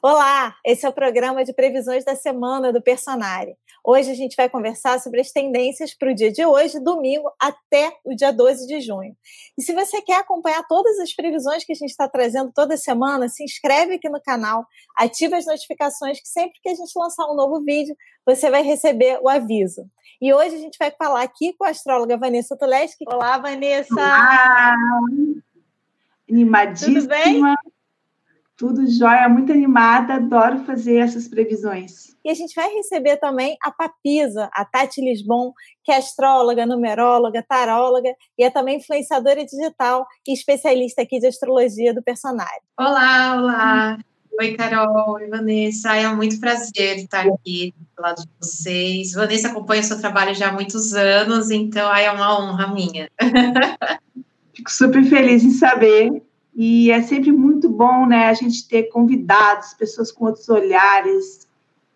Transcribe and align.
Olá, 0.00 0.54
esse 0.64 0.86
é 0.86 0.88
o 0.88 0.92
programa 0.92 1.44
de 1.44 1.52
previsões 1.52 2.04
da 2.04 2.14
semana 2.14 2.72
do 2.72 2.80
Personari. 2.80 3.56
Hoje 3.82 4.12
a 4.12 4.14
gente 4.14 4.36
vai 4.36 4.48
conversar 4.48 5.00
sobre 5.00 5.20
as 5.20 5.32
tendências 5.32 5.92
para 5.92 6.12
o 6.12 6.14
dia 6.14 6.30
de 6.30 6.46
hoje, 6.46 6.78
domingo, 6.78 7.28
até 7.40 7.92
o 8.04 8.14
dia 8.14 8.32
12 8.32 8.68
de 8.68 8.80
junho. 8.80 9.16
E 9.58 9.62
se 9.62 9.72
você 9.72 10.00
quer 10.00 10.20
acompanhar 10.20 10.62
todas 10.68 11.00
as 11.00 11.12
previsões 11.12 11.64
que 11.64 11.72
a 11.72 11.74
gente 11.74 11.90
está 11.90 12.08
trazendo 12.08 12.52
toda 12.54 12.76
semana, 12.76 13.28
se 13.28 13.42
inscreve 13.42 13.94
aqui 13.94 14.08
no 14.08 14.22
canal, 14.22 14.64
ativa 14.96 15.36
as 15.36 15.46
notificações, 15.46 16.20
que 16.20 16.28
sempre 16.28 16.60
que 16.62 16.68
a 16.68 16.74
gente 16.74 16.92
lançar 16.96 17.26
um 17.26 17.34
novo 17.34 17.60
vídeo, 17.64 17.96
você 18.24 18.50
vai 18.50 18.62
receber 18.62 19.18
o 19.20 19.28
aviso. 19.28 19.84
E 20.20 20.32
hoje 20.32 20.54
a 20.54 20.58
gente 20.58 20.78
vai 20.78 20.92
falar 20.92 21.22
aqui 21.22 21.54
com 21.58 21.64
a 21.64 21.70
astróloga 21.70 22.16
Vanessa 22.16 22.56
Tuleski. 22.56 23.04
Olá, 23.08 23.36
Vanessa! 23.38 23.94
Olá! 23.94 24.76
Animadíssima! 26.30 27.00
Tudo 27.00 27.08
bem? 27.08 27.42
Tudo 28.58 28.90
jóia, 28.90 29.28
muito 29.28 29.52
animada, 29.52 30.14
adoro 30.14 30.58
fazer 30.64 30.96
essas 30.96 31.28
previsões. 31.28 32.16
E 32.24 32.28
a 32.28 32.34
gente 32.34 32.56
vai 32.56 32.68
receber 32.74 33.16
também 33.18 33.56
a 33.62 33.70
Papisa, 33.70 34.50
a 34.52 34.64
Tati 34.64 35.00
Lisbon, 35.00 35.52
que 35.84 35.92
é 35.92 35.98
astróloga, 35.98 36.66
numeróloga, 36.66 37.40
taróloga 37.48 38.12
e 38.36 38.42
é 38.42 38.50
também 38.50 38.78
influenciadora 38.78 39.46
digital 39.46 40.04
e 40.26 40.32
especialista 40.32 41.02
aqui 41.02 41.20
de 41.20 41.28
astrologia 41.28 41.94
do 41.94 42.02
personagem. 42.02 42.60
Olá, 42.76 43.36
olá! 43.36 43.98
Oi, 44.40 44.54
Carol, 44.56 45.12
oi, 45.12 45.28
Vanessa. 45.28 45.94
É 45.94 46.08
muito 46.08 46.40
prazer 46.40 46.96
estar 46.96 47.28
aqui 47.28 47.72
do 47.96 48.02
lado 48.02 48.22
de 48.22 48.28
vocês. 48.40 49.12
Vanessa 49.12 49.48
acompanha 49.48 49.82
o 49.82 49.84
seu 49.84 50.00
trabalho 50.00 50.34
já 50.34 50.48
há 50.48 50.52
muitos 50.52 50.94
anos, 50.94 51.52
então 51.52 51.94
é 51.94 52.10
uma 52.10 52.36
honra 52.36 52.74
minha. 52.74 53.08
Fico 54.52 54.70
super 54.72 55.04
feliz 55.04 55.44
em 55.44 55.50
saber 55.50 56.27
e 56.60 56.90
é 56.90 57.00
sempre 57.02 57.30
muito 57.30 57.68
bom, 57.68 58.04
né, 58.04 58.26
a 58.26 58.34
gente 58.34 58.66
ter 58.66 58.88
convidados, 58.88 59.74
pessoas 59.74 60.10
com 60.10 60.24
outros 60.24 60.48
olhares. 60.48 61.46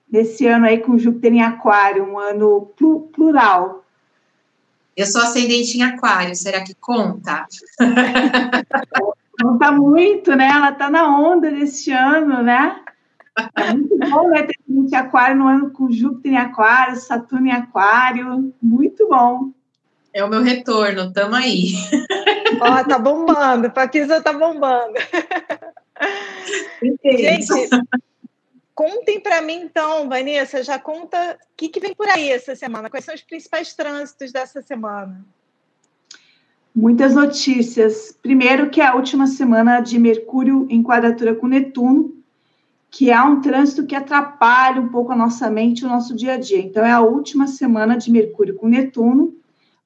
Nesse 0.09 0.47
ano 0.47 0.67
aí 0.67 0.79
com 0.79 0.97
Júpiter 0.97 1.33
em 1.33 1.43
Aquário, 1.43 2.05
um 2.05 2.17
ano 2.17 2.71
plural. 3.13 3.85
Eu 4.97 5.07
sou 5.07 5.21
ascendente 5.21 5.77
em 5.77 5.83
Aquário, 5.83 6.37
será 6.37 6.63
que 6.63 6.75
conta? 6.75 7.45
conta 9.43 9.73
muito, 9.73 10.37
né? 10.37 10.49
Ela 10.49 10.71
tá 10.71 10.89
na 10.89 11.09
onda 11.09 11.51
desse 11.51 11.91
ano, 11.91 12.41
né? 12.41 12.81
É 13.57 13.73
muito 13.73 13.99
bom, 13.99 14.29
né? 14.29 14.43
Ter 14.43 14.55
gente 14.69 14.95
Aquário 14.95 15.39
no 15.39 15.49
ano 15.49 15.71
com 15.73 15.91
Júpiter 15.91 16.35
em 16.35 16.37
Aquário, 16.37 16.95
Saturno 17.01 17.49
em 17.49 17.53
Aquário. 17.53 18.55
Muito 18.63 19.09
bom. 19.09 19.51
É 20.15 20.23
o 20.23 20.29
meu 20.29 20.43
retorno, 20.43 21.13
tamo 21.13 21.35
aí. 21.35 21.73
Ó, 22.61 22.85
tá 22.85 22.99
bombando, 22.99 23.71
Paquisa 23.71 24.21
tá 24.21 24.33
bombando. 24.33 24.95
Gente, 27.03 27.71
contem 28.75 29.21
para 29.21 29.41
mim 29.41 29.63
então, 29.63 30.09
Vanessa, 30.09 30.63
já 30.63 30.79
conta 30.79 31.39
o 31.41 31.57
que, 31.57 31.69
que 31.69 31.81
vem 31.81 31.95
por 31.95 32.09
aí 32.09 32.31
essa 32.31 32.55
semana, 32.55 32.91
quais 32.91 33.05
são 33.05 33.15
os 33.15 33.23
principais 33.23 33.75
trânsitos 33.75 34.33
dessa 34.33 34.61
semana? 34.61 35.25
Muitas 36.75 37.15
notícias. 37.15 38.17
Primeiro 38.23 38.71
que 38.71 38.81
é 38.81 38.87
a 38.87 38.95
última 38.95 39.27
semana 39.27 39.81
de 39.81 39.99
Mercúrio 39.99 40.67
em 40.71 40.83
quadratura 40.83 41.35
com 41.35 41.47
Netuno, 41.47 42.17
que 42.91 43.11
é 43.11 43.23
um 43.23 43.41
trânsito 43.41 43.87
que 43.87 43.95
atrapalha 43.95 44.81
um 44.81 44.89
pouco 44.89 45.13
a 45.13 45.17
nossa 45.17 45.51
mente 45.51 45.85
o 45.85 45.89
nosso 45.89 46.15
dia 46.15 46.35
a 46.35 46.39
dia. 46.39 46.59
Então, 46.59 46.85
é 46.85 46.91
a 46.91 47.01
última 47.01 47.47
semana 47.47 47.97
de 47.97 48.11
Mercúrio 48.11 48.55
com 48.55 48.69
Netuno, 48.69 49.35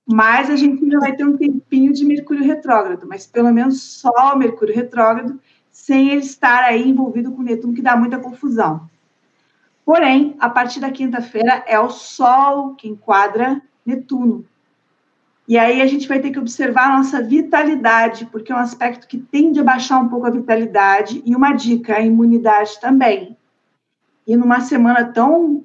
mas 0.06 0.48
a 0.48 0.56
gente 0.56 0.84
ainda 0.84 1.00
vai 1.00 1.16
ter 1.16 1.24
um 1.24 1.36
tempinho 1.36 1.92
de 1.92 2.04
Mercúrio 2.04 2.44
retrógrado, 2.44 3.06
mas 3.08 3.26
pelo 3.26 3.52
menos 3.52 3.82
só 3.82 4.34
o 4.34 4.38
Mercúrio 4.38 4.74
retrógrado, 4.74 5.40
sem 5.70 6.10
ele 6.10 6.20
estar 6.20 6.62
aí 6.62 6.88
envolvido 6.88 7.32
com 7.32 7.42
Netuno, 7.42 7.74
que 7.74 7.82
dá 7.82 7.96
muita 7.96 8.18
confusão. 8.18 8.88
Porém, 9.84 10.36
a 10.38 10.48
partir 10.48 10.80
da 10.80 10.90
quinta-feira 10.90 11.64
é 11.66 11.78
o 11.78 11.90
Sol 11.90 12.74
que 12.74 12.88
enquadra 12.88 13.60
Netuno. 13.84 14.44
E 15.48 15.58
aí 15.58 15.80
a 15.80 15.86
gente 15.86 16.08
vai 16.08 16.18
ter 16.18 16.30
que 16.30 16.38
observar 16.38 16.90
a 16.90 16.96
nossa 16.98 17.22
vitalidade, 17.22 18.26
porque 18.26 18.50
é 18.50 18.54
um 18.54 18.58
aspecto 18.58 19.06
que 19.06 19.18
tende 19.18 19.60
a 19.60 19.64
baixar 19.64 19.98
um 19.98 20.08
pouco 20.08 20.26
a 20.26 20.30
vitalidade, 20.30 21.22
e 21.24 21.36
uma 21.36 21.52
dica, 21.52 21.96
a 21.96 22.00
imunidade 22.00 22.80
também. 22.80 23.36
E 24.26 24.36
numa 24.36 24.60
semana 24.60 25.04
tão 25.04 25.64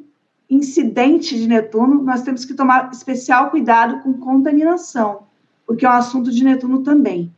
incidente 0.51 1.37
de 1.37 1.47
Netuno, 1.47 2.03
nós 2.03 2.23
temos 2.23 2.43
que 2.43 2.53
tomar 2.53 2.91
especial 2.91 3.49
cuidado 3.49 4.01
com 4.01 4.13
contaminação, 4.13 5.23
porque 5.65 5.85
é 5.85 5.89
um 5.89 5.93
assunto 5.93 6.29
de 6.29 6.43
Netuno 6.43 6.83
também. 6.83 7.33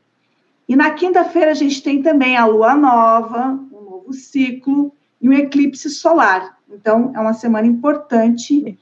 E 0.68 0.76
na 0.76 0.90
quinta-feira 0.92 1.52
a 1.52 1.54
gente 1.54 1.84
tem 1.84 2.02
também 2.02 2.36
a 2.36 2.48
lua 2.48 2.76
nova, 2.76 3.60
um 3.72 3.82
novo 3.82 4.14
ciclo 4.14 4.92
e 5.22 5.30
um 5.30 5.34
eclipse 5.34 5.90
solar. 5.92 6.58
Então, 6.68 7.12
é 7.16 7.20
uma 7.20 7.34
semana 7.34 7.68
importante 7.68 8.80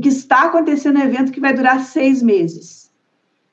que 0.00 0.08
está 0.08 0.44
acontecendo 0.44 0.98
um 0.98 1.02
evento 1.02 1.30
que 1.30 1.40
vai 1.40 1.52
durar 1.52 1.80
seis 1.80 2.22
meses. 2.22 2.90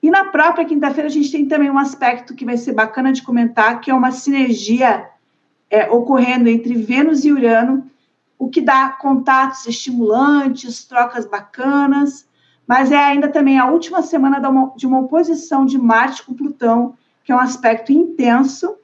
E 0.01 0.09
na 0.09 0.25
própria 0.25 0.63
quinta-feira 0.63 1.09
a 1.09 1.12
gente 1.12 1.31
tem 1.31 1.46
também 1.46 1.69
um 1.69 1.78
aspecto 1.78 2.34
que 2.34 2.46
vai 2.46 2.56
ser 2.56 2.72
bacana 2.72 3.12
de 3.12 3.23
comentar, 3.23 3.81
que 3.81 3.91
é 3.91 3.94
uma 3.94 4.12
sinergia 4.12 5.09
é, 5.69 5.90
ocorrendo 5.90 6.47
entre 6.47 6.75
Vênus 6.75 7.25
e 7.25 7.31
Urano, 7.31 7.90
o 8.37 8.49
que 8.49 8.61
dá 8.61 8.89
contatos 8.89 9.65
estimulantes, 9.65 10.85
trocas 10.85 11.25
bacanas, 11.25 12.27
mas 12.67 12.91
é 12.91 12.97
ainda 12.97 13.27
também 13.29 13.57
a 13.57 13.69
última 13.69 14.01
semana 14.01 14.39
de 14.75 14.85
uma 14.85 14.99
oposição 14.99 15.65
de 15.65 15.77
Marte 15.77 16.23
com 16.23 16.33
Plutão, 16.33 16.95
que 17.23 17.31
é 17.31 17.35
um 17.35 17.39
aspecto 17.39 17.91
intenso 17.91 18.75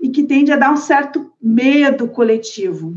e 0.00 0.08
que 0.10 0.22
tende 0.22 0.52
a 0.52 0.56
dar 0.56 0.72
um 0.72 0.76
certo 0.76 1.32
medo 1.40 2.06
coletivo. 2.08 2.94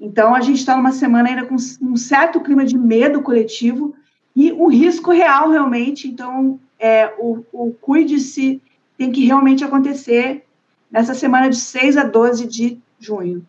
Então, 0.00 0.34
a 0.34 0.40
gente 0.40 0.58
está 0.58 0.76
numa 0.76 0.92
semana 0.92 1.28
ainda 1.28 1.44
com 1.44 1.56
um 1.82 1.96
certo 1.96 2.40
clima 2.40 2.64
de 2.64 2.76
medo 2.76 3.22
coletivo 3.22 3.94
e 4.34 4.52
um 4.52 4.68
risco 4.68 5.10
real, 5.10 5.50
realmente. 5.50 6.08
Então, 6.08 6.60
é, 6.78 7.14
o, 7.18 7.44
o 7.52 7.72
cuide-se 7.80 8.60
tem 8.96 9.10
que 9.10 9.24
realmente 9.24 9.64
acontecer 9.64 10.44
nessa 10.90 11.14
semana 11.14 11.48
de 11.48 11.56
6 11.56 11.96
a 11.96 12.04
12 12.04 12.46
de 12.46 12.78
junho. 12.98 13.46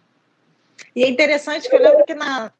E 0.98 1.04
é 1.04 1.08
interessante 1.08 1.70
que 1.70 1.76
eu 1.76 1.80
lembro 1.80 2.04
que 2.06 2.16
na, 2.16 2.52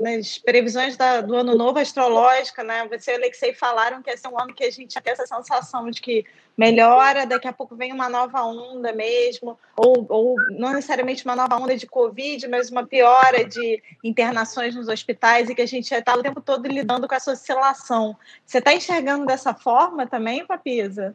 nas 0.00 0.38
previsões 0.38 0.96
da, 0.96 1.20
do 1.20 1.34
ano 1.34 1.54
novo 1.54 1.78
astrológica, 1.78 2.64
né, 2.64 2.88
você 2.88 3.10
e 3.10 3.14
Alexei 3.16 3.52
falaram 3.52 4.00
que 4.00 4.08
esse 4.08 4.26
é 4.26 4.30
um 4.30 4.40
ano 4.40 4.54
que 4.54 4.64
a 4.64 4.70
gente 4.70 4.98
tem 4.98 5.12
essa 5.12 5.26
sensação 5.26 5.90
de 5.90 6.00
que 6.00 6.24
melhora, 6.56 7.26
daqui 7.26 7.46
a 7.46 7.52
pouco 7.52 7.76
vem 7.76 7.92
uma 7.92 8.08
nova 8.08 8.42
onda 8.44 8.94
mesmo, 8.94 9.58
ou, 9.76 10.06
ou 10.08 10.36
não 10.52 10.70
necessariamente 10.70 11.26
uma 11.26 11.36
nova 11.36 11.58
onda 11.58 11.76
de 11.76 11.86
Covid, 11.86 12.48
mas 12.48 12.70
uma 12.70 12.86
piora 12.86 13.44
de 13.44 13.82
internações 14.02 14.74
nos 14.74 14.88
hospitais 14.88 15.50
e 15.50 15.54
que 15.54 15.60
a 15.60 15.66
gente 15.66 15.92
está 15.92 16.14
o 16.14 16.22
tempo 16.22 16.40
todo 16.40 16.66
lidando 16.66 17.06
com 17.06 17.14
essa 17.14 17.32
oscilação. 17.32 18.16
Você 18.46 18.56
está 18.56 18.72
enxergando 18.72 19.26
dessa 19.26 19.52
forma 19.52 20.06
também, 20.06 20.46
Papisa? 20.46 21.14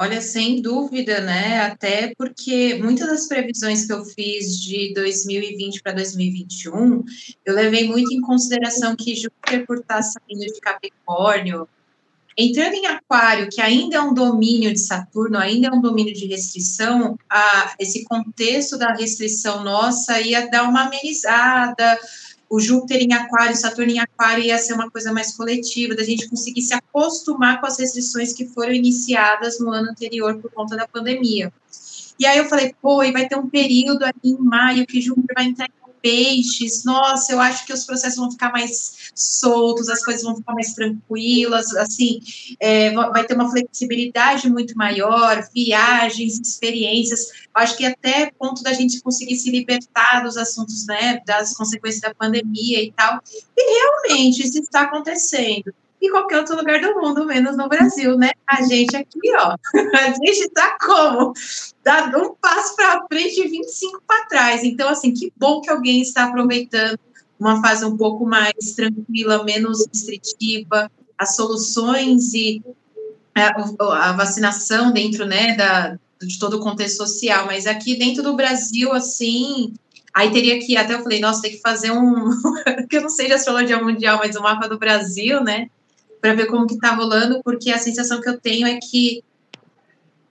Olha, 0.00 0.20
sem 0.20 0.62
dúvida, 0.62 1.20
né? 1.20 1.62
Até 1.62 2.14
porque 2.16 2.78
muitas 2.80 3.08
das 3.08 3.26
previsões 3.26 3.84
que 3.84 3.92
eu 3.92 4.04
fiz 4.04 4.60
de 4.60 4.94
2020 4.94 5.82
para 5.82 5.90
2021, 5.90 7.04
eu 7.44 7.52
levei 7.52 7.88
muito 7.88 8.14
em 8.14 8.20
consideração 8.20 8.94
que 8.94 9.16
Júpiter, 9.16 9.66
por 9.66 9.78
estar 9.78 9.96
tá 9.96 10.02
saindo 10.02 10.46
de 10.46 10.60
Capricórnio, 10.60 11.68
entrando 12.36 12.74
em 12.74 12.86
Aquário, 12.86 13.48
que 13.50 13.60
ainda 13.60 13.96
é 13.96 14.00
um 14.00 14.14
domínio 14.14 14.72
de 14.72 14.78
Saturno, 14.78 15.36
ainda 15.36 15.66
é 15.66 15.72
um 15.72 15.80
domínio 15.80 16.14
de 16.14 16.26
restrição, 16.26 17.18
a, 17.28 17.74
esse 17.80 18.04
contexto 18.04 18.78
da 18.78 18.92
restrição 18.92 19.64
nossa 19.64 20.20
ia 20.20 20.48
dar 20.48 20.62
uma 20.62 20.84
amenizada, 20.84 21.98
o 22.50 22.58
Júpiter 22.58 23.02
em 23.02 23.12
Aquário, 23.12 23.54
Saturno 23.56 23.92
em 23.92 23.98
Aquário 23.98 24.42
ia 24.42 24.58
ser 24.58 24.72
uma 24.72 24.90
coisa 24.90 25.12
mais 25.12 25.36
coletiva, 25.36 25.94
da 25.94 26.02
gente 26.02 26.28
conseguir 26.28 26.62
se 26.62 26.74
acostumar 26.74 27.60
com 27.60 27.66
as 27.66 27.78
restrições 27.78 28.32
que 28.32 28.46
foram 28.46 28.72
iniciadas 28.72 29.60
no 29.60 29.70
ano 29.70 29.90
anterior 29.90 30.38
por 30.38 30.50
conta 30.50 30.76
da 30.76 30.88
pandemia. 30.88 31.52
E 32.18 32.26
aí 32.26 32.38
eu 32.38 32.46
falei, 32.46 32.74
pô, 32.80 33.02
e 33.04 33.12
vai 33.12 33.28
ter 33.28 33.36
um 33.36 33.48
período 33.48 34.02
aqui 34.02 34.30
em 34.30 34.38
maio 34.38 34.86
que 34.86 35.00
Júpiter 35.00 35.34
vai 35.34 35.44
entrar 35.44 35.66
em 35.66 35.87
peixes, 36.02 36.84
nossa, 36.84 37.32
eu 37.32 37.40
acho 37.40 37.66
que 37.66 37.72
os 37.72 37.84
processos 37.84 38.18
vão 38.18 38.30
ficar 38.30 38.52
mais 38.52 39.10
soltos, 39.14 39.88
as 39.88 40.04
coisas 40.04 40.22
vão 40.22 40.36
ficar 40.36 40.54
mais 40.54 40.74
tranquilas, 40.74 41.74
assim, 41.76 42.20
é, 42.60 42.92
vai 42.92 43.24
ter 43.24 43.34
uma 43.34 43.50
flexibilidade 43.50 44.48
muito 44.48 44.76
maior, 44.76 45.46
viagens, 45.54 46.38
experiências, 46.40 47.28
acho 47.54 47.76
que 47.76 47.84
até 47.84 48.30
ponto 48.38 48.62
da 48.62 48.72
gente 48.72 49.00
conseguir 49.00 49.36
se 49.36 49.50
libertar 49.50 50.22
dos 50.22 50.36
assuntos, 50.36 50.86
né, 50.86 51.20
das 51.26 51.54
consequências 51.54 52.00
da 52.00 52.14
pandemia 52.14 52.82
e 52.82 52.92
tal, 52.92 53.20
e 53.56 53.78
realmente 53.78 54.46
isso 54.46 54.58
está 54.58 54.82
acontecendo 54.82 55.72
em 56.00 56.10
qualquer 56.10 56.38
outro 56.38 56.56
lugar 56.56 56.80
do 56.80 56.94
mundo, 56.94 57.26
menos 57.26 57.56
no 57.56 57.68
Brasil, 57.68 58.16
né? 58.16 58.30
A 58.46 58.62
gente 58.62 58.96
aqui, 58.96 59.34
ó, 59.36 59.56
a 59.96 60.12
gente 60.12 60.48
tá 60.50 60.76
como? 60.80 61.32
Dá 61.82 62.12
um 62.16 62.34
passo 62.34 62.76
para 62.76 63.04
frente 63.08 63.40
e 63.40 63.48
25 63.48 64.02
para 64.06 64.26
trás. 64.26 64.64
Então, 64.64 64.88
assim, 64.88 65.12
que 65.12 65.32
bom 65.36 65.60
que 65.60 65.70
alguém 65.70 66.00
está 66.00 66.24
aproveitando 66.24 66.98
uma 67.38 67.60
fase 67.60 67.84
um 67.84 67.96
pouco 67.96 68.26
mais 68.26 68.74
tranquila, 68.74 69.44
menos 69.44 69.86
restritiva, 69.86 70.90
as 71.16 71.36
soluções 71.36 72.34
e 72.34 72.62
a, 73.34 74.08
a 74.08 74.12
vacinação 74.12 74.92
dentro, 74.92 75.24
né, 75.24 75.54
da, 75.56 75.98
de 76.20 76.38
todo 76.38 76.54
o 76.54 76.60
contexto 76.60 76.96
social, 76.96 77.46
mas 77.46 77.66
aqui 77.66 77.96
dentro 77.96 78.22
do 78.22 78.34
Brasil, 78.34 78.92
assim, 78.92 79.72
aí 80.12 80.30
teria 80.30 80.58
que, 80.58 80.76
até 80.76 80.94
eu 80.94 81.02
falei, 81.02 81.20
nossa, 81.20 81.42
tem 81.42 81.52
que 81.52 81.60
fazer 81.60 81.92
um, 81.92 82.30
que 82.88 82.96
eu 82.96 83.02
não 83.02 83.08
sei 83.08 83.26
de 83.26 83.34
astrologia 83.34 83.82
mundial, 83.82 84.18
mas 84.18 84.34
o 84.36 84.40
um 84.40 84.42
mapa 84.42 84.68
do 84.68 84.78
Brasil, 84.78 85.42
né, 85.42 85.68
para 86.20 86.34
ver 86.34 86.46
como 86.46 86.66
que 86.66 86.78
tá 86.78 86.94
rolando, 86.94 87.42
porque 87.42 87.70
a 87.70 87.78
sensação 87.78 88.20
que 88.20 88.28
eu 88.28 88.40
tenho 88.40 88.66
é 88.66 88.78
que 88.78 89.22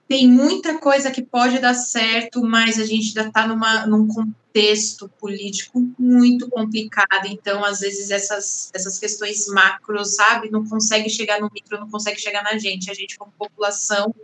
tem 0.08 0.26
muita 0.26 0.78
coisa 0.78 1.10
que 1.10 1.22
pode 1.22 1.58
dar 1.58 1.74
certo, 1.74 2.42
mas 2.42 2.80
a 2.80 2.86
gente 2.86 3.08
ainda 3.08 3.28
está 3.28 3.46
num 3.86 4.08
contexto 4.08 5.06
político 5.20 5.86
muito 5.98 6.48
complicado, 6.48 7.26
então, 7.26 7.62
às 7.62 7.80
vezes, 7.80 8.10
essas, 8.10 8.70
essas 8.72 8.98
questões 8.98 9.46
macros, 9.48 10.14
sabe, 10.14 10.50
não 10.50 10.66
consegue 10.66 11.10
chegar 11.10 11.38
no 11.40 11.50
micro, 11.52 11.78
não 11.78 11.90
consegue 11.90 12.18
chegar 12.18 12.42
na 12.42 12.56
gente. 12.56 12.90
A 12.90 12.94
gente, 12.94 13.18
como 13.18 13.30
população, 13.38 14.14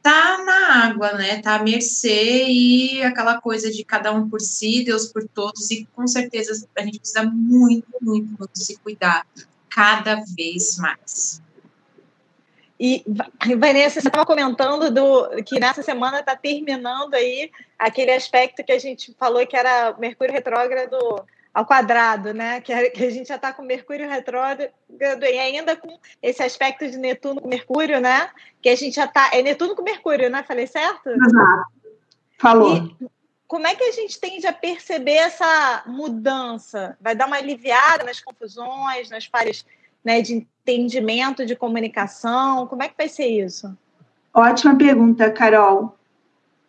tá 0.00 0.44
na 0.44 0.84
água, 0.86 1.12
né? 1.14 1.42
Tá 1.42 1.56
à 1.56 1.62
mercê 1.62 2.46
e 2.46 3.02
aquela 3.02 3.40
coisa 3.40 3.72
de 3.72 3.84
cada 3.84 4.12
um 4.12 4.28
por 4.28 4.40
si, 4.40 4.84
Deus 4.84 5.06
por 5.06 5.26
todos, 5.28 5.68
e 5.72 5.84
com 5.96 6.06
certeza 6.06 6.66
a 6.76 6.82
gente 6.82 7.00
precisa 7.00 7.24
muito, 7.24 7.88
muito, 8.00 8.28
muito 8.38 8.56
se 8.58 8.76
cuidar 8.76 9.26
cada 9.74 10.22
vez 10.36 10.76
mais. 10.78 11.42
E, 12.78 13.04
Vanessa, 13.58 14.00
você 14.00 14.08
estava 14.08 14.26
comentando 14.26 14.90
do, 14.90 15.42
que 15.44 15.60
nessa 15.60 15.82
semana 15.82 16.18
está 16.18 16.34
terminando 16.34 17.14
aí 17.14 17.50
aquele 17.78 18.10
aspecto 18.10 18.64
que 18.64 18.72
a 18.72 18.78
gente 18.78 19.14
falou 19.18 19.46
que 19.46 19.56
era 19.56 19.94
Mercúrio 19.98 20.34
retrógrado 20.34 20.96
ao 21.54 21.64
quadrado, 21.64 22.34
né? 22.34 22.60
Que, 22.60 22.90
que 22.90 23.04
a 23.04 23.10
gente 23.10 23.28
já 23.28 23.36
está 23.36 23.52
com 23.52 23.62
Mercúrio 23.62 24.08
retrógrado 24.08 24.72
e 24.90 25.38
ainda 25.38 25.76
com 25.76 25.96
esse 26.20 26.42
aspecto 26.42 26.90
de 26.90 26.96
Netuno 26.96 27.40
com 27.40 27.48
Mercúrio, 27.48 28.00
né? 28.00 28.30
Que 28.60 28.70
a 28.70 28.76
gente 28.76 28.96
já 28.96 29.04
está. 29.04 29.30
É 29.32 29.42
Netuno 29.42 29.76
com 29.76 29.82
Mercúrio, 29.82 30.28
né? 30.28 30.42
Falei 30.42 30.66
certo? 30.66 31.08
Exato. 31.08 31.64
Falou. 32.38 32.76
E, 32.76 33.06
como 33.52 33.66
é 33.66 33.74
que 33.74 33.84
a 33.84 33.92
gente 33.92 34.18
tende 34.18 34.46
a 34.46 34.52
perceber 34.52 35.16
essa 35.16 35.82
mudança? 35.86 36.96
Vai 36.98 37.14
dar 37.14 37.26
uma 37.26 37.36
aliviada 37.36 38.02
nas 38.02 38.18
confusões, 38.18 39.10
nas 39.10 39.26
falhas 39.26 39.62
né, 40.02 40.22
de 40.22 40.32
entendimento, 40.32 41.44
de 41.44 41.54
comunicação? 41.54 42.66
Como 42.66 42.82
é 42.82 42.88
que 42.88 42.94
vai 42.96 43.10
ser 43.10 43.26
isso? 43.26 43.76
Ótima 44.32 44.74
pergunta, 44.74 45.30
Carol. 45.30 45.98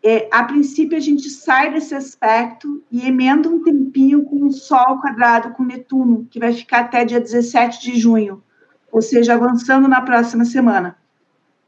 É, 0.04 0.28
a 0.30 0.44
princípio, 0.44 0.98
a 0.98 1.00
gente 1.00 1.30
sai 1.30 1.72
desse 1.72 1.96
aspecto 1.96 2.84
e 2.92 3.08
emenda 3.08 3.48
um 3.48 3.64
tempinho 3.64 4.26
com 4.26 4.46
o 4.46 4.52
Sol 4.52 5.00
quadrado 5.00 5.52
com 5.54 5.64
Netuno, 5.64 6.28
que 6.30 6.38
vai 6.38 6.52
ficar 6.52 6.82
até 6.82 7.06
dia 7.06 7.22
17 7.22 7.80
de 7.80 7.98
junho, 7.98 8.44
ou 8.92 9.02
seja, 9.02 9.36
avançando 9.36 9.88
na 9.88 10.02
próxima 10.02 10.44
semana. 10.44 10.98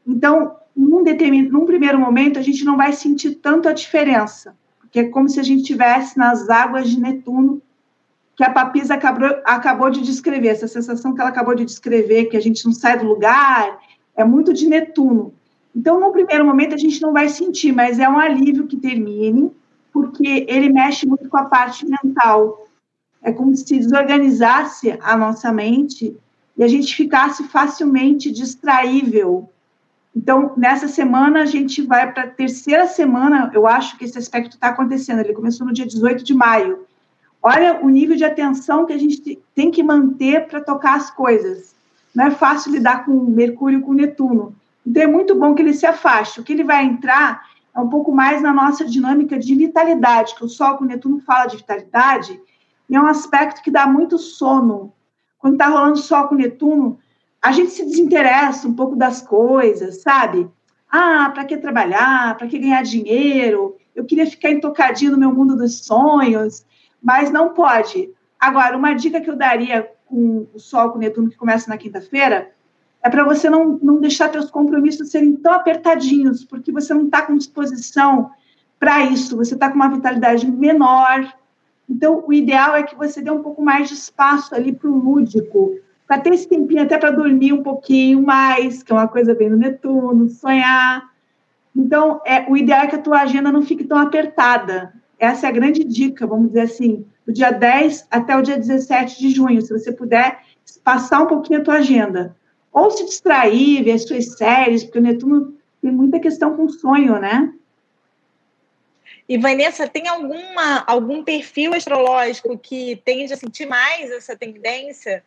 Então, 0.06 0.58
num, 0.76 1.06
determin... 1.06 1.44
num 1.44 1.66
primeiro 1.66 1.98
momento, 1.98 2.38
a 2.38 2.42
gente 2.42 2.66
não 2.66 2.76
vai 2.76 2.92
sentir 2.92 3.36
tanto 3.36 3.70
a 3.70 3.72
diferença, 3.72 4.58
porque 4.96 5.08
é 5.08 5.10
como 5.10 5.28
se 5.28 5.42
a 5.42 5.44
gente 5.44 5.60
estivesse 5.60 6.18
nas 6.18 6.50
águas 6.50 6.90
de 6.90 6.98
Netuno 6.98 7.62
que 8.34 8.46
a 8.46 8.50
Papisa 8.50 8.94
acabou, 8.94 9.28
acabou 9.44 9.90
de 9.90 10.00
descrever, 10.00 10.48
essa 10.48 10.70
sensação 10.70 11.14
que 11.14 11.20
ela 11.20 11.32
acabou 11.32 11.54
de 11.54 11.66
descrever, 11.66 12.26
que 12.26 12.38
a 12.38 12.40
gente 12.40 12.64
não 12.66 12.72
sai 12.72 12.98
do 12.98 13.06
lugar, 13.06 13.78
é 14.16 14.24
muito 14.24 14.54
de 14.54 14.70
Netuno. 14.70 15.34
Então, 15.76 16.00
no 16.00 16.14
primeiro 16.14 16.46
momento, 16.46 16.76
a 16.76 16.78
gente 16.78 17.02
não 17.02 17.12
vai 17.12 17.28
sentir, 17.28 17.74
mas 17.74 18.00
é 18.00 18.08
um 18.08 18.18
alívio 18.18 18.68
que 18.68 18.78
termine, 18.78 19.52
porque 19.92 20.46
ele 20.48 20.72
mexe 20.72 21.06
muito 21.06 21.28
com 21.28 21.38
a 21.38 21.44
parte 21.44 21.86
mental. 21.86 22.66
É 23.22 23.34
como 23.34 23.54
se 23.54 23.78
desorganizasse 23.78 24.98
a 25.02 25.18
nossa 25.18 25.52
mente 25.52 26.16
e 26.56 26.64
a 26.64 26.70
gente 26.70 26.96
ficasse 26.96 27.44
facilmente 27.50 28.32
distraível. 28.32 29.50
Então, 30.16 30.54
nessa 30.56 30.88
semana, 30.88 31.42
a 31.42 31.46
gente 31.46 31.82
vai 31.82 32.12
para 32.12 32.24
a 32.24 32.28
terceira 32.28 32.88
semana, 32.88 33.52
eu 33.54 33.68
acho 33.68 33.98
que 33.98 34.06
esse 34.06 34.18
aspecto 34.18 34.54
está 34.54 34.70
acontecendo, 34.70 35.20
ele 35.20 35.34
começou 35.34 35.68
no 35.68 35.74
dia 35.74 35.86
18 35.86 36.24
de 36.24 36.34
maio. 36.34 36.86
Olha 37.44 37.80
o 37.84 37.90
nível 37.90 38.16
de 38.16 38.24
atenção 38.24 38.86
que 38.86 38.94
a 38.94 38.98
gente 38.98 39.40
tem 39.54 39.70
que 39.70 39.84
manter 39.84 40.48
para 40.48 40.62
tocar 40.62 40.96
as 40.96 41.12
coisas. 41.12 41.76
Não 42.16 42.26
é 42.26 42.32
fácil 42.32 42.72
lidar 42.72 43.06
com 43.06 43.12
Mercúrio 43.12 43.82
com 43.82 43.94
Netuno. 43.94 44.56
Então 44.88 45.04
é 45.04 45.08
muito 45.08 45.36
bom 45.36 45.54
que 45.54 45.62
ele 45.62 45.74
se 45.74 45.86
afaste. 45.86 46.40
O 46.40 46.44
que 46.44 46.54
ele 46.54 46.64
vai 46.64 46.86
entrar 46.86 47.44
é 47.76 47.80
um 47.80 47.90
pouco 47.90 48.12
mais 48.12 48.42
na 48.42 48.54
nossa 48.54 48.86
dinâmica 48.86 49.38
de 49.38 49.54
vitalidade, 49.54 50.34
que 50.34 50.46
o 50.46 50.50
Sol 50.50 50.78
com 50.78 50.86
Netuno 50.86 51.20
fala 51.20 51.48
de 51.48 51.58
vitalidade, 51.58 52.40
e 52.90 52.96
é 52.96 53.02
um 53.02 53.08
aspecto 53.08 53.62
que 53.62 53.70
dá 53.70 53.86
muito 53.86 54.18
sono. 54.18 54.94
Quando 55.38 55.54
está 55.54 55.68
rolando 55.68 55.98
Sol 55.98 56.30
com 56.30 56.36
Netuno, 56.36 56.98
a 57.46 57.52
gente 57.52 57.72
se 57.72 57.86
desinteressa 57.86 58.68
um 58.68 58.74
pouco 58.74 58.96
das 58.96 59.22
coisas, 59.22 60.02
sabe? 60.02 60.50
Ah, 60.90 61.30
para 61.34 61.46
que 61.46 61.58
trabalhar? 61.58 62.38
Para 62.38 62.48
que 62.48 62.60
ganhar 62.60 62.84
dinheiro? 62.84 63.76
Eu 63.96 64.06
queria 64.06 64.26
ficar 64.26 64.52
intocadinho 64.52 65.12
no 65.12 65.18
meu 65.18 65.34
mundo 65.34 65.56
dos 65.56 65.86
sonhos 65.86 66.66
mas 67.06 67.30
não 67.30 67.54
pode. 67.54 68.12
Agora, 68.40 68.76
uma 68.76 68.96
dica 68.96 69.22
que 69.22 69.30
eu 69.30 69.36
daria 69.36 69.88
com 70.08 70.48
o 70.52 70.60
Sol, 70.60 70.90
com 70.90 70.98
o 70.98 71.00
Netuno, 71.00 71.30
que 71.30 71.38
começa 71.38 71.70
na 71.70 71.78
quinta-feira, 71.78 72.52
é 73.04 73.10
para 73.12 73.24
você 73.24 73.48
não, 73.48 73.78
não 73.80 74.02
deixar 74.02 74.32
seus 74.32 74.50
compromissos 74.50 75.12
serem 75.12 75.36
tão 75.36 75.54
apertadinhos, 75.54 76.44
porque 76.44 76.72
você 76.72 76.96
não 76.96 77.06
está 77.06 77.22
com 77.22 77.38
disposição 77.38 78.32
para 78.80 79.04
isso, 79.04 79.38
você 79.38 79.54
está 79.54 79.70
com 79.70 79.76
uma 79.76 79.88
vitalidade 79.88 80.50
menor. 80.50 81.32
Então, 81.88 82.24
o 82.26 82.34
ideal 82.34 82.76
é 82.76 82.82
que 82.82 82.96
você 82.96 83.22
dê 83.22 83.30
um 83.30 83.44
pouco 83.44 83.62
mais 83.62 83.88
de 83.88 83.94
espaço 83.94 84.56
ali 84.56 84.74
para 84.74 84.90
o 84.90 84.98
lúdico, 84.98 85.76
para 86.08 86.20
ter 86.20 86.34
esse 86.34 86.48
tempinho 86.48 86.84
até 86.84 86.98
para 86.98 87.12
dormir 87.12 87.54
um 87.54 87.64
pouquinho 87.64 88.22
mais, 88.22 88.84
que 88.84 88.92
é 88.92 88.96
uma 88.96 89.08
coisa 89.08 89.34
bem 89.34 89.50
no 89.50 89.58
Netuno, 89.58 90.30
sonhar. 90.30 91.12
Então, 91.76 92.22
é, 92.26 92.46
o 92.50 92.56
ideal 92.56 92.84
é 92.84 92.88
que 92.88 92.96
a 92.96 93.02
tua 93.02 93.22
agenda 93.22 93.52
não 93.52 93.64
fique 93.64 93.84
tão 93.84 93.98
apertada. 93.98 94.94
Essa 95.20 95.48
é 95.48 95.50
a 95.50 95.54
grande 95.54 95.84
dica, 95.84 96.28
vamos 96.28 96.50
dizer 96.50 96.62
assim, 96.62 97.06
do 97.26 97.34
dia 97.34 97.52
10 97.52 98.08
até 98.12 98.38
o 98.38 98.42
dia 98.42 98.58
17 98.58 99.20
de 99.20 99.30
junho, 99.32 99.62
se 99.62 99.74
você 99.74 99.92
puder 99.92 100.42
passar 100.84 101.22
um 101.22 101.28
pouquinho 101.28 101.62
a 101.62 101.64
tua 101.64 101.76
agenda. 101.76 102.36
Ou 102.72 102.92
se 102.92 103.06
distrair, 103.06 103.84
ver 103.84 103.94
as 103.94 104.04
suas 104.04 104.38
séries, 104.38 104.84
porque 104.84 105.00
o 105.00 105.02
Netuno 105.02 105.56
tem 105.82 105.92
muita 105.92 106.20
questão 106.20 106.56
com 106.56 106.70
sonho, 106.70 107.20
né? 107.20 107.54
E 109.28 109.38
Vanessa, 109.38 109.88
tem 109.88 110.08
alguma, 110.08 110.84
algum 110.86 111.24
perfil 111.24 111.74
astrológico 111.74 112.58
que 112.58 113.02
tende 113.04 113.34
a 113.34 113.38
sentir 113.38 113.66
mais 113.66 114.12
essa 114.12 114.36
tendência? 114.36 115.24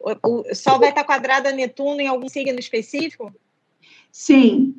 O, 0.00 0.54
Sol 0.54 0.78
vai 0.78 0.88
estar 0.88 1.04
quadrado 1.04 1.48
a 1.48 1.52
Netuno 1.52 2.00
em 2.00 2.08
algum 2.08 2.28
signo 2.28 2.58
específico? 2.58 3.32
Sim. 4.10 4.74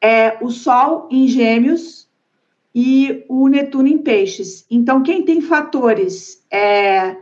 É, 0.00 0.36
o 0.42 0.50
Sol 0.50 1.08
em 1.10 1.26
Gêmeos 1.26 2.06
e 2.74 3.24
o 3.28 3.48
Netuno 3.48 3.88
em 3.88 3.98
Peixes. 3.98 4.66
Então, 4.70 5.02
quem 5.02 5.24
tem 5.24 5.40
fatores 5.40 6.44
é, 6.50 7.16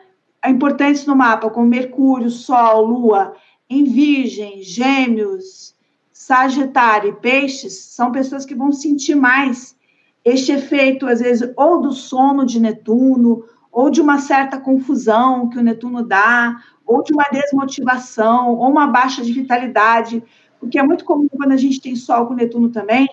importantes 0.45 1.07
no 1.07 1.15
mapa, 1.15 1.49
como 1.49 1.69
Mercúrio, 1.69 2.29
Sol, 2.29 2.85
Lua, 2.85 3.37
em 3.71 3.85
Virgem, 3.85 4.63
Gêmeos, 4.63 5.75
Sagitário 6.13 7.11
e 7.11 7.21
Peixes, 7.21 7.79
são 7.79 8.11
pessoas 8.11 8.45
que 8.45 8.55
vão 8.55 8.73
sentir 8.73 9.15
mais 9.15 9.77
este 10.25 10.53
efeito, 10.53 11.07
às 11.07 11.21
vezes, 11.21 11.53
ou 11.57 11.81
do 11.81 11.93
sono 11.93 12.45
de 12.45 12.59
Netuno, 12.59 13.45
ou 13.71 13.91
de 13.91 14.01
uma 14.01 14.19
certa 14.19 14.59
confusão 14.59 15.49
que 15.49 15.59
o 15.59 15.63
Netuno 15.63 16.03
dá, 16.03 16.63
ou 16.87 17.03
de 17.03 17.13
uma 17.13 17.25
desmotivação, 17.31 18.55
ou 18.55 18.71
uma 18.71 18.87
baixa 18.87 19.23
de 19.23 19.33
vitalidade, 19.33 20.23
porque 20.61 20.79
é 20.79 20.83
muito 20.83 21.05
comum 21.05 21.29
quando 21.29 21.53
a 21.53 21.57
gente 21.57 21.81
tem 21.81 21.97
Sol 21.97 22.27
com 22.27 22.35
Netuno 22.35 22.69
também, 22.69 23.09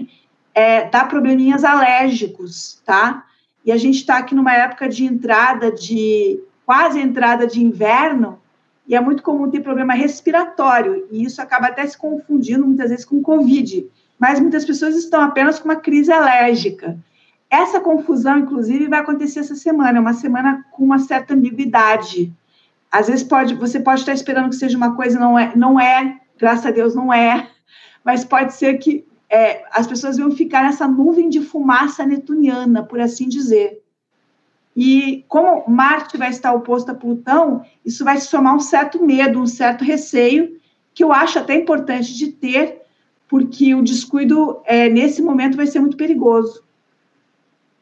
é, 0.53 0.89
dá 0.89 1.05
probleminhas 1.05 1.63
alérgicos, 1.63 2.81
tá? 2.85 3.25
E 3.65 3.71
a 3.71 3.77
gente 3.77 3.97
está 3.97 4.17
aqui 4.17 4.33
numa 4.35 4.53
época 4.53 4.89
de 4.89 5.05
entrada 5.05 5.71
de 5.71 6.41
quase 6.65 6.99
entrada 6.99 7.45
de 7.45 7.61
inverno 7.61 8.39
e 8.87 8.95
é 8.95 8.99
muito 8.99 9.23
comum 9.23 9.49
ter 9.49 9.61
problema 9.61 9.93
respiratório 9.93 11.07
e 11.11 11.23
isso 11.23 11.41
acaba 11.41 11.67
até 11.67 11.85
se 11.85 11.97
confundindo 11.97 12.65
muitas 12.65 12.89
vezes 12.89 13.05
com 13.05 13.21
Covid. 13.21 13.87
Mas 14.19 14.39
muitas 14.39 14.65
pessoas 14.65 14.95
estão 14.95 15.21
apenas 15.21 15.59
com 15.59 15.65
uma 15.65 15.75
crise 15.75 16.11
alérgica. 16.11 16.97
Essa 17.49 17.79
confusão, 17.79 18.37
inclusive, 18.37 18.87
vai 18.87 18.99
acontecer 18.99 19.39
essa 19.39 19.55
semana, 19.55 19.97
é 19.97 20.01
uma 20.01 20.13
semana 20.13 20.65
com 20.71 20.83
uma 20.83 20.99
certa 20.99 21.33
ambiguidade. 21.33 22.31
Às 22.91 23.07
vezes 23.07 23.23
pode, 23.23 23.55
você 23.55 23.79
pode 23.79 24.01
estar 24.01 24.13
esperando 24.13 24.49
que 24.49 24.55
seja 24.55 24.77
uma 24.77 24.95
coisa, 24.95 25.17
não 25.17 25.39
é, 25.39 25.55
não 25.55 25.79
é, 25.79 26.19
graças 26.37 26.65
a 26.65 26.71
Deus 26.71 26.93
não 26.93 27.13
é, 27.13 27.49
mas 28.03 28.25
pode 28.25 28.53
ser 28.53 28.77
que 28.79 29.05
é, 29.29 29.63
as 29.71 29.87
pessoas 29.87 30.17
vão 30.17 30.31
ficar 30.31 30.63
nessa 30.63 30.87
nuvem 30.87 31.29
de 31.29 31.39
fumaça 31.39 32.05
netuniana, 32.05 32.83
por 32.83 32.99
assim 32.99 33.29
dizer. 33.29 33.81
E 34.75 35.23
como 35.27 35.63
Marte 35.69 36.17
vai 36.17 36.29
estar 36.29 36.53
oposto 36.53 36.91
a 36.91 36.95
Plutão, 36.95 37.63
isso 37.85 38.03
vai 38.03 38.17
se 38.17 38.27
somar 38.27 38.55
um 38.55 38.59
certo 38.59 39.03
medo, 39.03 39.39
um 39.39 39.47
certo 39.47 39.83
receio, 39.83 40.57
que 40.93 41.03
eu 41.03 41.13
acho 41.13 41.39
até 41.39 41.55
importante 41.55 42.13
de 42.13 42.27
ter, 42.27 42.81
porque 43.27 43.73
o 43.73 43.81
descuido 43.81 44.61
é, 44.65 44.89
nesse 44.89 45.21
momento 45.21 45.55
vai 45.55 45.67
ser 45.67 45.79
muito 45.79 45.95
perigoso. 45.95 46.63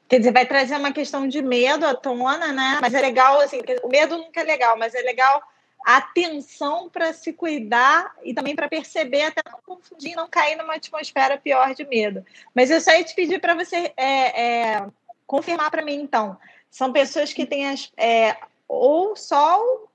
Quer 0.10 0.18
dizer, 0.18 0.34
vai 0.34 0.46
trazer 0.46 0.76
uma 0.76 0.92
questão 0.92 1.28
de 1.28 1.40
medo 1.40 1.86
à 1.86 1.94
tona, 1.94 2.52
né? 2.52 2.80
Mas 2.82 2.96
é 2.96 3.00
legal, 3.00 3.40
assim, 3.42 3.62
o 3.84 3.88
medo 3.88 4.18
nunca 4.18 4.42
é 4.42 4.44
legal, 4.44 4.76
mas 4.76 4.96
é 4.96 5.02
legal 5.02 5.42
atenção 5.86 6.90
para 6.90 7.14
se 7.14 7.32
cuidar 7.32 8.16
e 8.24 8.34
também 8.34 8.56
para 8.56 8.68
perceber, 8.68 9.24
até 9.24 9.42
não 9.50 9.60
confundir, 9.64 10.16
não 10.16 10.28
cair 10.28 10.58
numa 10.58 10.74
atmosfera 10.74 11.38
pior 11.38 11.76
de 11.76 11.86
medo. 11.86 12.26
Mas 12.56 12.72
eu 12.72 12.82
só 12.82 12.92
ia 12.92 13.04
te 13.04 13.14
pedir 13.14 13.40
para 13.40 13.54
você 13.54 13.94
é, 13.96 14.42
é, 14.42 14.88
confirmar 15.28 15.70
para 15.70 15.86
mim, 15.86 16.02
então. 16.02 16.36
São 16.72 16.92
pessoas 16.92 17.32
que 17.32 17.46
têm 17.46 17.70
as, 17.70 17.92
é, 17.96 18.36
ou 18.68 19.16
Sol, 19.16 19.90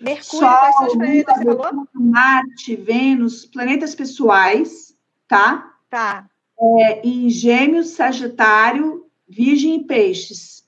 Mercúrio, 0.00 0.48
Sol, 0.48 0.48
quais 0.48 0.92
planetas 0.92 1.36
você 1.36 1.44
falou? 1.44 1.88
Marte, 1.92 2.76
Vênus, 2.76 3.44
planetas 3.44 3.94
pessoais, 3.94 4.96
tá? 5.26 5.74
Tá. 5.90 6.26
É, 6.80 7.00
em 7.06 7.28
Gêmeos, 7.28 7.90
Sagitário, 7.90 9.07
Virgem 9.28 9.76
e 9.76 9.84
Peixes. 9.84 10.64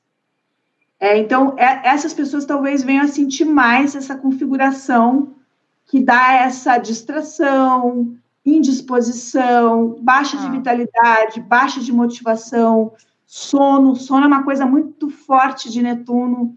É, 0.99 1.17
então, 1.17 1.55
é, 1.59 1.89
essas 1.89 2.13
pessoas 2.13 2.45
talvez 2.45 2.83
venham 2.83 3.05
a 3.05 3.09
sentir 3.09 3.47
mais 3.47 3.97
essa 3.97 4.15
configuração 4.15 5.35
que 5.87 5.99
dá 5.99 6.35
essa 6.35 6.77
distração, 6.77 8.15
indisposição, 8.45 9.97
baixa 10.03 10.37
ah. 10.39 10.41
de 10.41 10.51
vitalidade, 10.51 11.41
baixa 11.41 11.81
de 11.81 11.93
motivação, 11.93 12.93
sono. 13.27 13.97
Sono 13.97 14.25
é 14.25 14.29
uma 14.29 14.43
coisa 14.43 14.67
muito 14.67 15.09
forte 15.09 15.71
de 15.71 15.83
Netuno. 15.83 16.57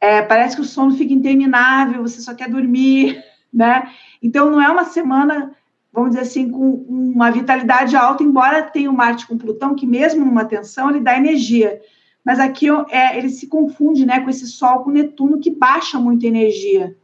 É, 0.00 0.22
parece 0.22 0.56
que 0.56 0.62
o 0.62 0.64
sono 0.64 0.96
fica 0.96 1.12
interminável, 1.12 2.02
você 2.02 2.20
só 2.20 2.34
quer 2.34 2.48
dormir, 2.48 3.22
né? 3.52 3.90
Então, 4.22 4.50
não 4.50 4.60
é 4.60 4.70
uma 4.70 4.84
semana, 4.84 5.52
vamos 5.92 6.10
dizer 6.10 6.22
assim, 6.22 6.50
com 6.50 6.70
uma 6.88 7.30
vitalidade 7.30 7.94
alta, 7.94 8.22
embora 8.22 8.62
tenha 8.62 8.90
o 8.90 8.96
Marte 8.96 9.26
com 9.26 9.36
Plutão, 9.36 9.74
que 9.74 9.86
mesmo 9.86 10.24
numa 10.24 10.44
tensão, 10.44 10.90
ele 10.90 11.00
dá 11.00 11.16
energia 11.16 11.80
mas 12.24 12.38
aqui 12.38 12.66
é, 12.90 13.18
ele 13.18 13.28
se 13.28 13.48
confunde 13.48 14.06
né, 14.06 14.20
com 14.20 14.30
esse 14.30 14.46
Sol 14.46 14.84
com 14.84 14.90
Netuno, 14.90 15.40
que 15.40 15.50
baixa 15.50 15.98
muita 15.98 16.26
energia. 16.26 16.96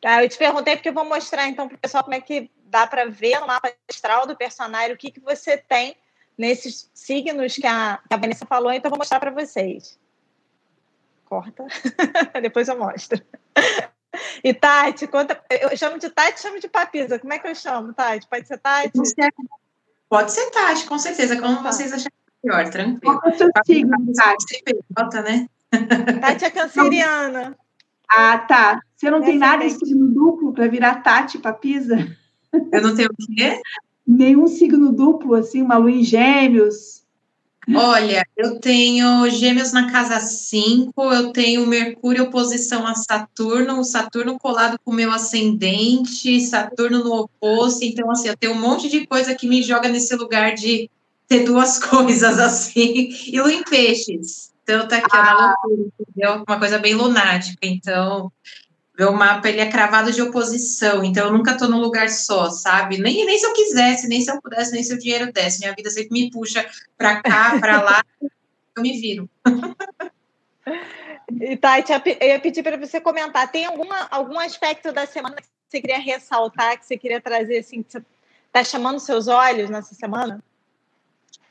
Tá, 0.00 0.22
eu 0.22 0.28
te 0.28 0.36
perguntei 0.36 0.76
porque 0.76 0.88
eu 0.88 0.94
vou 0.94 1.04
mostrar 1.04 1.48
então 1.48 1.68
para 1.68 1.76
o 1.76 1.78
pessoal 1.78 2.02
como 2.02 2.14
é 2.14 2.20
que 2.20 2.50
dá 2.64 2.86
para 2.86 3.06
ver 3.06 3.40
no 3.40 3.46
mapa 3.46 3.72
astral 3.88 4.26
do 4.26 4.36
personagem 4.36 4.92
o 4.92 4.98
que, 4.98 5.10
que 5.10 5.20
você 5.20 5.56
tem 5.56 5.96
nesses 6.36 6.90
signos 6.92 7.54
que 7.54 7.66
a, 7.66 8.00
que 8.08 8.14
a 8.14 8.16
Vanessa 8.16 8.44
falou, 8.44 8.72
então 8.72 8.88
eu 8.88 8.90
vou 8.90 8.98
mostrar 8.98 9.20
para 9.20 9.30
vocês. 9.30 9.98
Corta, 11.24 11.66
depois 12.42 12.68
eu 12.68 12.78
mostro. 12.78 13.22
E 14.44 14.52
Tati, 14.52 15.06
conta. 15.06 15.42
Eu 15.48 15.76
chamo 15.76 15.98
de 15.98 16.10
Tati, 16.10 16.40
chamo 16.40 16.60
de 16.60 16.68
Papisa. 16.68 17.18
Como 17.18 17.32
é 17.32 17.38
que 17.38 17.48
eu 17.48 17.54
chamo, 17.54 17.92
Tati? 17.92 18.28
Pode 18.28 18.46
ser 18.46 18.58
Tati? 18.58 18.92
Pode 20.08 20.32
ser 20.32 20.50
Tati, 20.50 20.84
com 20.84 20.98
certeza, 20.98 21.40
como 21.40 21.62
tá. 21.62 21.72
vocês 21.72 21.92
acharem 21.92 22.12
Pior, 22.42 22.68
tranquilo. 22.68 23.20
Qual 23.20 23.32
é 23.32 23.34
o 23.34 23.38
seu 23.38 23.50
signo, 23.64 24.12
Tati? 24.14 24.64
Bota, 24.90 25.22
né? 25.22 25.48
Tati 26.20 26.44
é 26.44 26.50
canceriana. 26.50 27.56
Ah, 28.10 28.38
tá. 28.38 28.82
Você 28.96 29.10
não 29.10 29.22
tem 29.22 29.38
nada 29.38 29.64
em 29.64 29.70
signo 29.70 30.08
duplo 30.08 30.52
para 30.52 30.68
virar 30.68 31.02
Tati 31.02 31.38
para 31.38 31.52
Pisa? 31.52 31.96
Eu 32.70 32.82
não 32.82 32.94
tenho 32.94 33.08
o 33.08 33.34
quê? 33.34 33.60
Nenhum 34.06 34.46
signo 34.46 34.92
duplo, 34.92 35.34
assim, 35.34 35.62
uma 35.62 35.76
lua 35.76 35.90
em 35.90 36.02
gêmeos. 36.02 37.01
Olha, 37.68 38.26
eu 38.36 38.58
tenho 38.58 39.30
Gêmeos 39.30 39.72
na 39.72 39.90
casa 39.90 40.18
5, 40.18 41.00
eu 41.12 41.32
tenho 41.32 41.66
Mercúrio 41.66 42.24
oposição 42.24 42.84
a 42.86 42.94
Saturno, 42.94 43.78
o 43.78 43.84
Saturno 43.84 44.36
colado 44.38 44.78
com 44.84 44.90
o 44.90 44.94
meu 44.94 45.12
ascendente, 45.12 46.40
Saturno 46.40 47.04
no 47.04 47.14
oposto, 47.14 47.84
então 47.84 48.10
assim, 48.10 48.28
eu 48.28 48.36
tenho 48.36 48.52
um 48.52 48.60
monte 48.60 48.88
de 48.88 49.06
coisa 49.06 49.34
que 49.34 49.46
me 49.46 49.62
joga 49.62 49.88
nesse 49.88 50.14
lugar 50.16 50.54
de 50.54 50.90
ter 51.28 51.44
duas 51.44 51.78
coisas 51.82 52.38
assim, 52.38 53.10
e 53.26 53.40
lua 53.40 53.52
em 53.52 53.62
peixes. 53.62 54.52
Então 54.64 54.86
tá 54.88 54.96
aqui 54.96 55.16
ah. 55.16 55.24
na 55.24 55.32
loucura, 55.32 55.92
entendeu? 56.00 56.44
Uma 56.48 56.58
coisa 56.58 56.78
bem 56.78 56.94
lunática. 56.94 57.58
Então, 57.62 58.32
meu 58.98 59.12
mapa 59.12 59.48
ele 59.48 59.60
é 59.60 59.70
cravado 59.70 60.12
de 60.12 60.20
oposição, 60.20 61.02
então 61.02 61.26
eu 61.26 61.32
nunca 61.32 61.56
tô 61.56 61.66
num 61.66 61.80
lugar 61.80 62.10
só, 62.10 62.50
sabe? 62.50 62.98
Nem, 62.98 63.24
nem 63.24 63.38
se 63.38 63.46
eu 63.46 63.52
quisesse, 63.54 64.06
nem 64.06 64.20
se 64.20 64.30
eu 64.30 64.40
pudesse, 64.40 64.72
nem 64.72 64.82
se 64.82 64.92
o 64.92 64.98
dinheiro 64.98 65.32
desse. 65.32 65.60
Minha 65.60 65.74
vida 65.74 65.88
sempre 65.88 66.12
me 66.12 66.30
puxa 66.30 66.68
para 66.96 67.22
cá, 67.22 67.58
para 67.58 67.80
lá, 67.80 68.04
eu 68.20 68.82
me 68.82 69.00
viro. 69.00 69.28
E 71.30 71.58
eu 72.20 72.28
ia 72.28 72.40
pedir 72.40 72.62
para 72.62 72.76
você 72.76 73.00
comentar. 73.00 73.50
Tem 73.50 73.64
alguma, 73.64 74.06
algum 74.10 74.38
aspecto 74.38 74.92
da 74.92 75.06
semana 75.06 75.36
que 75.36 75.46
você 75.68 75.80
queria 75.80 75.98
ressaltar, 75.98 76.78
que 76.78 76.84
você 76.84 76.96
queria 76.96 77.20
trazer, 77.20 77.58
assim, 77.58 77.82
que 77.82 77.92
você 77.92 78.04
tá 78.52 78.62
chamando 78.62 79.00
seus 79.00 79.28
olhos 79.28 79.70
nessa 79.70 79.94
semana? 79.94 80.42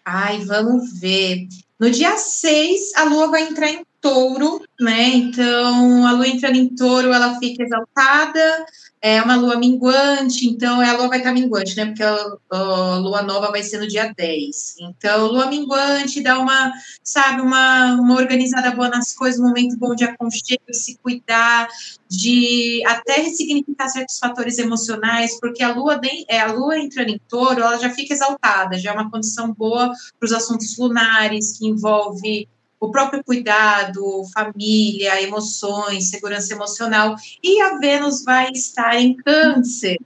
Ai, 0.05 0.39
vamos 0.39 0.99
ver. 0.99 1.47
No 1.79 1.89
dia 1.89 2.15
6, 2.17 2.93
a 2.95 3.03
lua 3.03 3.27
vai 3.27 3.43
entrar 3.43 3.69
em 3.69 3.83
touro, 4.01 4.61
né? 4.79 5.09
Então, 5.09 6.05
a 6.05 6.11
lua 6.11 6.27
entrando 6.27 6.55
em 6.55 6.67
touro, 6.75 7.13
ela 7.13 7.37
fica 7.39 7.63
exaltada, 7.63 8.65
é 8.99 9.21
uma 9.21 9.35
lua 9.35 9.57
minguante, 9.57 10.47
então 10.47 10.81
a 10.81 10.93
lua 10.97 11.07
vai 11.07 11.19
estar 11.19 11.31
minguante, 11.31 11.75
né? 11.77 11.85
Porque 11.85 12.03
a, 12.03 12.15
a, 12.51 12.97
lua 12.97 13.21
nova 13.21 13.51
vai 13.51 13.63
ser 13.63 13.79
no 13.79 13.87
dia 13.87 14.11
10. 14.15 14.75
Então, 14.81 15.27
lua 15.27 15.47
minguante 15.47 16.21
dá 16.21 16.39
uma, 16.39 16.71
sabe, 17.03 17.41
uma, 17.41 17.93
uma 17.93 18.15
organizada 18.15 18.71
boa 18.71 18.89
nas 18.89 19.13
coisas, 19.13 19.39
um 19.39 19.47
momento 19.47 19.77
bom 19.77 19.93
de 19.93 20.03
aconchego, 20.03 20.73
se 20.73 20.97
cuidar, 20.97 21.67
de 22.09 22.83
até 22.85 23.21
ressignificar 23.21 23.87
certos 23.87 24.17
fatores 24.17 24.57
emocionais, 24.57 25.39
porque 25.39 25.63
a 25.63 25.73
lua, 25.73 25.99
é, 26.27 26.39
a 26.39 26.51
lua 26.51 26.77
entrando 26.77 27.09
em 27.09 27.21
touro, 27.29 27.61
ela 27.61 27.77
já 27.77 27.89
fica 27.89 28.13
exaltada, 28.13 28.77
já 28.77 28.91
é 28.91 28.93
uma 28.93 29.09
condição 29.11 29.53
boa 29.53 29.91
para 30.19 30.25
os 30.25 30.33
assuntos 30.33 30.77
lunares, 30.77 31.57
que 31.57 31.67
envolve 31.67 32.47
o 32.81 32.89
próprio 32.89 33.23
cuidado, 33.23 34.23
família, 34.33 35.21
emoções, 35.21 36.09
segurança 36.09 36.51
emocional. 36.51 37.15
E 37.43 37.61
a 37.61 37.77
Vênus 37.77 38.23
vai 38.23 38.51
estar 38.51 38.99
em 38.99 39.15
câncer. 39.15 39.97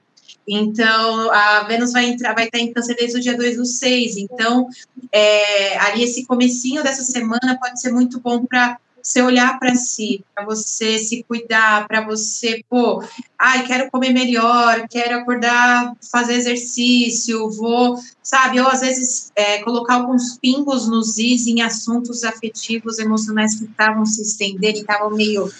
Então, 0.46 1.32
a 1.32 1.63
Vênus 1.63 1.94
vai 1.94 2.05
entrar, 2.05 2.36
vai 2.36 2.46
estar 2.46 2.60
em 2.60 2.74
câncer 2.74 2.96
desde 2.96 3.17
o 3.17 3.22
dia 3.22 3.38
2 3.38 3.55
do 3.55 3.65
6. 3.65 4.17
Então, 4.17 4.67
é, 5.10 5.77
ali 5.79 6.03
esse 6.03 6.25
comecinho 6.25 6.84
dessa 6.84 7.01
semana 7.01 7.58
pode 7.60 7.79
ser 7.79 7.94
muito 7.94 8.20
bom 8.20 8.46
para 8.46 8.77
você 9.05 9.21
olhar 9.21 9.59
para 9.59 9.75
si, 9.75 10.25
para 10.33 10.43
você 10.43 10.97
se 10.97 11.24
cuidar, 11.27 11.88
para 11.88 12.03
você, 12.03 12.63
pô, 12.67 13.03
ai, 13.38 13.63
quero 13.63 13.91
comer 13.91 14.12
melhor, 14.12 14.88
quero 14.89 15.19
acordar, 15.19 15.95
fazer 16.12 16.33
exercício, 16.33 17.51
vou, 17.51 18.00
sabe, 18.24 18.59
ou 18.59 18.67
às 18.67 18.81
vezes 18.81 19.31
é, 19.35 19.59
colocar 19.62 19.93
alguns 19.93 20.39
pingos 20.39 20.88
nos 20.89 21.19
is 21.19 21.45
em 21.45 21.62
assuntos 21.62 22.24
afetivos, 22.24 22.97
emocionais 22.97 23.59
que 23.59 23.65
estavam 23.65 24.07
se 24.07 24.24
estendendo, 24.24 24.79
estavam 24.79 25.12
meio 25.12 25.53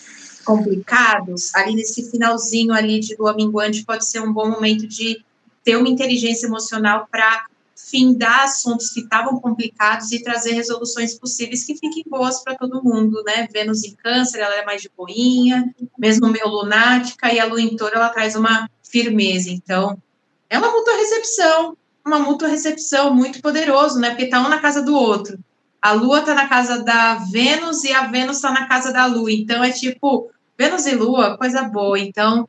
complicados, 0.44 1.54
ali 1.54 1.76
nesse 1.76 2.10
finalzinho 2.10 2.74
ali 2.74 3.00
de 3.00 3.16
lua 3.16 3.36
minguante 3.36 3.86
pode 3.86 4.06
ser 4.06 4.22
um 4.22 4.34
bom 4.34 4.50
momento 4.50 4.88
de 4.88 5.24
ter 5.64 5.76
uma 5.76 5.88
inteligência 5.88 6.48
emocional 6.48 7.08
para 7.12 7.46
findar 7.76 8.44
assuntos 8.44 8.90
que 8.90 9.02
estavam 9.02 9.40
complicados 9.40 10.12
e 10.12 10.24
trazer 10.24 10.54
resoluções 10.54 11.14
possíveis 11.20 11.66
que 11.66 11.76
fiquem 11.76 12.04
boas 12.08 12.42
para 12.42 12.56
todo 12.56 12.84
mundo, 12.84 13.22
né? 13.24 13.48
Vênus 13.52 13.84
em 13.84 13.94
câncer, 13.96 14.40
ela 14.40 14.56
é 14.56 14.66
mais 14.66 14.82
de 14.82 14.90
boinha, 14.96 15.74
mesmo 16.00 16.28
meio 16.30 16.48
lunática, 16.48 17.32
e 17.34 17.40
a 17.40 17.46
lua 17.46 17.62
em 17.62 17.76
touro, 17.76 17.96
ela 17.96 18.10
traz 18.10 18.36
uma 18.36 18.70
firmeza. 18.84 19.50
Então, 19.50 20.02
é 20.50 20.58
uma 20.58 20.72
mútua 20.72 20.96
recepção, 20.96 21.78
uma 22.06 22.20
mútua 22.20 22.48
recepção 22.48 23.14
muito 23.14 23.42
poderoso, 23.42 24.00
né? 24.00 24.12
Porque 24.12 24.28
tá 24.28 24.40
um 24.40 24.48
na 24.48 24.60
casa 24.60 24.82
do 24.82 24.96
outro. 24.96 25.38
A 25.82 25.92
lua 25.92 26.22
tá 26.22 26.34
na 26.34 26.48
casa 26.48 26.82
da 26.82 27.16
Vênus 27.16 27.84
e 27.84 27.92
a 27.92 28.08
Vênus 28.08 28.40
tá 28.40 28.52
na 28.52 28.68
casa 28.68 28.94
da 28.94 29.06
lua. 29.06 29.32
Então, 29.32 29.64
é 29.64 29.72
tipo, 29.72 30.32
Vênus 30.58 30.86
e 30.86 30.96
lua, 30.96 31.38
coisa 31.38 31.64
boa. 31.64 32.00
Então, 32.00 32.48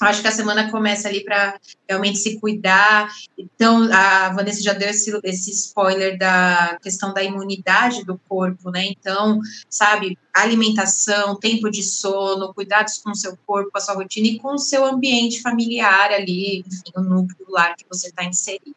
acho 0.00 0.22
que 0.22 0.28
a 0.28 0.32
semana 0.32 0.70
começa 0.70 1.08
ali 1.08 1.22
para 1.22 1.58
realmente 1.88 2.18
se 2.18 2.40
cuidar. 2.40 3.08
Então, 3.36 3.88
a 3.92 4.30
Vanessa 4.30 4.62
já 4.62 4.72
deu 4.72 4.88
esse, 4.88 5.18
esse 5.24 5.50
spoiler 5.50 6.18
da 6.18 6.78
questão 6.82 7.12
da 7.12 7.22
imunidade 7.22 8.04
do 8.04 8.18
corpo, 8.28 8.70
né? 8.70 8.86
Então, 8.86 9.40
sabe, 9.68 10.18
alimentação, 10.32 11.38
tempo 11.38 11.70
de 11.70 11.82
sono, 11.82 12.54
cuidados 12.54 12.98
com 12.98 13.10
o 13.10 13.16
seu 13.16 13.36
corpo, 13.46 13.70
com 13.70 13.78
a 13.78 13.80
sua 13.80 13.94
rotina 13.94 14.28
e 14.28 14.38
com 14.38 14.54
o 14.54 14.58
seu 14.58 14.84
ambiente 14.84 15.42
familiar 15.42 16.10
ali, 16.12 16.60
enfim, 16.60 16.92
o 16.96 17.00
núcleo 17.00 17.46
lar 17.50 17.76
que 17.76 17.84
você 17.88 18.08
está 18.08 18.24
inserido. 18.24 18.76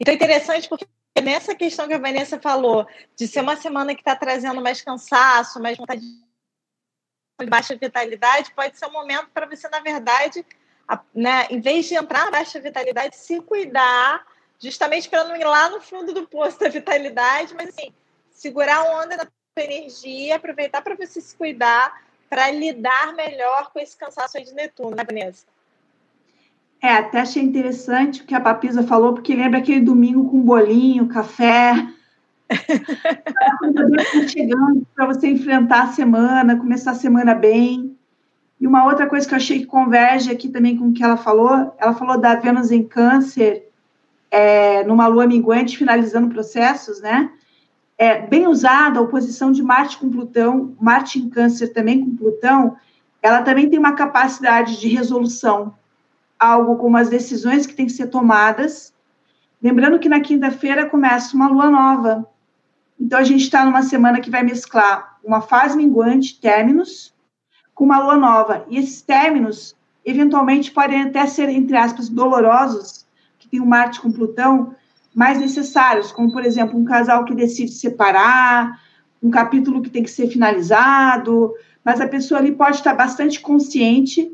Então, 0.00 0.12
é 0.12 0.14
interessante 0.14 0.68
porque 0.68 0.86
nessa 1.22 1.54
questão 1.54 1.88
que 1.88 1.94
a 1.94 1.98
Vanessa 1.98 2.38
falou, 2.38 2.86
de 3.16 3.26
ser 3.26 3.40
uma 3.40 3.56
semana 3.56 3.94
que 3.94 4.00
está 4.00 4.14
trazendo 4.14 4.62
mais 4.62 4.82
cansaço, 4.82 5.60
mais 5.60 5.76
vontade 5.76 6.00
de 6.00 6.25
baixa 7.44 7.76
vitalidade, 7.76 8.52
pode 8.52 8.78
ser 8.78 8.86
um 8.86 8.92
momento 8.92 9.28
para 9.34 9.46
você, 9.46 9.68
na 9.68 9.80
verdade, 9.80 10.46
né, 11.14 11.46
em 11.50 11.60
vez 11.60 11.86
de 11.86 11.94
entrar 11.94 12.24
na 12.24 12.30
baixa 12.30 12.58
vitalidade, 12.58 13.16
se 13.16 13.40
cuidar, 13.42 14.24
justamente 14.58 15.10
para 15.10 15.24
não 15.24 15.36
ir 15.36 15.44
lá 15.44 15.68
no 15.68 15.80
fundo 15.80 16.14
do 16.14 16.26
poço 16.26 16.58
da 16.58 16.68
vitalidade, 16.68 17.54
mas 17.54 17.68
assim, 17.68 17.92
segurar 18.30 18.78
a 18.78 19.02
onda 19.02 19.16
da 19.16 19.26
energia, 19.58 20.36
aproveitar 20.36 20.80
para 20.80 20.94
você 20.94 21.20
se 21.20 21.36
cuidar, 21.36 22.02
para 22.30 22.50
lidar 22.50 23.12
melhor 23.14 23.70
com 23.70 23.78
esse 23.78 23.96
cansaço 23.96 24.42
de 24.42 24.54
Netuno, 24.54 24.96
né, 24.96 25.04
Vanessa? 25.04 25.44
É, 26.82 26.88
até 26.88 27.20
achei 27.20 27.42
interessante 27.42 28.22
o 28.22 28.26
que 28.26 28.34
a 28.34 28.40
Papisa 28.40 28.82
falou, 28.82 29.14
porque 29.14 29.34
lembra 29.34 29.58
aquele 29.58 29.80
domingo 29.80 30.30
com 30.30 30.40
bolinho, 30.40 31.08
café, 31.08 31.74
chegando 34.28 34.86
para 34.94 35.06
você 35.06 35.28
enfrentar 35.28 35.84
a 35.84 35.92
semana, 35.92 36.56
começar 36.56 36.92
a 36.92 36.94
semana 36.94 37.34
bem. 37.34 37.96
E 38.60 38.66
uma 38.66 38.84
outra 38.84 39.06
coisa 39.06 39.26
que 39.26 39.34
eu 39.34 39.36
achei 39.36 39.60
que 39.60 39.66
converge 39.66 40.30
aqui 40.30 40.48
também 40.48 40.76
com 40.76 40.88
o 40.88 40.92
que 40.92 41.02
ela 41.02 41.16
falou, 41.16 41.74
ela 41.78 41.94
falou 41.94 42.18
da 42.18 42.34
Vênus 42.36 42.70
em 42.70 42.82
Câncer, 42.82 43.68
é, 44.30 44.84
numa 44.84 45.06
lua 45.06 45.26
minguante, 45.26 45.76
finalizando 45.76 46.28
processos, 46.28 47.00
né? 47.00 47.30
É, 47.98 48.20
bem 48.20 48.46
usada, 48.46 48.98
a 48.98 49.02
oposição 49.02 49.50
de 49.50 49.62
Marte 49.62 49.98
com 49.98 50.10
Plutão, 50.10 50.74
Marte 50.80 51.18
em 51.18 51.28
Câncer 51.28 51.72
também 51.72 52.04
com 52.04 52.16
Plutão, 52.16 52.76
ela 53.22 53.42
também 53.42 53.68
tem 53.68 53.78
uma 53.78 53.94
capacidade 53.94 54.78
de 54.78 54.88
resolução, 54.88 55.74
algo 56.38 56.76
como 56.76 56.96
as 56.96 57.08
decisões 57.08 57.66
que 57.66 57.74
têm 57.74 57.86
que 57.86 57.92
ser 57.92 58.08
tomadas. 58.08 58.94
Lembrando 59.62 59.98
que 59.98 60.08
na 60.08 60.20
quinta-feira 60.20 60.86
começa 60.86 61.34
uma 61.34 61.48
lua 61.48 61.70
nova. 61.70 62.28
Então, 62.98 63.18
a 63.18 63.24
gente 63.24 63.42
está 63.42 63.64
numa 63.64 63.82
semana 63.82 64.20
que 64.20 64.30
vai 64.30 64.42
mesclar 64.42 65.18
uma 65.22 65.40
fase 65.40 65.76
minguante, 65.76 66.40
términos, 66.40 67.14
com 67.74 67.84
uma 67.84 67.98
lua 67.98 68.16
nova. 68.16 68.64
E 68.68 68.78
esses 68.78 69.02
términos, 69.02 69.76
eventualmente, 70.04 70.70
podem 70.70 71.02
até 71.02 71.26
ser, 71.26 71.48
entre 71.48 71.76
aspas, 71.76 72.08
dolorosos, 72.08 73.04
que 73.38 73.48
tem 73.48 73.60
o 73.60 73.66
Marte 73.66 74.00
com 74.00 74.10
Plutão, 74.10 74.74
mais 75.14 75.38
necessários, 75.38 76.12
como, 76.12 76.32
por 76.32 76.44
exemplo, 76.44 76.78
um 76.78 76.84
casal 76.84 77.24
que 77.24 77.34
decide 77.34 77.72
separar, 77.72 78.80
um 79.22 79.30
capítulo 79.30 79.82
que 79.82 79.90
tem 79.90 80.02
que 80.02 80.10
ser 80.10 80.28
finalizado, 80.28 81.54
mas 81.84 82.00
a 82.00 82.08
pessoa 82.08 82.40
ali 82.40 82.52
pode 82.52 82.76
estar 82.76 82.94
bastante 82.94 83.40
consciente 83.40 84.30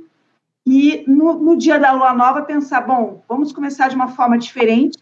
e 0.67 1.05
no, 1.07 1.35
no 1.35 1.57
dia 1.57 1.79
da 1.79 1.93
lua 1.93 2.13
nova 2.13 2.43
pensar, 2.43 2.81
bom, 2.83 3.23
vamos 3.29 3.53
começar 3.53 3.89
de 3.89 3.97
uma 3.97 4.09
forma 4.09 4.39
diferente, 4.39 4.99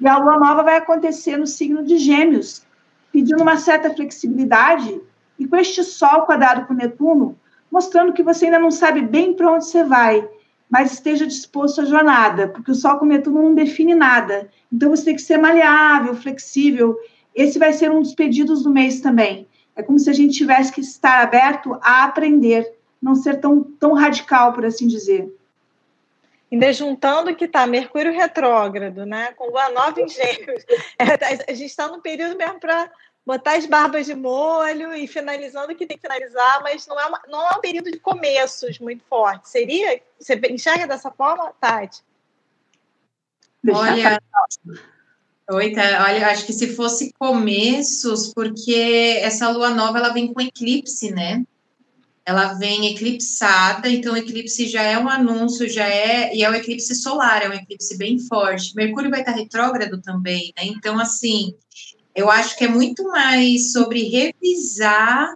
e 0.00 0.08
a 0.08 0.18
lua 0.18 0.38
nova 0.38 0.62
vai 0.62 0.76
acontecer 0.76 1.36
no 1.36 1.46
signo 1.46 1.84
de 1.84 1.98
Gêmeos, 1.98 2.66
pedindo 3.14 3.44
uma 3.44 3.56
certa 3.56 3.94
flexibilidade, 3.94 5.00
e 5.38 5.46
com 5.46 5.54
este 5.54 5.84
Sol 5.84 6.22
quadrado 6.22 6.66
com 6.66 6.74
Netuno, 6.74 7.38
mostrando 7.70 8.12
que 8.12 8.24
você 8.24 8.46
ainda 8.46 8.58
não 8.58 8.72
sabe 8.72 9.02
bem 9.02 9.32
para 9.32 9.52
onde 9.52 9.66
você 9.66 9.84
vai, 9.84 10.28
mas 10.68 10.94
esteja 10.94 11.24
disposto 11.24 11.80
à 11.80 11.84
jornada, 11.84 12.48
porque 12.48 12.72
o 12.72 12.74
Sol 12.74 12.98
com 12.98 13.06
Netuno 13.06 13.40
não 13.40 13.54
define 13.54 13.94
nada. 13.94 14.50
Então 14.72 14.90
você 14.90 15.04
tem 15.04 15.14
que 15.14 15.22
ser 15.22 15.38
maleável, 15.38 16.16
flexível. 16.16 16.96
Esse 17.32 17.56
vai 17.56 17.72
ser 17.72 17.88
um 17.92 18.02
dos 18.02 18.16
pedidos 18.16 18.64
do 18.64 18.70
mês 18.70 19.00
também. 19.00 19.46
É 19.76 19.82
como 19.84 19.96
se 19.96 20.10
a 20.10 20.12
gente 20.12 20.36
tivesse 20.36 20.72
que 20.72 20.80
estar 20.80 21.22
aberto 21.22 21.78
a 21.82 22.02
aprender, 22.02 22.68
não 23.00 23.14
ser 23.14 23.38
tão, 23.38 23.62
tão 23.78 23.92
radical, 23.92 24.52
por 24.52 24.66
assim 24.66 24.88
dizer. 24.88 25.32
Ainda 26.54 26.72
juntando 26.72 27.34
que 27.34 27.46
está 27.46 27.66
Mercúrio 27.66 28.12
retrógrado, 28.12 29.04
né? 29.04 29.32
Com 29.32 29.48
Lua 29.48 29.70
Nova 29.70 30.00
em 30.00 30.08
Gêmeos. 30.08 30.64
É, 30.96 31.50
a 31.50 31.54
gente 31.54 31.66
está 31.66 31.88
no 31.88 32.00
período 32.00 32.36
mesmo 32.36 32.60
para 32.60 32.88
botar 33.26 33.56
as 33.56 33.66
barbas 33.66 34.06
de 34.06 34.14
molho 34.14 34.94
e 34.94 35.08
finalizando 35.08 35.72
o 35.72 35.74
que 35.74 35.84
tem 35.84 35.96
que 35.96 36.02
finalizar, 36.02 36.62
mas 36.62 36.86
não 36.86 37.00
é, 37.00 37.06
uma, 37.06 37.20
não 37.26 37.48
é 37.48 37.56
um 37.56 37.60
período 37.60 37.90
de 37.90 37.98
começos 37.98 38.78
muito 38.78 39.02
forte. 39.10 39.48
Seria? 39.48 40.00
Você 40.16 40.40
enxerga 40.48 40.86
dessa 40.86 41.10
forma, 41.10 41.52
Tati? 41.60 42.04
Olha, 43.68 44.22
Oi, 45.50 45.72
tá. 45.72 46.04
Olha, 46.04 46.28
acho 46.28 46.46
que 46.46 46.52
se 46.52 46.76
fosse 46.76 47.12
começos, 47.18 48.32
porque 48.32 49.18
essa 49.20 49.50
lua 49.50 49.70
nova 49.70 49.98
ela 49.98 50.12
vem 50.12 50.32
com 50.32 50.40
eclipse, 50.40 51.10
né? 51.10 51.42
Ela 52.26 52.54
vem 52.54 52.86
eclipsada, 52.86 53.88
então 53.88 54.14
o 54.14 54.16
eclipse 54.16 54.66
já 54.66 54.82
é 54.82 54.98
um 54.98 55.08
anúncio, 55.08 55.68
já 55.68 55.86
é, 55.86 56.34
e 56.34 56.42
é 56.42 56.50
um 56.50 56.54
eclipse 56.54 56.94
solar, 56.94 57.42
é 57.42 57.48
um 57.48 57.52
eclipse 57.52 57.98
bem 57.98 58.18
forte. 58.18 58.74
Mercúrio 58.74 59.10
vai 59.10 59.20
estar 59.20 59.32
retrógrado 59.32 60.00
também, 60.00 60.52
né? 60.56 60.64
Então, 60.64 60.98
assim, 60.98 61.54
eu 62.14 62.30
acho 62.30 62.56
que 62.56 62.64
é 62.64 62.68
muito 62.68 63.02
mais 63.04 63.72
sobre 63.72 64.04
revisar, 64.04 65.34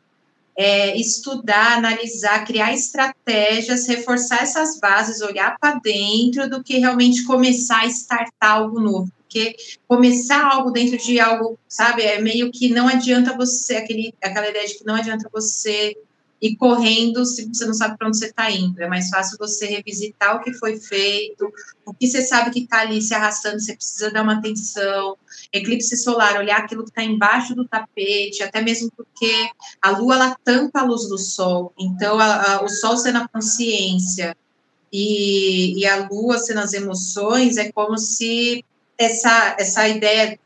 é, 0.57 0.97
estudar, 0.97 1.77
analisar, 1.77 2.45
criar 2.45 2.73
estratégias, 2.73 3.87
reforçar 3.87 4.43
essas 4.43 4.81
bases, 4.81 5.21
olhar 5.21 5.57
para 5.61 5.79
dentro, 5.79 6.49
do 6.49 6.65
que 6.65 6.79
realmente 6.79 7.25
começar 7.25 7.83
a 7.83 7.87
startar 7.87 8.53
algo 8.53 8.81
novo. 8.81 9.13
Porque 9.19 9.55
começar 9.87 10.43
algo 10.43 10.71
dentro 10.71 10.97
de 10.97 11.21
algo, 11.21 11.59
sabe, 11.69 12.03
é 12.03 12.21
meio 12.21 12.51
que 12.51 12.71
não 12.71 12.89
adianta 12.89 13.37
você, 13.37 13.77
aquele, 13.77 14.15
aquela 14.23 14.49
ideia 14.49 14.67
de 14.67 14.79
que 14.79 14.87
não 14.87 14.95
adianta 14.95 15.29
você 15.31 15.95
e 16.41 16.57
correndo 16.57 17.25
se 17.27 17.47
você 17.47 17.67
não 17.67 17.75
sabe 17.75 17.99
para 17.99 18.09
onde 18.09 18.19
você 18.19 18.27
está 18.27 18.51
indo. 18.51 18.81
É 18.81 18.89
mais 18.89 19.09
fácil 19.09 19.37
você 19.39 19.67
revisitar 19.67 20.37
o 20.37 20.41
que 20.41 20.53
foi 20.55 20.79
feito, 20.79 21.53
o 21.85 21.93
que 21.93 22.07
você 22.07 22.23
sabe 22.23 22.51
que 22.51 22.61
está 22.61 22.81
ali 22.81 23.03
se 23.03 23.13
arrastando, 23.13 23.61
você 23.61 23.75
precisa 23.75 24.11
dar 24.11 24.23
uma 24.23 24.35
atenção. 24.35 25.17
Eclipse 25.53 25.97
solar, 25.97 26.37
olhar 26.37 26.59
aquilo 26.59 26.85
que 26.85 26.91
está 26.91 27.03
embaixo 27.03 27.55
do 27.55 27.67
tapete, 27.67 28.43
até 28.43 28.61
mesmo 28.61 28.91
porque 28.97 29.49
a 29.83 29.91
lua 29.91 30.15
ela 30.15 30.37
tampa 30.45 30.81
a 30.81 30.85
luz 30.85 31.09
do 31.09 31.19
sol, 31.19 31.73
então 31.79 32.19
a, 32.19 32.55
a, 32.55 32.65
o 32.65 32.69
sol 32.69 32.97
sendo 32.97 33.19
a 33.19 33.29
consciência 33.29 34.37
e, 34.93 35.81
e 35.81 35.87
a 35.87 36.09
lua 36.09 36.39
sendo 36.39 36.61
as 36.61 36.73
emoções, 36.73 37.57
é 37.57 37.73
como 37.73 37.99
se 37.99 38.65
essa, 38.97 39.57
essa 39.59 39.89
ideia 39.89 40.39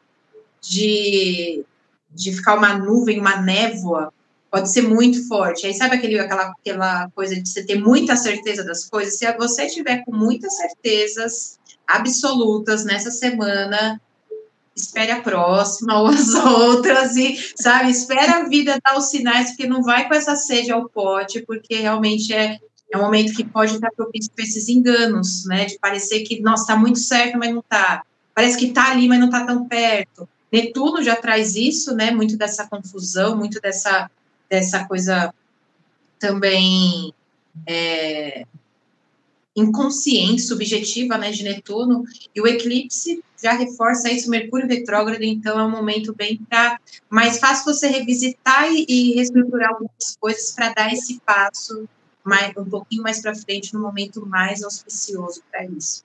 de, 0.61 1.65
de 2.11 2.33
ficar 2.33 2.57
uma 2.57 2.79
nuvem, 2.79 3.19
uma 3.19 3.41
névoa, 3.41 4.13
pode 4.53 4.71
ser 4.71 4.83
muito 4.83 5.27
forte. 5.27 5.67
Aí 5.67 5.73
sabe 5.73 5.97
aquele, 5.97 6.19
aquela, 6.19 6.53
aquela 6.61 7.11
coisa 7.15 7.35
de 7.35 7.49
você 7.49 7.65
ter 7.65 7.81
muita 7.81 8.15
certeza 8.15 8.63
das 8.63 8.85
coisas? 8.85 9.17
Se 9.17 9.33
você 9.33 9.67
tiver 9.67 10.05
com 10.05 10.15
muitas 10.15 10.55
certezas 10.59 11.59
absolutas 11.87 12.85
nessa 12.85 13.11
semana, 13.11 13.99
espere 14.77 15.11
a 15.11 15.23
próxima 15.23 15.99
ou 15.99 16.09
as 16.09 16.35
outras 16.37 17.17
e, 17.17 17.39
sabe, 17.57 17.91
espera 17.91 18.41
a 18.41 18.49
vida 18.49 18.79
dar 18.85 18.99
os 18.99 19.09
sinais, 19.09 19.49
porque 19.49 19.67
não 19.67 19.83
vai 19.83 20.07
com 20.07 20.15
essa 20.15 20.37
sede 20.37 20.71
ao 20.71 20.87
pote, 20.87 21.41
porque 21.47 21.77
realmente 21.77 22.35
é, 22.35 22.59
é 22.93 22.99
um 22.99 23.01
momento 23.01 23.35
que 23.35 23.45
pode 23.45 23.75
estar 23.75 23.91
propício 23.97 24.31
para 24.37 24.45
esses 24.45 24.69
enganos, 24.69 25.47
né, 25.47 25.65
de 25.65 25.79
parecer 25.79 26.25
que, 26.25 26.43
nossa, 26.43 26.65
está 26.65 26.77
muito 26.77 26.99
certo, 26.99 27.39
mas 27.39 27.51
não 27.51 27.61
está. 27.61 28.03
Parece 28.35 28.59
que 28.59 28.67
está 28.67 28.91
ali, 28.91 29.09
mas 29.09 29.19
não 29.19 29.27
está 29.27 29.47
tão 29.47 29.67
perto. 29.67 30.29
Netuno 30.53 31.03
já 31.03 31.17
traz 31.17 31.57
isso, 31.57 31.95
né, 31.95 32.11
muito 32.11 32.37
dessa 32.37 32.67
confusão, 32.67 33.35
muito 33.35 33.59
dessa 33.59 34.11
dessa 34.53 34.85
coisa 34.85 35.33
também 36.19 37.15
é, 37.67 38.45
inconsciente, 39.57 40.43
subjetiva, 40.43 41.17
né, 41.17 41.31
de 41.31 41.43
Netuno, 41.43 42.05
e 42.35 42.41
o 42.41 42.47
eclipse 42.47 43.25
já 43.43 43.53
reforça 43.53 44.13
isso, 44.13 44.29
Mercúrio 44.29 44.69
retrógrado, 44.69 45.23
então 45.23 45.59
é 45.59 45.65
um 45.65 45.71
momento 45.71 46.15
bem 46.15 46.37
para 46.37 46.79
mais 47.09 47.39
fácil 47.39 47.65
você 47.65 47.89
revisitar 47.89 48.71
e, 48.71 48.85
e 48.87 49.15
reestruturar 49.15 49.71
algumas 49.71 50.17
coisas 50.21 50.53
para 50.53 50.75
dar 50.75 50.93
esse 50.93 51.19
passo 51.21 51.89
mais, 52.23 52.55
um 52.55 52.67
pouquinho 52.67 53.03
mais 53.03 53.23
para 53.23 53.35
frente, 53.35 53.73
no 53.73 53.81
momento 53.81 54.25
mais 54.27 54.63
auspicioso 54.63 55.43
para 55.51 55.65
isso. 55.65 56.05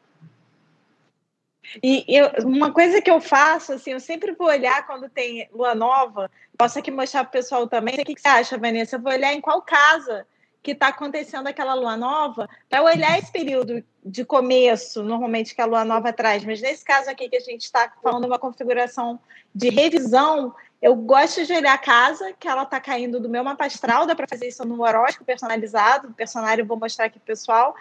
E 1.83 2.05
eu, 2.07 2.29
uma 2.45 2.71
coisa 2.71 3.01
que 3.01 3.09
eu 3.09 3.19
faço, 3.19 3.73
assim, 3.73 3.91
eu 3.91 3.99
sempre 3.99 4.33
vou 4.33 4.47
olhar 4.47 4.85
quando 4.85 5.09
tem 5.09 5.47
lua 5.51 5.75
nova, 5.75 6.31
posso 6.57 6.79
aqui 6.79 6.91
mostrar 6.91 7.23
para 7.23 7.29
o 7.29 7.31
pessoal 7.31 7.67
também. 7.67 7.95
O 7.95 8.05
que, 8.05 8.19
você 8.19 8.27
acha, 8.27 8.57
Vanessa? 8.57 8.95
Eu 8.95 9.01
vou 9.01 9.11
olhar 9.11 9.33
em 9.33 9.41
qual 9.41 9.61
casa 9.61 10.25
que 10.63 10.71
está 10.71 10.89
acontecendo 10.89 11.47
aquela 11.47 11.73
lua 11.75 11.95
nova, 11.95 12.49
para 12.69 12.83
olhar 12.83 13.17
esse 13.17 13.31
período 13.31 13.81
de 14.03 14.25
começo, 14.25 15.01
normalmente 15.01 15.55
que 15.55 15.61
a 15.61 15.65
lua 15.65 15.85
nova 15.85 16.11
traz, 16.11 16.43
mas 16.43 16.61
nesse 16.61 16.83
caso 16.83 17.09
aqui 17.09 17.29
que 17.29 17.37
a 17.37 17.41
gente 17.41 17.61
está 17.61 17.89
falando 18.03 18.25
uma 18.25 18.37
configuração 18.37 19.17
de 19.55 19.69
revisão, 19.69 20.53
eu 20.81 20.93
gosto 20.93 21.45
de 21.45 21.53
olhar 21.53 21.73
a 21.73 21.77
casa 21.77 22.33
que 22.37 22.49
ela 22.49 22.63
está 22.63 22.81
caindo 22.81 23.17
do 23.17 23.29
meu 23.29 23.45
mapa 23.45 23.65
astral, 23.65 24.05
dá 24.05 24.13
para 24.13 24.27
fazer 24.27 24.47
isso 24.47 24.65
no 24.65 24.81
horóscopo 24.83 25.23
personalizado, 25.23 26.09
o 26.09 26.13
personagem 26.13 26.59
eu 26.59 26.65
vou 26.65 26.77
mostrar 26.77 27.05
aqui 27.05 27.17
para 27.17 27.23
o 27.23 27.27
pessoal, 27.27 27.75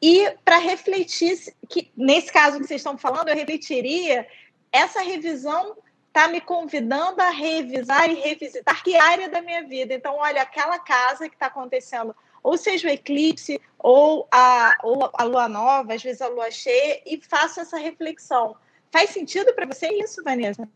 e 0.00 0.30
para 0.44 0.58
refletir, 0.58 1.36
que 1.68 1.90
nesse 1.96 2.32
caso 2.32 2.58
que 2.58 2.66
vocês 2.66 2.80
estão 2.80 2.96
falando, 2.96 3.28
eu 3.28 3.34
refletiria, 3.34 4.26
essa 4.72 5.00
revisão 5.00 5.76
está 6.06 6.28
me 6.28 6.40
convidando 6.40 7.20
a 7.20 7.30
revisar 7.30 8.08
e 8.08 8.14
revisitar 8.14 8.82
que 8.82 8.96
área 8.96 9.28
da 9.28 9.42
minha 9.42 9.64
vida. 9.64 9.94
Então, 9.94 10.16
olha, 10.16 10.42
aquela 10.42 10.78
casa 10.78 11.28
que 11.28 11.34
está 11.34 11.46
acontecendo, 11.46 12.14
ou 12.42 12.56
seja 12.56 12.88
o 12.88 12.90
eclipse, 12.90 13.60
ou 13.78 14.26
a, 14.32 14.76
ou 14.82 15.10
a 15.12 15.22
lua 15.24 15.48
nova, 15.48 15.94
às 15.94 16.02
vezes 16.02 16.22
a 16.22 16.28
lua 16.28 16.50
cheia, 16.50 17.00
e 17.04 17.20
faço 17.20 17.60
essa 17.60 17.76
reflexão. 17.76 18.56
Faz 18.90 19.10
sentido 19.10 19.52
para 19.52 19.66
você 19.66 19.88
isso, 19.88 20.22
Vanessa? 20.22 20.68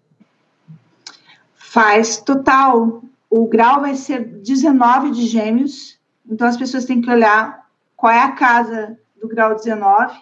Faz 1.54 2.18
total. 2.18 3.02
O 3.30 3.46
grau 3.46 3.80
vai 3.80 3.94
ser 3.94 4.24
19 4.24 5.12
de 5.12 5.26
gêmeos, 5.26 5.98
então 6.28 6.46
as 6.46 6.56
pessoas 6.56 6.84
têm 6.84 7.00
que 7.00 7.10
olhar 7.10 7.68
qual 7.96 8.12
é 8.12 8.20
a 8.20 8.32
casa 8.32 8.98
do 9.22 9.28
grau 9.28 9.54
19. 9.54 10.20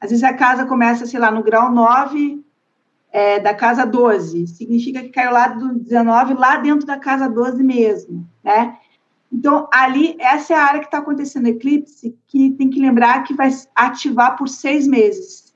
Às 0.00 0.10
vezes 0.10 0.24
a 0.24 0.34
casa 0.34 0.66
começa, 0.66 1.06
sei 1.06 1.20
lá, 1.20 1.30
no 1.30 1.42
grau 1.42 1.70
9 1.70 2.44
é, 3.12 3.38
da 3.38 3.54
casa 3.54 3.86
12. 3.86 4.48
Significa 4.48 5.00
que 5.00 5.10
caiu 5.10 5.32
lá 5.32 5.48
do 5.48 5.78
19, 5.78 6.34
lá 6.34 6.56
dentro 6.56 6.86
da 6.86 6.98
casa 6.98 7.28
12 7.28 7.62
mesmo, 7.62 8.28
né? 8.42 8.76
Então, 9.32 9.68
ali, 9.72 10.16
essa 10.18 10.54
é 10.54 10.56
a 10.56 10.64
área 10.64 10.80
que 10.80 10.86
está 10.86 10.98
acontecendo 10.98 11.46
eclipse, 11.46 12.16
que 12.26 12.50
tem 12.50 12.70
que 12.70 12.80
lembrar 12.80 13.22
que 13.24 13.34
vai 13.34 13.50
ativar 13.74 14.36
por 14.36 14.48
seis 14.48 14.86
meses. 14.86 15.54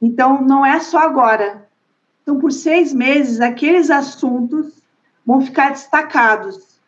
Então, 0.00 0.42
não 0.42 0.64
é 0.64 0.78
só 0.80 0.98
agora. 0.98 1.68
Então, 2.22 2.38
por 2.38 2.52
seis 2.52 2.92
meses, 2.92 3.40
aqueles 3.40 3.90
assuntos 3.90 4.82
vão 5.24 5.40
ficar 5.40 5.70
destacados. 5.70 6.80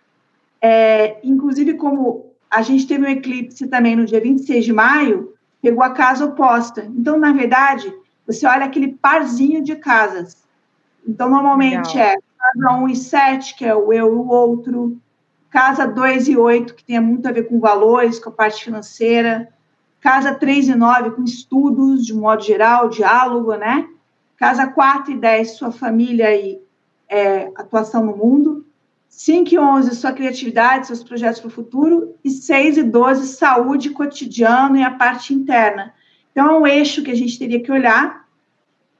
É, 0.61 1.19
inclusive, 1.25 1.75
como 1.75 2.32
a 2.53 2.61
gente 2.61 2.87
teve 2.87 3.07
um 3.07 3.09
eclipse 3.09 3.67
também 3.67 3.97
no 3.97 4.05
dia 4.05 4.21
26 4.21 4.67
de 4.67 4.73
maio, 4.75 5.33
pegou 5.63 5.83
a 5.83 5.91
casa 5.91 6.27
oposta. 6.27 6.85
Então, 6.95 7.19
na 7.19 7.33
verdade, 7.33 7.91
você 8.27 8.47
olha 8.47 8.67
aquele 8.67 8.89
parzinho 8.89 9.63
de 9.63 9.75
casas. 9.75 10.37
Então, 11.09 11.31
normalmente 11.31 11.97
Legal. 11.97 12.13
é 12.13 12.17
casa 12.39 12.77
1 12.77 12.89
e 12.91 12.97
7, 12.97 13.57
que 13.57 13.65
é 13.65 13.75
o 13.75 13.91
eu 13.91 14.07
e 14.07 14.17
o 14.17 14.29
outro, 14.29 15.01
casa 15.49 15.87
2 15.87 16.29
e 16.29 16.37
8, 16.37 16.75
que 16.75 16.85
tem 16.85 17.01
muito 17.01 17.27
a 17.27 17.33
ver 17.33 17.45
com 17.45 17.59
valores, 17.59 18.19
com 18.19 18.29
a 18.29 18.33
parte 18.33 18.65
financeira, 18.65 19.49
casa 19.99 20.35
3 20.35 20.69
e 20.69 20.75
9, 20.75 21.13
com 21.13 21.25
estudos, 21.25 22.05
de 22.05 22.13
modo 22.13 22.43
geral, 22.43 22.91
diálogo, 22.91 23.55
né? 23.55 23.89
Casa 24.37 24.67
4 24.67 25.13
e 25.13 25.17
10, 25.17 25.53
sua 25.53 25.73
família 25.73 26.37
e 26.37 26.61
é, 27.09 27.51
atuação 27.57 28.05
no 28.05 28.15
mundo. 28.15 28.67
5 29.13 29.55
e 29.55 29.59
11, 29.59 29.95
sua 29.95 30.11
criatividade, 30.11 30.87
seus 30.87 31.05
projetos 31.05 31.39
para 31.39 31.49
o 31.49 31.51
futuro. 31.51 32.15
E 32.25 32.31
6 32.31 32.79
e 32.79 32.83
12, 32.83 33.27
saúde, 33.29 33.91
cotidiano 33.91 34.79
e 34.79 34.83
a 34.83 34.91
parte 34.91 35.35
interna. 35.35 35.93
Então, 36.33 36.49
é 36.49 36.59
um 36.59 36.67
eixo 36.67 37.03
que 37.03 37.11
a 37.11 37.15
gente 37.15 37.39
teria 37.39 37.63
que 37.63 37.71
olhar 37.71 38.27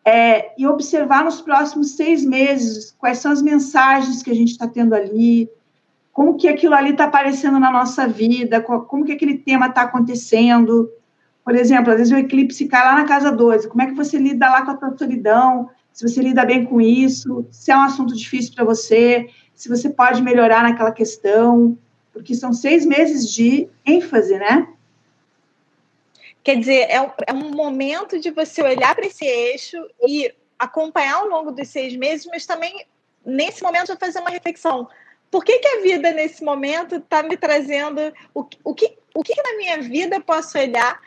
é, 0.05 0.53
e 0.61 0.67
observar 0.67 1.25
nos 1.25 1.41
próximos 1.41 1.97
seis 1.97 2.23
meses 2.23 2.95
quais 2.99 3.19
são 3.19 3.33
as 3.33 3.41
mensagens 3.41 4.23
que 4.23 4.31
a 4.31 4.35
gente 4.35 4.51
está 4.51 4.69
tendo 4.69 4.95
ali, 4.95 5.49
como 6.13 6.37
que 6.37 6.47
aquilo 6.47 6.75
ali 6.75 6.91
está 6.91 7.05
aparecendo 7.05 7.59
na 7.59 7.71
nossa 7.71 8.07
vida, 8.07 8.61
como 8.61 9.07
que 9.07 9.13
aquele 9.13 9.39
tema 9.39 9.69
está 9.69 9.83
acontecendo. 9.83 10.91
Por 11.43 11.55
exemplo, 11.55 11.91
às 11.91 11.97
vezes 11.97 12.13
o 12.13 12.19
eclipse 12.19 12.69
cai 12.69 12.85
lá 12.85 12.95
na 12.97 13.05
casa 13.05 13.33
12, 13.33 13.67
como 13.67 13.81
é 13.81 13.87
que 13.87 13.95
você 13.95 14.19
lida 14.19 14.51
lá 14.51 14.63
com 14.63 14.73
a 14.73 14.77
tua 14.77 14.97
solidão, 14.97 15.71
se 15.91 16.07
você 16.07 16.21
lida 16.21 16.45
bem 16.45 16.67
com 16.67 16.81
isso, 16.83 17.47
se 17.51 17.71
é 17.71 17.77
um 17.77 17.83
assunto 17.83 18.15
difícil 18.15 18.55
para 18.55 18.65
você, 18.65 19.29
se 19.55 19.69
você 19.69 19.91
pode 19.91 20.23
melhorar 20.23 20.63
naquela 20.63 20.93
questão, 20.93 21.79
porque 22.13 22.35
são 22.35 22.53
seis 22.53 22.85
meses 22.85 23.33
de 23.33 23.69
ênfase, 23.87 24.37
né? 24.39 24.69
Quer 26.43 26.59
dizer, 26.59 26.87
é 26.91 27.01
um, 27.01 27.11
é 27.27 27.33
um 27.33 27.51
momento 27.51 28.19
de 28.19 28.31
você 28.31 28.63
olhar 28.63 28.95
para 28.95 29.07
esse 29.07 29.25
eixo 29.25 29.77
e 30.07 30.33
acompanhar 30.59 31.15
ao 31.15 31.29
longo 31.29 31.53
dos 31.53 31.69
seis 31.69 31.95
meses, 31.97 32.27
mas 32.27 32.45
também, 32.45 32.85
nesse 33.25 33.63
momento, 33.63 33.97
fazer 33.99 34.19
uma 34.19 34.31
reflexão. 34.31 34.89
Por 35.31 35.45
que, 35.45 35.59
que 35.59 35.69
a 35.69 35.81
vida, 35.81 36.13
nesse 36.13 36.45
momento, 36.45 36.97
está 36.97 37.23
me 37.23 37.37
trazendo... 37.37 38.13
O, 38.35 38.45
o, 38.65 38.75
que, 38.75 38.99
o 39.15 39.23
que 39.23 39.35
na 39.41 39.57
minha 39.57 39.79
vida 39.81 40.21
posso 40.21 40.59
olhar, 40.59 41.01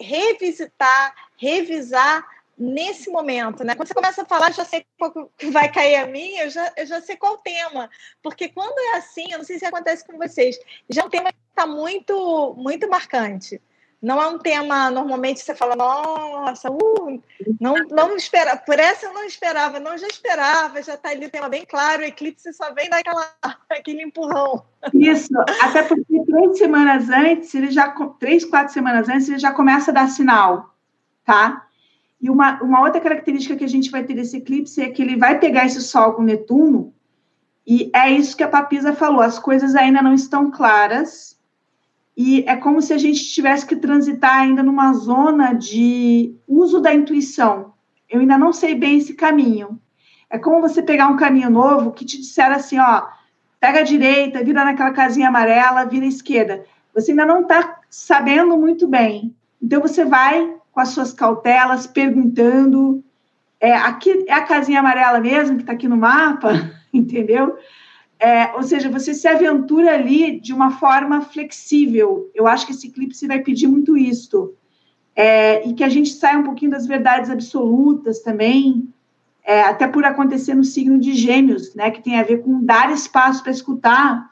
revisitar, 0.00 1.14
revisar 1.36 2.24
nesse 2.56 3.10
momento, 3.10 3.64
né? 3.64 3.74
Quando 3.74 3.88
você 3.88 3.94
começa 3.94 4.22
a 4.22 4.26
falar, 4.26 4.52
já 4.52 4.64
sei 4.64 4.86
qual 4.98 5.12
que 5.36 5.50
vai 5.50 5.70
cair 5.70 5.96
a 5.96 6.06
mim, 6.06 6.36
eu 6.36 6.50
já, 6.50 6.72
eu 6.76 6.86
já 6.86 7.00
sei 7.00 7.16
qual 7.16 7.38
tema. 7.38 7.90
Porque 8.22 8.48
quando 8.48 8.78
é 8.94 8.96
assim, 8.98 9.32
eu 9.32 9.38
não 9.38 9.44
sei 9.44 9.58
se 9.58 9.66
acontece 9.66 10.06
com 10.06 10.16
vocês, 10.16 10.58
já 10.88 11.02
é 11.02 11.04
um 11.04 11.10
tema 11.10 11.32
que 11.32 11.38
está 11.50 11.66
muito, 11.66 12.54
muito 12.56 12.88
marcante. 12.88 13.60
Não 14.04 14.20
é 14.20 14.28
um 14.28 14.38
tema, 14.38 14.90
normalmente 14.90 15.40
você 15.40 15.54
fala, 15.54 15.74
nossa, 15.74 16.70
uh, 16.70 17.22
não, 17.58 17.74
não 17.88 18.14
esperava, 18.14 18.58
por 18.58 18.78
essa 18.78 19.06
eu 19.06 19.14
não 19.14 19.24
esperava, 19.24 19.80
não, 19.80 19.96
já 19.96 20.06
esperava, 20.06 20.82
já 20.82 20.92
está 20.92 21.08
ali 21.08 21.24
o 21.24 21.30
tema 21.30 21.48
bem 21.48 21.64
claro, 21.64 22.02
o 22.02 22.04
eclipse 22.04 22.52
só 22.52 22.70
vem 22.74 22.90
daquela, 22.90 23.34
aquele 23.70 24.02
empurrão. 24.02 24.62
Isso, 24.92 25.32
até 25.62 25.84
porque 25.84 26.22
três 26.22 26.58
semanas 26.58 27.08
antes, 27.08 27.54
ele 27.54 27.70
já, 27.70 27.94
três, 28.18 28.44
quatro 28.44 28.74
semanas 28.74 29.08
antes, 29.08 29.26
ele 29.26 29.38
já 29.38 29.52
começa 29.52 29.90
a 29.90 29.94
dar 29.94 30.08
sinal, 30.08 30.74
tá? 31.24 31.66
E 32.24 32.30
uma, 32.30 32.58
uma 32.62 32.80
outra 32.80 33.02
característica 33.02 33.54
que 33.54 33.64
a 33.64 33.68
gente 33.68 33.90
vai 33.90 34.02
ter 34.02 34.14
desse 34.14 34.38
eclipse 34.38 34.80
é 34.80 34.88
que 34.88 35.02
ele 35.02 35.14
vai 35.14 35.38
pegar 35.38 35.66
esse 35.66 35.82
Sol 35.82 36.14
com 36.14 36.22
Netuno, 36.22 36.94
e 37.66 37.90
é 37.94 38.10
isso 38.10 38.34
que 38.34 38.42
a 38.42 38.48
Papisa 38.48 38.94
falou, 38.94 39.20
as 39.20 39.38
coisas 39.38 39.74
ainda 39.74 40.00
não 40.00 40.14
estão 40.14 40.50
claras, 40.50 41.38
e 42.16 42.42
é 42.46 42.56
como 42.56 42.80
se 42.80 42.94
a 42.94 42.96
gente 42.96 43.30
tivesse 43.30 43.66
que 43.66 43.76
transitar 43.76 44.38
ainda 44.38 44.62
numa 44.62 44.94
zona 44.94 45.52
de 45.52 46.34
uso 46.48 46.80
da 46.80 46.94
intuição. 46.94 47.74
Eu 48.08 48.20
ainda 48.20 48.38
não 48.38 48.54
sei 48.54 48.74
bem 48.74 48.96
esse 48.96 49.12
caminho. 49.12 49.78
É 50.30 50.38
como 50.38 50.62
você 50.62 50.82
pegar 50.82 51.08
um 51.08 51.18
caminho 51.18 51.50
novo 51.50 51.92
que 51.92 52.06
te 52.06 52.16
disser 52.16 52.50
assim, 52.50 52.78
ó, 52.78 53.06
pega 53.60 53.80
a 53.80 53.82
direita, 53.82 54.42
vira 54.42 54.64
naquela 54.64 54.92
casinha 54.92 55.28
amarela, 55.28 55.84
vira 55.84 56.06
à 56.06 56.08
esquerda. 56.08 56.64
Você 56.94 57.10
ainda 57.10 57.26
não 57.26 57.42
está 57.42 57.80
sabendo 57.90 58.56
muito 58.56 58.88
bem. 58.88 59.36
Então 59.60 59.82
você 59.82 60.06
vai 60.06 60.54
com 60.74 60.80
as 60.80 60.88
suas 60.88 61.12
cautelas, 61.12 61.86
perguntando. 61.86 63.02
É, 63.60 63.72
aqui 63.72 64.24
é 64.26 64.32
a 64.34 64.42
casinha 64.42 64.80
amarela 64.80 65.20
mesmo 65.20 65.56
que 65.56 65.62
está 65.62 65.72
aqui 65.72 65.88
no 65.88 65.96
mapa, 65.96 66.50
entendeu? 66.92 67.56
É, 68.18 68.52
ou 68.54 68.62
seja, 68.62 68.90
você 68.90 69.14
se 69.14 69.28
aventura 69.28 69.94
ali 69.94 70.40
de 70.40 70.52
uma 70.52 70.72
forma 70.72 71.20
flexível. 71.20 72.30
Eu 72.34 72.46
acho 72.46 72.66
que 72.66 72.72
esse 72.72 72.88
eclipse 72.88 73.26
vai 73.26 73.38
pedir 73.40 73.68
muito 73.68 73.96
isto. 73.96 74.54
É, 75.16 75.66
e 75.66 75.74
que 75.74 75.84
a 75.84 75.88
gente 75.88 76.10
saia 76.10 76.38
um 76.38 76.42
pouquinho 76.42 76.72
das 76.72 76.86
verdades 76.86 77.30
absolutas 77.30 78.20
também, 78.20 78.88
é, 79.44 79.62
até 79.62 79.86
por 79.86 80.04
acontecer 80.04 80.54
no 80.54 80.64
signo 80.64 80.98
de 80.98 81.14
Gêmeos, 81.14 81.72
né, 81.74 81.90
que 81.92 82.02
tem 82.02 82.18
a 82.18 82.24
ver 82.24 82.42
com 82.42 82.64
dar 82.64 82.92
espaço 82.92 83.42
para 83.42 83.52
escutar 83.52 84.28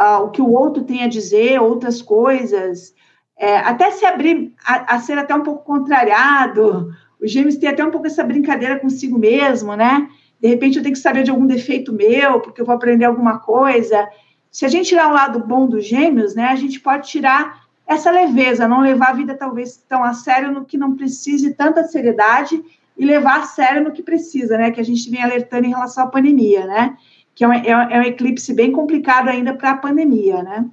uh, 0.00 0.24
o 0.24 0.30
que 0.30 0.42
o 0.42 0.50
outro 0.50 0.82
tem 0.82 1.04
a 1.04 1.08
dizer, 1.08 1.60
outras 1.60 2.02
coisas, 2.02 2.94
é, 3.38 3.58
até 3.58 3.90
se 3.92 4.04
abrir 4.04 4.52
a, 4.66 4.96
a, 4.96 4.98
ser 4.98 5.16
até 5.16 5.34
um 5.34 5.42
pouco 5.42 5.64
contrariado. 5.64 6.92
Os 7.22 7.30
Gêmeos 7.30 7.56
têm 7.56 7.68
até 7.68 7.84
um 7.84 7.90
pouco 7.90 8.06
essa 8.06 8.24
brincadeira 8.24 8.78
consigo 8.78 9.16
mesmo, 9.16 9.74
né? 9.76 10.08
De 10.40 10.48
repente 10.48 10.76
eu 10.76 10.82
tenho 10.82 10.94
que 10.94 11.00
saber 11.00 11.22
de 11.22 11.30
algum 11.30 11.46
defeito 11.46 11.92
meu, 11.92 12.40
porque 12.40 12.60
eu 12.60 12.66
vou 12.66 12.74
aprender 12.74 13.04
alguma 13.04 13.38
coisa. 13.38 14.08
Se 14.50 14.64
a 14.64 14.68
gente 14.68 14.88
tirar 14.88 15.08
o 15.08 15.14
lado 15.14 15.40
bom 15.40 15.66
dos 15.66 15.86
gêmeos, 15.86 16.34
né, 16.34 16.46
a 16.46 16.56
gente 16.56 16.80
pode 16.80 17.08
tirar 17.08 17.66
essa 17.86 18.10
leveza, 18.10 18.68
não 18.68 18.80
levar 18.80 19.10
a 19.10 19.14
vida 19.14 19.34
talvez 19.34 19.76
tão 19.88 20.02
a 20.04 20.12
sério 20.12 20.52
no 20.52 20.64
que 20.64 20.76
não 20.76 20.96
precise 20.96 21.54
tanta 21.54 21.84
seriedade 21.84 22.62
e 22.96 23.04
levar 23.04 23.40
a 23.40 23.44
sério 23.44 23.82
no 23.82 23.92
que 23.92 24.02
precisa, 24.02 24.58
né? 24.58 24.70
Que 24.70 24.80
a 24.80 24.84
gente 24.84 25.08
vem 25.08 25.22
alertando 25.22 25.66
em 25.66 25.70
relação 25.70 26.04
à 26.04 26.08
pandemia, 26.08 26.66
né? 26.66 26.96
Que 27.34 27.44
é 27.44 27.48
um, 27.48 27.52
é 27.52 27.76
um 27.76 28.02
é 28.02 28.08
eclipse 28.08 28.52
bem 28.52 28.72
complicado 28.72 29.28
ainda 29.28 29.54
para 29.54 29.70
a 29.70 29.76
pandemia, 29.76 30.42
né? 30.42 30.66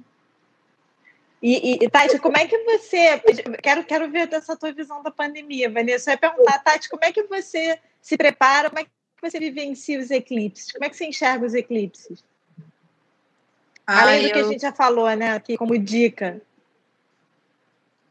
E, 1.48 1.84
e, 1.84 1.88
Tati, 1.88 2.18
como 2.18 2.36
é 2.36 2.44
que 2.44 2.58
você. 2.64 3.22
Quero, 3.62 3.84
quero 3.84 4.10
ver 4.10 4.28
essa 4.32 4.56
tua 4.56 4.72
visão 4.72 5.00
da 5.00 5.12
pandemia, 5.12 5.70
Vanessa. 5.70 6.10
Eu 6.10 6.14
ia 6.14 6.18
perguntar, 6.18 6.58
Tati, 6.58 6.88
como 6.88 7.04
é 7.04 7.12
que 7.12 7.22
você 7.22 7.78
se 8.02 8.16
prepara, 8.16 8.68
como 8.68 8.80
é 8.80 8.84
que 8.84 8.90
você 9.22 9.38
vivencia 9.38 10.00
os 10.00 10.10
eclipses? 10.10 10.72
Como 10.72 10.84
é 10.84 10.88
que 10.90 10.96
você 10.96 11.06
enxerga 11.06 11.46
os 11.46 11.54
eclipses? 11.54 12.24
Além 13.86 14.22
do 14.22 14.26
eu... 14.26 14.32
que 14.32 14.38
a 14.40 14.48
gente 14.48 14.60
já 14.60 14.72
falou, 14.72 15.08
né, 15.14 15.34
aqui 15.34 15.56
como 15.56 15.78
dica. 15.78 16.42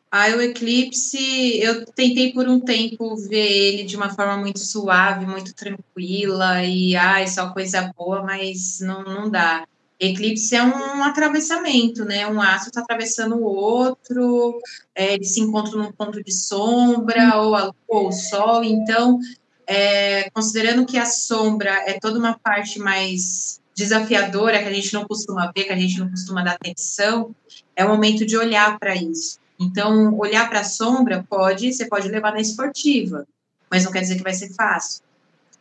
Ah, 0.09 0.27
o 0.29 0.41
eclipse, 0.41 1.59
eu 1.59 1.85
tentei 1.87 2.31
por 2.31 2.47
um 2.47 2.61
tempo 2.61 3.17
ver 3.17 3.51
ele 3.51 3.83
de 3.83 3.97
uma 3.97 4.15
forma 4.15 4.37
muito 4.37 4.59
suave, 4.59 5.25
muito 5.25 5.53
tranquila, 5.53 6.63
e 6.63 6.95
ai, 6.95 7.27
só 7.27 7.51
coisa 7.51 7.91
boa, 7.97 8.23
mas 8.23 8.79
não, 8.79 9.03
não 9.03 9.29
dá. 9.29 9.67
Eclipse 9.99 10.55
é 10.55 10.63
um 10.63 11.03
atravessamento, 11.03 12.03
né? 12.03 12.27
Um 12.27 12.41
astro 12.41 12.69
está 12.69 12.81
atravessando 12.81 13.35
o 13.37 13.43
outro, 13.43 14.59
é, 14.93 15.13
eles 15.13 15.33
se 15.33 15.41
encontram 15.41 15.81
num 15.81 15.91
ponto 15.91 16.23
de 16.23 16.33
sombra, 16.33 17.37
ou 17.37 17.55
a 17.55 17.71
ou 17.87 18.09
o 18.09 18.11
sol, 18.11 18.63
então 18.63 19.19
é, 19.67 20.29
considerando 20.31 20.85
que 20.85 20.97
a 20.97 21.05
sombra 21.05 21.71
é 21.85 21.99
toda 21.99 22.19
uma 22.19 22.37
parte 22.37 22.79
mais 22.79 23.59
desafiadora, 23.75 24.61
que 24.61 24.69
a 24.69 24.73
gente 24.73 24.93
não 24.93 25.05
costuma 25.05 25.51
ver, 25.55 25.65
que 25.65 25.73
a 25.73 25.77
gente 25.77 25.99
não 25.99 26.09
costuma 26.09 26.43
dar 26.43 26.53
atenção, 26.53 27.35
é 27.75 27.83
o 27.83 27.89
momento 27.89 28.25
de 28.25 28.37
olhar 28.37 28.79
para 28.79 28.95
isso. 28.95 29.39
Então, 29.59 30.17
olhar 30.17 30.49
para 30.49 30.61
a 30.61 30.65
sombra 30.65 31.25
pode, 31.29 31.73
você 31.73 31.85
pode 31.85 32.07
levar 32.07 32.31
na 32.31 32.41
esportiva, 32.41 33.25
mas 33.69 33.83
não 33.83 33.91
quer 33.91 34.01
dizer 34.01 34.15
que 34.15 34.23
vai 34.23 34.33
ser 34.33 34.53
fácil. 34.53 35.03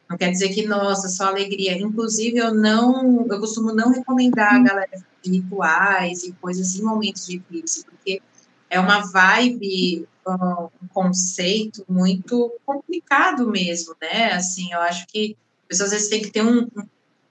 Não 0.09 0.17
quer 0.17 0.31
dizer 0.31 0.51
que, 0.51 0.67
nossa, 0.67 1.09
só 1.09 1.27
alegria. 1.27 1.77
Inclusive, 1.77 2.39
eu 2.39 2.55
não, 2.55 3.27
eu 3.27 3.41
costumo 3.41 3.73
não 3.73 3.91
recomendar 3.91 4.55
a 4.55 4.63
galera 4.63 5.05
rituais 5.25 6.23
e 6.25 6.33
coisas 6.33 6.75
em 6.75 6.83
momentos 6.83 7.27
de 7.27 7.37
eclipse, 7.37 7.85
porque 7.85 8.21
é 8.69 8.79
uma 8.79 9.01
vibe 9.01 10.07
um 10.27 10.89
conceito 10.93 11.85
muito 11.89 12.53
complicado 12.65 13.47
mesmo, 13.51 13.95
né? 14.01 14.33
Assim, 14.33 14.73
eu 14.73 14.81
acho 14.81 15.07
que 15.09 15.37
as 15.63 15.69
pessoas 15.69 15.89
às 15.89 15.95
vezes 15.95 16.09
têm 16.09 16.23
que 16.23 16.31
ter 16.31 16.43
um, 16.43 16.67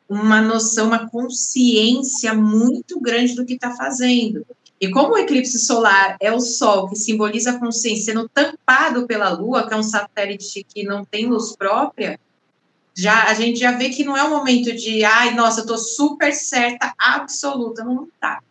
uma 0.07 0.41
noção, 0.41 0.87
uma 0.87 1.09
consciência 1.09 2.33
muito 2.33 2.99
grande 2.99 3.35
do 3.35 3.45
que 3.45 3.53
está 3.53 3.75
fazendo. 3.75 4.45
E 4.79 4.91
como 4.91 5.13
o 5.13 5.17
eclipse 5.17 5.59
solar 5.59 6.17
é 6.19 6.31
o 6.31 6.39
Sol, 6.39 6.89
que 6.89 6.95
simboliza 6.95 7.51
a 7.51 7.59
consciência 7.59 8.13
sendo 8.13 8.27
tampado 8.27 9.07
pela 9.07 9.29
Lua, 9.29 9.67
que 9.67 9.73
é 9.73 9.77
um 9.77 9.83
satélite 9.83 10.63
que 10.63 10.83
não 10.83 11.05
tem 11.05 11.25
luz 11.25 11.55
própria, 11.55 12.19
já 12.95 13.25
a 13.25 13.33
gente 13.33 13.59
já 13.59 13.71
vê 13.71 13.89
que 13.89 14.03
não 14.03 14.15
é 14.15 14.23
um 14.23 14.29
momento 14.29 14.71
de, 14.73 15.03
ai, 15.03 15.33
nossa, 15.33 15.59
eu 15.59 15.63
estou 15.63 15.77
super 15.77 16.33
certa, 16.33 16.93
absoluta, 16.97 17.83
não 17.83 18.05
está. 18.05 18.41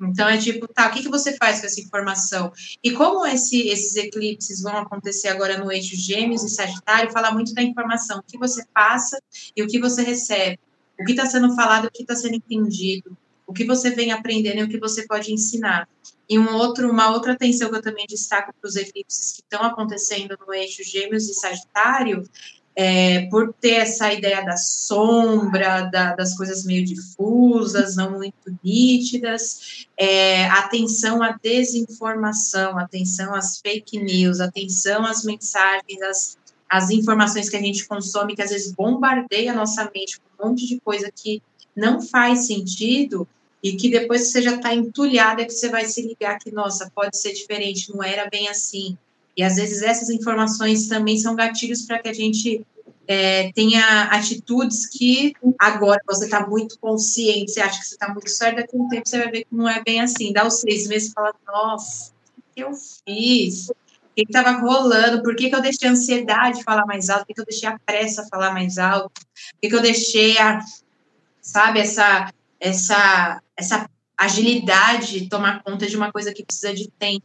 Então 0.00 0.28
é 0.28 0.36
tipo, 0.36 0.66
tá, 0.66 0.88
o 0.88 0.92
que, 0.92 1.02
que 1.02 1.08
você 1.08 1.36
faz 1.36 1.60
com 1.60 1.66
essa 1.66 1.80
informação? 1.80 2.52
E 2.82 2.90
como 2.92 3.24
esse, 3.26 3.68
esses 3.68 3.94
eclipses 3.96 4.60
vão 4.60 4.76
acontecer 4.76 5.28
agora 5.28 5.56
no 5.56 5.70
eixo 5.70 5.96
Gêmeos 5.96 6.42
e 6.42 6.48
Sagitário, 6.48 7.12
fala 7.12 7.30
muito 7.30 7.54
da 7.54 7.62
informação, 7.62 8.18
o 8.18 8.22
que 8.22 8.36
você 8.36 8.64
passa 8.74 9.20
e 9.56 9.62
o 9.62 9.66
que 9.66 9.78
você 9.78 10.02
recebe, 10.02 10.58
o 10.98 11.04
que 11.04 11.12
está 11.12 11.26
sendo 11.26 11.54
falado, 11.54 11.86
o 11.86 11.90
que 11.90 12.02
está 12.02 12.16
sendo 12.16 12.34
entendido. 12.34 13.16
o 13.46 13.52
que 13.52 13.64
você 13.64 13.90
vem 13.90 14.10
aprendendo 14.10 14.60
e 14.60 14.62
o 14.62 14.68
que 14.68 14.78
você 14.78 15.06
pode 15.06 15.32
ensinar. 15.32 15.88
E 16.28 16.38
um 16.38 16.54
outro, 16.54 16.90
uma 16.90 17.10
outra 17.10 17.32
atenção 17.32 17.70
que 17.70 17.76
eu 17.76 17.82
também 17.82 18.06
destaco 18.08 18.54
para 18.58 18.68
os 18.68 18.76
eclipses 18.76 19.32
que 19.32 19.42
estão 19.42 19.62
acontecendo 19.62 20.36
no 20.40 20.54
eixo 20.54 20.82
Gêmeos 20.82 21.28
e 21.28 21.34
Sagitário, 21.34 22.24
é, 22.76 23.26
por 23.26 23.54
ter 23.54 23.74
essa 23.74 24.12
ideia 24.12 24.44
da 24.44 24.56
sombra, 24.56 25.82
da, 25.82 26.14
das 26.14 26.36
coisas 26.36 26.64
meio 26.64 26.84
difusas, 26.84 27.94
não 27.94 28.12
muito 28.12 28.58
nítidas, 28.64 29.86
é, 29.96 30.46
atenção 30.46 31.22
à 31.22 31.38
desinformação, 31.40 32.76
atenção 32.76 33.34
às 33.34 33.58
fake 33.60 33.98
news, 33.98 34.40
atenção 34.40 35.06
às 35.06 35.22
mensagens, 35.24 36.02
às, 36.02 36.38
às 36.68 36.90
informações 36.90 37.48
que 37.48 37.56
a 37.56 37.60
gente 37.60 37.86
consome, 37.86 38.34
que 38.34 38.42
às 38.42 38.50
vezes 38.50 38.72
bombardeia 38.72 39.52
a 39.52 39.56
nossa 39.56 39.88
mente 39.94 40.18
com 40.18 40.44
um 40.44 40.48
monte 40.48 40.66
de 40.66 40.80
coisa 40.80 41.10
que 41.14 41.40
não 41.76 42.02
faz 42.02 42.46
sentido 42.46 43.26
e 43.62 43.76
que 43.76 43.88
depois 43.88 44.30
você 44.30 44.42
já 44.42 44.56
está 44.56 44.74
entulhada 44.74 45.44
que 45.44 45.52
você 45.52 45.68
vai 45.68 45.86
se 45.86 46.02
ligar 46.02 46.38
que, 46.38 46.50
nossa, 46.50 46.90
pode 46.94 47.16
ser 47.16 47.32
diferente, 47.32 47.90
não 47.94 48.02
era 48.02 48.28
bem 48.28 48.48
assim. 48.48 48.98
E 49.36 49.42
às 49.42 49.56
vezes 49.56 49.82
essas 49.82 50.10
informações 50.10 50.86
também 50.88 51.18
são 51.18 51.34
gatilhos 51.34 51.82
para 51.82 51.98
que 51.98 52.08
a 52.08 52.12
gente 52.12 52.64
é, 53.06 53.52
tenha 53.52 54.04
atitudes 54.04 54.86
que 54.86 55.34
agora 55.58 56.00
você 56.06 56.24
está 56.24 56.46
muito 56.46 56.78
consciente, 56.78 57.52
você 57.52 57.60
acha 57.60 57.80
que 57.80 57.86
você 57.86 57.94
está 57.94 58.08
muito 58.08 58.30
certo, 58.30 58.56
daqui 58.56 58.76
a 58.76 58.80
um 58.80 58.88
tempo 58.88 59.08
você 59.08 59.18
vai 59.18 59.30
ver 59.30 59.40
que 59.44 59.54
não 59.54 59.68
é 59.68 59.82
bem 59.82 60.00
assim. 60.00 60.32
Dá 60.32 60.46
os 60.46 60.60
seis 60.60 60.86
meses 60.86 61.10
e 61.10 61.12
fala, 61.12 61.34
nossa, 61.46 62.12
o 62.38 62.42
que 62.54 62.62
eu 62.62 62.72
fiz? 62.72 63.68
O 63.68 63.74
que 64.14 64.22
estava 64.22 64.52
rolando? 64.52 65.22
Por 65.22 65.34
que, 65.34 65.50
que 65.50 65.56
eu 65.56 65.60
deixei 65.60 65.88
a 65.88 65.92
ansiedade 65.92 66.62
falar 66.62 66.86
mais 66.86 67.10
alto? 67.10 67.22
Por 67.22 67.26
que, 67.28 67.34
que 67.34 67.40
eu 67.40 67.46
deixei 67.46 67.68
a 67.68 67.78
pressa 67.84 68.26
falar 68.30 68.52
mais 68.52 68.78
alto? 68.78 69.10
Por 69.12 69.60
que, 69.60 69.68
que 69.68 69.74
eu 69.74 69.82
deixei 69.82 70.38
a, 70.38 70.60
sabe, 71.42 71.80
essa 71.80 72.30
essa, 72.64 73.42
essa 73.54 73.90
agilidade 74.16 75.28
tomar 75.28 75.62
conta 75.62 75.86
de 75.86 75.96
uma 75.96 76.10
coisa 76.10 76.32
que 76.32 76.44
precisa 76.44 76.72
de 76.72 76.88
tempo. 76.90 77.24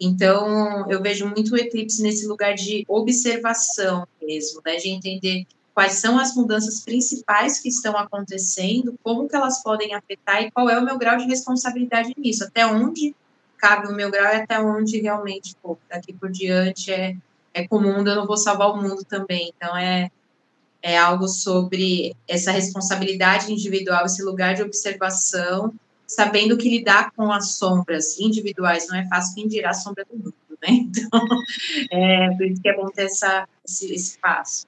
Então, 0.00 0.90
eu 0.90 1.00
vejo 1.00 1.26
muito 1.26 1.54
o 1.54 1.56
eclipse 1.56 2.02
nesse 2.02 2.26
lugar 2.26 2.54
de 2.54 2.84
observação 2.88 4.06
mesmo, 4.20 4.60
né, 4.64 4.76
de 4.76 4.88
entender 4.88 5.46
quais 5.74 5.94
são 5.94 6.18
as 6.18 6.34
mudanças 6.34 6.80
principais 6.80 7.58
que 7.58 7.68
estão 7.68 7.96
acontecendo, 7.96 8.98
como 9.02 9.28
que 9.28 9.34
elas 9.34 9.62
podem 9.62 9.94
afetar 9.94 10.42
e 10.42 10.50
qual 10.50 10.70
é 10.70 10.78
o 10.78 10.84
meu 10.84 10.96
grau 10.96 11.16
de 11.16 11.26
responsabilidade 11.26 12.12
nisso, 12.16 12.44
até 12.44 12.64
onde 12.66 13.14
cabe 13.58 13.88
o 13.88 13.94
meu 13.94 14.10
grau 14.10 14.32
e 14.32 14.36
até 14.36 14.60
onde 14.60 15.00
realmente, 15.00 15.56
pô, 15.62 15.76
daqui 15.88 16.12
por 16.12 16.30
diante 16.30 16.92
é, 16.92 17.16
é 17.52 17.66
comum, 17.66 18.06
eu 18.06 18.14
não 18.14 18.26
vou 18.26 18.36
salvar 18.36 18.70
o 18.70 18.76
mundo 18.76 19.04
também. 19.04 19.52
Então, 19.56 19.76
é, 19.76 20.10
é 20.82 20.98
algo 20.98 21.26
sobre 21.26 22.14
essa 22.28 22.52
responsabilidade 22.52 23.50
individual, 23.50 24.04
esse 24.04 24.22
lugar 24.22 24.54
de 24.54 24.62
observação, 24.62 25.72
sabendo 26.06 26.56
que 26.56 26.68
lidar 26.68 27.10
com 27.12 27.32
as 27.32 27.56
sombras 27.56 28.18
individuais 28.18 28.86
não 28.88 28.96
é 28.96 29.06
fácil, 29.06 29.34
quem 29.34 29.48
dirá 29.48 29.70
a 29.70 29.74
sombra 29.74 30.04
do 30.04 30.16
mundo, 30.16 30.34
né? 30.62 30.68
Então, 30.94 31.20
é 31.90 32.30
por 32.36 32.46
isso 32.46 32.62
que 32.62 32.68
é 32.68 32.76
bom 32.76 32.86
ter 32.88 33.04
essa, 33.04 33.48
esse, 33.64 33.92
esse 33.92 34.18
passo. 34.18 34.66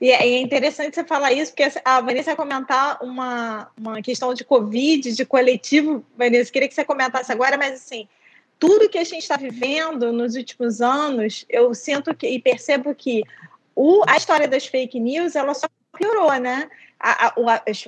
E 0.00 0.10
é, 0.10 0.26
é 0.26 0.40
interessante 0.40 0.94
você 0.94 1.04
falar 1.04 1.32
isso, 1.32 1.52
porque 1.52 1.70
a 1.84 2.00
Vanessa 2.00 2.30
ia 2.30 2.36
comentar 2.36 2.98
uma, 3.02 3.70
uma 3.78 4.00
questão 4.00 4.32
de 4.32 4.44
Covid, 4.44 5.12
de 5.12 5.26
coletivo. 5.26 6.04
Vanessa, 6.16 6.50
queria 6.50 6.68
que 6.68 6.74
você 6.74 6.84
comentasse 6.84 7.30
agora, 7.30 7.58
mas 7.58 7.74
assim, 7.74 8.08
tudo 8.58 8.88
que 8.88 8.96
a 8.96 9.04
gente 9.04 9.22
está 9.22 9.36
vivendo 9.36 10.12
nos 10.12 10.36
últimos 10.36 10.80
anos, 10.80 11.44
eu 11.48 11.74
sinto 11.74 12.14
que 12.14 12.26
e 12.28 12.40
percebo 12.40 12.94
que 12.94 13.22
o, 13.74 14.02
a 14.06 14.16
história 14.16 14.48
das 14.48 14.66
fake 14.66 14.98
news 14.98 15.36
ela 15.36 15.52
só 15.52 15.66
piorou, 15.98 16.32
né? 16.34 16.70
A, 17.02 17.28
a, 17.28 17.34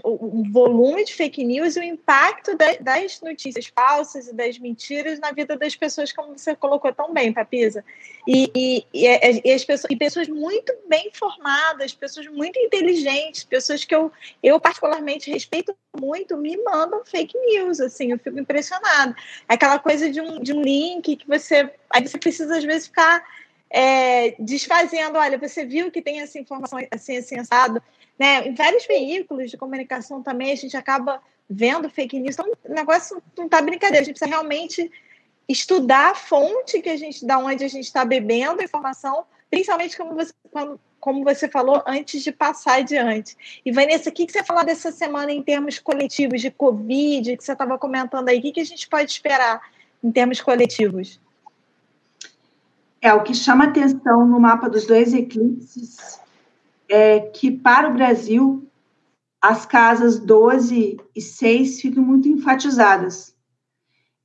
o, 0.05 0.41
o, 0.41 0.45
volume 0.51 1.05
de 1.05 1.13
fake 1.13 1.45
news 1.45 1.77
e 1.77 1.81
o 1.81 1.83
impacto 1.83 2.57
da, 2.57 2.77
das 2.81 3.21
notícias 3.21 3.67
falsas 3.67 4.27
e 4.27 4.35
das 4.35 4.59
mentiras 4.59 5.21
na 5.21 5.33
vida 5.33 5.55
das 5.55 5.77
pessoas, 5.77 6.11
como 6.11 6.39
você 6.39 6.57
colocou 6.57 6.95
tão 6.95 7.13
bem, 7.13 7.31
Papisa. 7.31 7.85
E, 8.27 8.51
e, 8.55 8.87
e, 8.95 9.43
e, 9.45 9.53
as 9.53 9.65
pessoas, 9.65 9.91
e 9.91 9.97
pessoas 9.97 10.29
muito 10.29 10.73
bem 10.89 11.09
informadas, 11.09 11.93
pessoas 11.93 12.27
muito 12.29 12.59
inteligentes, 12.59 13.45
pessoas 13.45 13.85
que 13.85 13.95
eu, 13.95 14.11
eu 14.43 14.59
particularmente 14.59 15.31
respeito 15.31 15.77
muito, 16.01 16.37
me 16.39 16.57
mandam 16.57 17.05
fake 17.05 17.39
news, 17.39 17.81
assim, 17.81 18.13
eu 18.13 18.19
fico 18.19 18.39
impressionada. 18.39 19.15
Aquela 19.47 19.79
coisa 19.79 20.11
de 20.11 20.23
um, 20.23 20.41
de 20.41 20.55
um 20.55 20.63
link 20.63 21.17
que 21.17 21.29
você. 21.29 21.71
Aí 21.91 22.07
você 22.07 22.17
precisa, 22.17 22.57
às 22.57 22.65
vezes, 22.65 22.87
ficar 22.87 23.23
é, 23.73 24.35
desfazendo, 24.39 25.19
olha, 25.19 25.39
você 25.39 25.65
viu 25.65 25.91
que 25.91 26.03
tem 26.03 26.21
essa 26.21 26.39
informação 26.39 26.79
assim, 26.91 27.17
assim, 27.17 27.39
assado, 27.39 27.83
né? 28.23 28.47
Em 28.47 28.55
vários 28.55 28.87
veículos 28.87 29.51
de 29.51 29.57
comunicação 29.57 30.23
também 30.23 30.53
a 30.53 30.55
gente 30.55 30.77
acaba 30.77 31.21
vendo 31.51 31.91
fake 31.91 32.21
news, 32.21 32.37
então 32.37 32.53
o 32.65 32.73
negócio 32.73 33.21
não 33.37 33.47
está 33.47 33.61
brincadeira, 33.61 34.01
a 34.01 34.05
gente 34.05 34.15
precisa 34.15 34.31
realmente 34.31 34.89
estudar 35.49 36.13
a 36.13 36.15
fonte 36.15 36.81
que 36.81 36.89
a 36.89 36.97
gente, 36.97 37.27
da 37.27 37.37
onde 37.39 37.65
a 37.65 37.69
gente 37.69 37.85
está 37.85 38.05
bebendo 38.05 38.61
a 38.61 38.65
informação, 38.65 39.25
principalmente 39.51 39.97
como 39.97 40.15
você, 40.15 40.33
quando, 40.53 40.81
como 41.01 41.25
você 41.25 41.49
falou, 41.49 41.83
antes 41.85 42.23
de 42.23 42.31
passar 42.31 42.79
adiante. 42.79 43.37
E, 43.67 43.73
Vanessa, 43.73 44.09
o 44.09 44.13
que, 44.13 44.25
que 44.25 44.33
você 44.33 44.45
falou 44.45 44.65
dessa 44.65 44.93
semana 44.93 45.33
em 45.33 45.43
termos 45.43 45.81
coletivos 45.81 46.41
de 46.41 46.51
Covid, 46.53 47.37
que 47.37 47.43
você 47.43 47.53
estava 47.53 47.77
comentando 47.77 48.29
aí? 48.29 48.39
O 48.39 48.43
que, 48.43 48.53
que 48.53 48.61
a 48.61 48.65
gente 48.65 48.89
pode 48.89 49.11
esperar 49.11 49.61
em 50.01 50.13
termos 50.13 50.41
coletivos? 50.41 51.21
É, 53.01 53.13
o 53.13 53.25
que 53.25 53.35
chama 53.35 53.65
atenção 53.65 54.25
no 54.25 54.39
mapa 54.39 54.71
dos 54.71 54.87
dois 54.87 55.13
eclipses 55.13 56.22
é 56.95 57.21
que, 57.21 57.51
para 57.51 57.89
o 57.89 57.95
Brasil, 57.95 58.71
as 59.41 59.65
casas 59.65 60.19
12 60.19 60.99
e 61.17 61.21
6 61.23 61.81
ficam 61.81 62.05
muito 62.05 62.29
enfatizadas. 62.29 63.35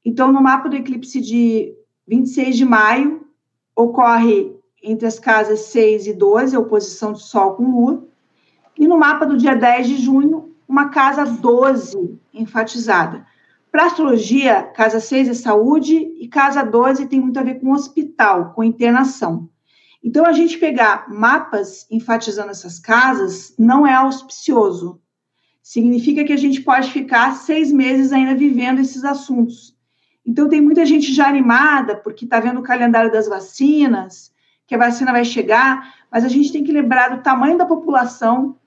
Então, 0.03 0.34
no 0.34 0.41
mapa 0.41 0.67
do 0.67 0.75
eclipse 0.75 1.21
de 1.21 1.73
26 2.06 2.58
de 2.58 2.65
maio, 2.65 3.25
ocorre 3.73 4.53
entre 4.84 5.08
as 5.08 5.17
casas 5.17 5.62
6 5.62 6.08
e 6.08 6.13
12, 6.13 6.58
a 6.58 6.60
oposição 6.60 7.13
de 7.13 7.23
Sol 7.23 7.56
com 7.56 7.71
Lua. 7.71 8.06
E 8.77 8.86
no 8.86 8.97
mapa 8.97 9.25
do 9.25 9.38
dia 9.38 9.56
10 9.56 9.88
de 9.88 9.95
junho, 9.95 10.53
uma 10.67 10.89
casa 10.89 11.23
12 11.23 12.19
enfatizada. 12.34 13.25
Para 13.71 13.86
astrologia, 13.86 14.63
casa 14.63 14.99
6 14.99 15.30
é 15.30 15.34
saúde 15.34 15.95
e 15.95 16.27
casa 16.27 16.63
12 16.63 17.06
tem 17.06 17.21
muito 17.21 17.39
a 17.39 17.43
ver 17.43 17.62
com 17.62 17.71
hospital, 17.71 18.51
com 18.53 18.62
internação. 18.62 19.49
Então, 20.03 20.25
a 20.25 20.31
gente 20.31 20.57
pegar 20.57 21.10
mapas 21.10 21.86
enfatizando 21.89 22.51
essas 22.51 22.79
casas 22.79 23.53
não 23.57 23.86
é 23.86 23.93
auspicioso. 23.93 25.01
Significa 25.62 26.23
que 26.23 26.33
a 26.33 26.38
gente 26.38 26.62
pode 26.62 26.91
ficar 26.91 27.33
seis 27.33 27.71
meses 27.71 28.13
ainda 28.13 28.36
vivendo 28.36 28.79
esses 28.79 29.03
assuntos. 29.03 29.75
Então, 30.25 30.47
tem 30.47 30.62
muita 30.62 30.86
gente 30.86 31.13
já 31.13 31.27
animada 31.27 31.95
porque 31.95 32.25
está 32.25 32.39
vendo 32.39 32.60
o 32.60 32.63
calendário 32.63 33.12
das 33.12 33.27
vacinas, 33.27 34.31
que 34.65 34.75
a 34.75 34.77
vacina 34.77 35.12
vai 35.12 35.25
chegar, 35.25 35.95
mas 36.12 36.23
a 36.23 36.29
gente 36.29 36.51
tem 36.51 36.63
que 36.63 36.71
lembrar 36.71 37.15
do 37.15 37.23
tamanho 37.23 37.57
da 37.57 37.65
população 37.65 38.57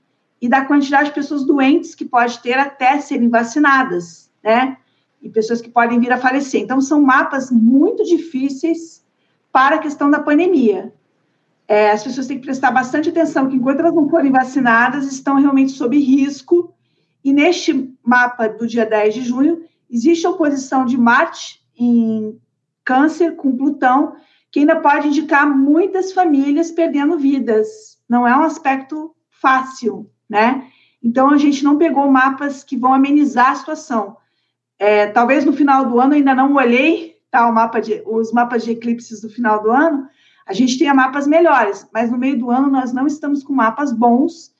e 0.40 0.48
da 0.48 0.64
quantidade 0.64 1.10
de 1.10 1.14
pessoas 1.14 1.44
doentes 1.44 1.94
que 1.94 2.04
pode 2.04 2.38
ter 2.40 2.58
até 2.58 3.00
serem 3.00 3.28
vacinadas, 3.28 4.30
né? 4.42 4.76
e 5.22 5.28
pessoas 5.28 5.60
que 5.60 5.68
podem 5.68 6.00
vir 6.00 6.12
a 6.12 6.18
falecer. 6.18 6.60
Então, 6.60 6.80
são 6.80 7.00
mapas 7.02 7.50
muito 7.50 8.04
difíceis 8.04 9.04
para 9.52 9.76
a 9.76 9.78
questão 9.78 10.10
da 10.10 10.20
pandemia. 10.20 10.92
É, 11.70 11.92
as 11.92 12.02
pessoas 12.02 12.26
têm 12.26 12.36
que 12.36 12.44
prestar 12.44 12.72
bastante 12.72 13.10
atenção 13.10 13.48
que, 13.48 13.54
enquanto 13.54 13.78
elas 13.78 13.94
não 13.94 14.08
forem 14.08 14.32
vacinadas, 14.32 15.06
estão 15.06 15.36
realmente 15.36 15.70
sob 15.70 15.96
risco. 15.96 16.74
E 17.22 17.32
neste 17.32 17.94
mapa 18.04 18.48
do 18.48 18.66
dia 18.66 18.84
10 18.84 19.14
de 19.14 19.22
junho, 19.22 19.62
existe 19.88 20.26
a 20.26 20.30
oposição 20.30 20.84
de 20.84 20.98
Marte 20.98 21.62
em 21.78 22.36
Câncer 22.84 23.36
com 23.36 23.56
Plutão, 23.56 24.16
que 24.50 24.58
ainda 24.58 24.80
pode 24.80 25.06
indicar 25.06 25.48
muitas 25.48 26.10
famílias 26.12 26.72
perdendo 26.72 27.16
vidas. 27.16 28.00
Não 28.08 28.26
é 28.26 28.36
um 28.36 28.42
aspecto 28.42 29.14
fácil, 29.30 30.10
né? 30.28 30.66
Então, 31.00 31.30
a 31.30 31.36
gente 31.36 31.62
não 31.62 31.78
pegou 31.78 32.10
mapas 32.10 32.64
que 32.64 32.76
vão 32.76 32.92
amenizar 32.92 33.52
a 33.52 33.54
situação. 33.54 34.16
É, 34.76 35.06
talvez 35.06 35.44
no 35.44 35.52
final 35.52 35.88
do 35.88 36.00
ano, 36.00 36.14
ainda 36.14 36.34
não 36.34 36.52
olhei 36.56 37.20
tá, 37.30 37.48
o 37.48 37.54
mapa 37.54 37.80
de, 37.80 38.02
os 38.04 38.32
mapas 38.32 38.64
de 38.64 38.72
eclipses 38.72 39.20
do 39.20 39.30
final 39.30 39.62
do 39.62 39.70
ano, 39.70 40.08
a 40.50 40.52
gente 40.52 40.76
tenha 40.76 40.92
mapas 40.92 41.28
melhores, 41.28 41.86
mas 41.94 42.10
no 42.10 42.18
meio 42.18 42.36
do 42.36 42.50
ano 42.50 42.68
nós 42.68 42.92
não 42.92 43.06
estamos 43.06 43.44
com 43.44 43.52
mapas 43.52 43.92
bons. 43.92 44.50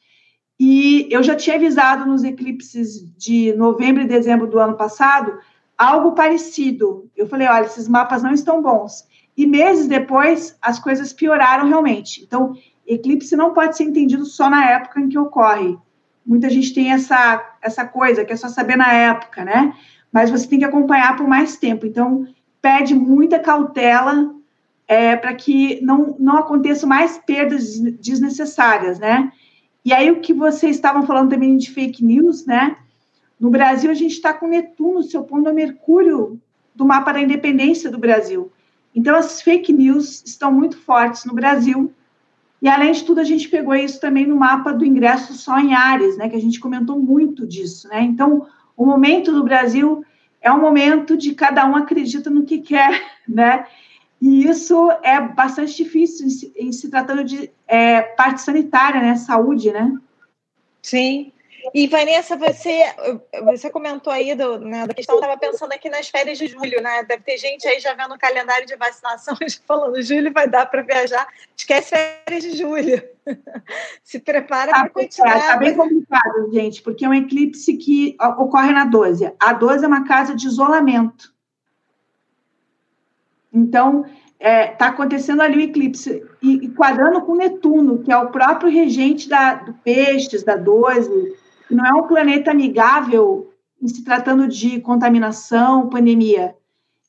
E 0.58 1.08
eu 1.10 1.20
já 1.20 1.34
tinha 1.34 1.56
avisado 1.56 2.06
nos 2.06 2.22
eclipses 2.22 3.04
de 3.16 3.52
novembro 3.54 4.02
e 4.02 4.06
dezembro 4.06 4.46
do 4.46 4.60
ano 4.60 4.76
passado 4.76 5.36
algo 5.76 6.12
parecido. 6.12 7.10
Eu 7.16 7.26
falei: 7.26 7.48
olha, 7.48 7.64
esses 7.64 7.88
mapas 7.88 8.22
não 8.22 8.32
estão 8.32 8.62
bons. 8.62 9.04
E 9.36 9.46
meses 9.46 9.88
depois, 9.88 10.56
as 10.62 10.78
coisas 10.78 11.12
pioraram 11.12 11.66
realmente. 11.66 12.22
Então, 12.22 12.54
eclipse 12.86 13.34
não 13.34 13.52
pode 13.52 13.76
ser 13.76 13.82
entendido 13.82 14.24
só 14.24 14.48
na 14.48 14.64
época 14.70 15.00
em 15.00 15.08
que 15.08 15.18
ocorre. 15.18 15.76
Muita 16.24 16.48
gente 16.48 16.72
tem 16.72 16.92
essa, 16.92 17.42
essa 17.60 17.84
coisa 17.84 18.24
que 18.24 18.32
é 18.32 18.36
só 18.36 18.48
saber 18.48 18.76
na 18.76 18.92
época, 18.92 19.44
né? 19.44 19.74
mas 20.12 20.30
você 20.30 20.46
tem 20.46 20.58
que 20.58 20.64
acompanhar 20.64 21.16
por 21.16 21.26
mais 21.26 21.56
tempo. 21.56 21.86
Então, 21.86 22.26
pede 22.60 22.94
muita 22.94 23.38
cautela 23.38 24.34
é, 24.90 25.14
para 25.14 25.32
que 25.34 25.80
não, 25.82 26.16
não 26.18 26.36
aconteçam 26.36 26.88
mais 26.88 27.16
perdas 27.16 27.78
desnecessárias, 27.78 28.98
né? 28.98 29.32
E 29.84 29.92
aí, 29.92 30.10
o 30.10 30.18
que 30.18 30.34
vocês 30.34 30.74
estavam 30.74 31.06
falando 31.06 31.30
também 31.30 31.56
de 31.56 31.70
fake 31.70 32.04
news, 32.04 32.44
né? 32.44 32.76
No 33.38 33.50
Brasil, 33.50 33.88
a 33.88 33.94
gente 33.94 34.14
está 34.14 34.34
com 34.34 34.48
Netuno 34.48 35.04
se 35.04 35.16
opondo 35.16 35.48
a 35.48 35.52
Mercúrio 35.52 36.40
do 36.74 36.84
mapa 36.84 37.12
da 37.12 37.20
independência 37.20 37.88
do 37.88 37.98
Brasil. 37.98 38.50
Então, 38.92 39.14
as 39.14 39.40
fake 39.40 39.72
news 39.72 40.24
estão 40.26 40.50
muito 40.50 40.76
fortes 40.76 41.24
no 41.24 41.34
Brasil. 41.34 41.92
E, 42.60 42.68
além 42.68 42.90
de 42.90 43.04
tudo, 43.04 43.20
a 43.20 43.24
gente 43.24 43.48
pegou 43.48 43.76
isso 43.76 44.00
também 44.00 44.26
no 44.26 44.34
mapa 44.34 44.72
do 44.72 44.84
ingresso 44.84 45.34
só 45.34 45.60
em 45.60 45.72
Ares, 45.72 46.16
né, 46.16 46.28
que 46.28 46.34
a 46.34 46.40
gente 46.40 46.58
comentou 46.58 46.98
muito 46.98 47.46
disso. 47.46 47.86
Né? 47.86 48.02
Então, 48.02 48.44
o 48.76 48.84
momento 48.84 49.30
do 49.30 49.44
Brasil 49.44 50.04
é 50.42 50.50
um 50.50 50.60
momento 50.60 51.16
de 51.16 51.32
cada 51.32 51.64
um 51.64 51.76
acredita 51.76 52.28
no 52.28 52.42
que 52.42 52.58
quer, 52.58 53.00
né? 53.28 53.66
E 54.20 54.46
isso 54.46 54.90
é 55.02 55.20
bastante 55.20 55.74
difícil 55.74 56.26
em 56.26 56.30
se, 56.30 56.52
em 56.56 56.72
se 56.72 56.90
tratando 56.90 57.24
de 57.24 57.50
é, 57.66 58.02
parte 58.02 58.42
sanitária, 58.42 59.00
né? 59.00 59.16
Saúde, 59.16 59.72
né? 59.72 59.96
Sim. 60.82 61.32
E 61.74 61.86
Vanessa, 61.86 62.36
você, 62.36 62.84
você 63.44 63.70
comentou 63.70 64.12
aí 64.12 64.34
do, 64.34 64.58
né, 64.58 64.86
da 64.86 64.94
questão, 64.94 65.16
eu 65.16 65.20
estava 65.20 65.38
pensando 65.38 65.72
aqui 65.72 65.88
nas 65.90 66.08
férias 66.08 66.38
de 66.38 66.46
julho, 66.46 66.80
né? 66.82 67.04
Deve 67.04 67.22
ter 67.22 67.36
gente 67.36 67.66
aí 67.68 67.78
já 67.80 67.94
vendo 67.94 68.14
o 68.14 68.18
calendário 68.18 68.66
de 68.66 68.76
vacinação 68.76 69.36
falando, 69.66 70.02
julho 70.02 70.32
vai 70.32 70.48
dar 70.48 70.66
para 70.66 70.82
viajar, 70.82 71.26
esquece 71.56 71.90
férias 71.90 72.42
de 72.42 72.56
julho. 72.56 73.02
Se 74.02 74.18
prepara 74.18 74.72
para 74.72 74.90
continuar. 74.90 75.38
Está 75.38 75.56
bem 75.56 75.76
complicado, 75.76 76.50
gente, 76.52 76.82
porque 76.82 77.04
é 77.04 77.08
um 77.08 77.14
eclipse 77.14 77.76
que 77.76 78.16
ocorre 78.38 78.72
na 78.72 78.84
12. 78.86 79.32
A 79.38 79.52
12 79.52 79.84
é 79.84 79.88
uma 79.88 80.06
casa 80.06 80.34
de 80.34 80.46
isolamento. 80.46 81.32
Então, 83.52 84.04
está 84.40 84.48
é, 84.48 84.66
tá 84.68 84.86
acontecendo 84.86 85.42
ali 85.42 85.58
o 85.58 85.60
eclipse, 85.60 86.24
e, 86.42 86.64
e, 86.64 86.68
quadrando 86.70 87.20
com 87.22 87.36
Netuno, 87.36 87.98
que 87.98 88.10
é 88.10 88.16
o 88.16 88.30
próprio 88.30 88.70
regente 88.70 89.28
da, 89.28 89.54
do 89.54 89.74
Peixes, 89.74 90.42
da 90.42 90.56
12, 90.56 91.36
que 91.68 91.74
não 91.74 91.84
é 91.84 91.92
um 91.92 92.06
planeta 92.06 92.50
amigável 92.50 93.52
em 93.80 93.88
se 93.88 94.02
tratando 94.02 94.48
de 94.48 94.80
contaminação, 94.80 95.88
pandemia. 95.88 96.54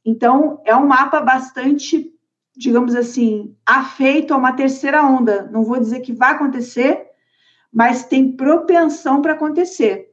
Então, 0.06 0.62
é 0.66 0.76
um 0.76 0.88
mapa 0.88 1.22
bastante, 1.22 2.12
digamos 2.56 2.96
assim, 2.96 3.56
afeito 3.66 4.34
a 4.34 4.38
uma 4.38 4.54
terceira 4.54 5.04
onda. 5.04 5.50
Não 5.52 5.64
vou 5.64 5.80
dizer 5.80 6.00
que 6.00 6.14
vai 6.14 6.32
acontecer, 6.32 7.08
mas 7.72 8.06
tem 8.06 8.32
propensão 8.32 9.22
para 9.22 9.34
acontecer. 9.34 10.12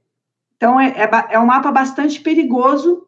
Então, 0.57 0.79
é, 0.79 0.89
é, 0.89 1.11
é 1.31 1.39
um 1.39 1.47
mapa 1.47 1.73
bastante 1.73 2.21
perigoso, 2.21 3.07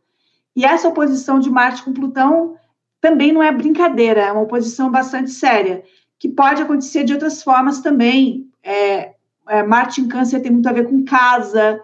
e 0.54 0.64
essa 0.64 0.88
oposição 0.88 1.38
de 1.38 1.48
Marte 1.48 1.82
com 1.82 1.92
Plutão 1.92 2.56
também 3.00 3.32
não 3.32 3.42
é 3.42 3.50
brincadeira, 3.50 4.20
é 4.20 4.32
uma 4.32 4.42
oposição 4.42 4.90
bastante 4.90 5.30
séria, 5.30 5.82
que 6.18 6.28
pode 6.28 6.60
acontecer 6.60 7.04
de 7.04 7.12
outras 7.12 7.42
formas 7.42 7.80
também. 7.80 8.48
É, 8.62 9.14
é, 9.48 9.62
Marte 9.62 10.00
em 10.00 10.08
Câncer 10.08 10.40
tem 10.40 10.52
muito 10.52 10.68
a 10.68 10.72
ver 10.72 10.86
com 10.86 11.04
casa. 11.04 11.80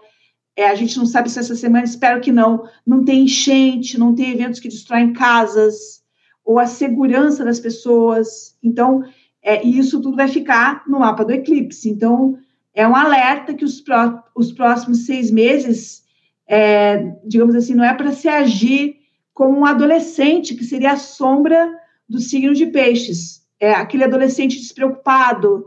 É, 0.55 0.69
a 0.69 0.75
gente 0.75 0.97
não 0.99 1.07
sabe 1.07 1.31
se 1.31 1.39
essa 1.39 1.55
semana, 1.55 1.85
espero 1.85 2.21
que 2.21 2.31
não, 2.31 2.69
não 2.87 3.05
tem 3.05 3.25
enchente, 3.25 3.99
não 3.99 4.15
tem 4.15 4.31
eventos 4.31 4.61
que 4.61 4.69
destroem 4.69 5.13
casas, 5.13 6.03
ou 6.45 6.59
a 6.59 6.67
segurança 6.67 7.45
das 7.45 7.59
pessoas. 7.59 8.57
Então, 8.63 9.03
é, 9.43 9.67
isso 9.67 10.01
tudo 10.01 10.17
vai 10.17 10.29
ficar 10.29 10.85
no 10.87 11.01
mapa 11.01 11.25
do 11.25 11.33
eclipse. 11.33 11.89
Então, 11.89 12.39
é 12.75 12.87
um 12.87 12.95
alerta 12.95 13.55
que 13.55 13.65
os, 13.65 13.81
pró 13.81 14.23
os 14.35 14.53
próximos 14.53 15.07
seis 15.07 15.31
meses, 15.31 16.05
é, 16.47 17.17
digamos 17.25 17.55
assim, 17.55 17.75
não 17.75 17.85
é 17.85 17.95
para 17.95 18.13
se 18.13 18.29
agir 18.29 18.97
como 19.37 19.59
um 19.59 19.67
adolescente, 19.67 20.55
que 20.55 20.65
seria 20.65 20.93
a 20.93 20.97
sombra 20.97 21.79
do 22.09 22.19
signo 22.19 22.55
de 22.55 22.65
peixes. 22.65 23.47
É 23.61 23.71
aquele 23.71 24.05
adolescente 24.05 24.59
despreocupado, 24.59 25.67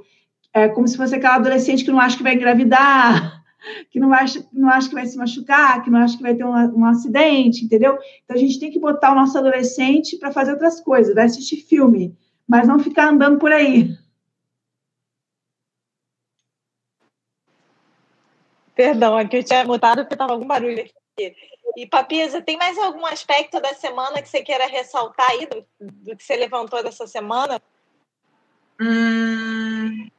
é 0.52 0.68
como 0.68 0.88
se 0.88 0.98
fosse 0.98 1.14
aquela 1.14 1.36
adolescente 1.36 1.86
que 1.86 1.92
não 1.92 2.00
acha 2.00 2.18
que 2.18 2.24
vai 2.24 2.34
engravidar, 2.34 3.44
que 3.92 4.00
não 4.00 4.12
acha, 4.12 4.44
não 4.52 4.70
acha 4.70 4.90
que 4.90 4.96
vai 4.96 5.06
se 5.06 5.16
machucar, 5.16 5.84
que 5.84 5.92
não 5.92 6.00
acha 6.00 6.18
que 6.18 6.24
vai 6.24 6.34
ter 6.34 6.44
um, 6.44 6.80
um 6.80 6.86
acidente, 6.86 7.64
entendeu? 7.64 8.00
Então 8.26 8.36
a 8.36 8.40
gente 8.40 8.60
tem 8.60 8.72
que 8.72 8.80
botar 8.80 9.12
o 9.12 9.16
nosso 9.16 9.38
adolescente 9.38 10.18
para 10.18 10.32
fazer 10.32 10.54
outras 10.54 10.82
coisas, 10.82 11.14
vai 11.14 11.26
assistir 11.26 11.58
filme, 11.58 12.18
mas 12.48 12.68
não 12.68 12.80
ficar 12.80 13.10
andando 13.10 13.38
por 13.38 13.52
aí. 13.52 13.96
Perdão, 18.76 19.16
aqui 19.16 19.38
eu 19.38 19.44
tinha 19.44 19.64
mutado 19.64 20.00
porque 20.00 20.16
estava 20.16 20.34
algum 20.34 20.48
barulho 20.48 20.82
aqui. 20.82 21.00
E 21.76 21.86
Papisa, 21.86 22.42
tem 22.42 22.58
mais 22.58 22.78
algum 22.78 23.06
aspecto 23.06 23.62
da 23.62 23.74
semana 23.74 24.22
que 24.22 24.30
você 24.30 24.42
queira 24.42 24.68
ressaltar 24.68 25.30
aí 25.32 25.46
do, 25.46 25.66
do 25.80 26.16
que 26.16 26.24
você 26.24 26.36
levantou 26.36 26.84
dessa 26.84 27.06
semana? 27.06 27.62
Hum, 28.82 30.10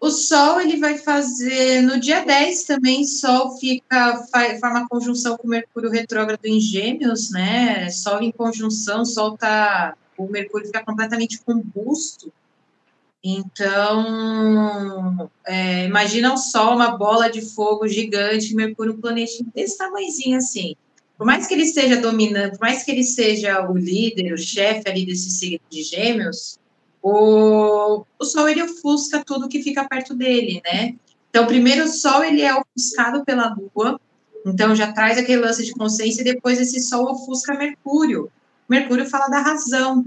o 0.00 0.10
Sol 0.10 0.60
ele 0.60 0.76
vai 0.76 0.96
fazer 0.98 1.82
no 1.82 1.98
dia 1.98 2.24
10 2.24 2.64
também, 2.64 3.04
Sol 3.04 3.58
fica 3.58 4.24
forma 4.60 4.86
conjunção 4.88 5.36
com 5.36 5.48
Mercúrio 5.48 5.90
retrógrado 5.90 6.44
em 6.44 6.60
Gêmeos, 6.60 7.30
né? 7.30 7.90
Sol 7.90 8.22
em 8.22 8.30
conjunção, 8.30 9.04
Sol 9.04 9.36
tá 9.36 9.96
o 10.16 10.26
Mercúrio 10.28 10.66
fica 10.66 10.84
completamente 10.84 11.40
combusto. 11.40 12.32
Então, 13.22 14.08
é, 15.44 15.86
imagina 15.86 16.36
Sol, 16.36 16.76
uma 16.76 16.96
bola 16.96 17.28
de 17.28 17.42
fogo 17.42 17.88
gigante, 17.88 18.54
Mercúrio 18.54 18.94
um 18.94 19.00
planeta 19.00 19.32
desse 19.54 19.76
tamanhozinho 19.76 20.36
assim. 20.36 20.76
Por 21.16 21.26
mais 21.26 21.48
que 21.48 21.54
ele 21.54 21.64
esteja 21.64 22.00
dominando, 22.00 22.52
por 22.52 22.60
mais 22.60 22.84
que 22.84 22.92
ele 22.92 23.02
seja 23.02 23.68
o 23.68 23.76
líder, 23.76 24.32
o 24.32 24.38
chefe 24.38 24.88
ali 24.88 25.04
desse 25.04 25.30
signo 25.30 25.58
de 25.68 25.82
Gêmeos, 25.82 26.60
o, 27.02 28.04
o 28.18 28.24
Sol 28.24 28.48
ele 28.48 28.62
ofusca 28.62 29.24
tudo 29.24 29.48
que 29.48 29.62
fica 29.62 29.88
perto 29.88 30.14
dele, 30.14 30.62
né? 30.64 30.94
Então, 31.28 31.46
primeiro 31.46 31.84
o 31.84 31.88
Sol 31.88 32.22
ele 32.22 32.42
é 32.42 32.54
ofuscado 32.54 33.24
pela 33.24 33.52
Lua, 33.52 34.00
então 34.46 34.76
já 34.76 34.92
traz 34.92 35.18
aquele 35.18 35.42
lance 35.42 35.64
de 35.64 35.72
consciência 35.72 36.20
e 36.20 36.24
depois 36.24 36.60
esse 36.60 36.80
Sol 36.80 37.10
ofusca 37.10 37.54
Mercúrio. 37.54 38.30
Mercúrio 38.68 39.06
fala 39.06 39.28
da 39.28 39.40
razão. 39.40 40.06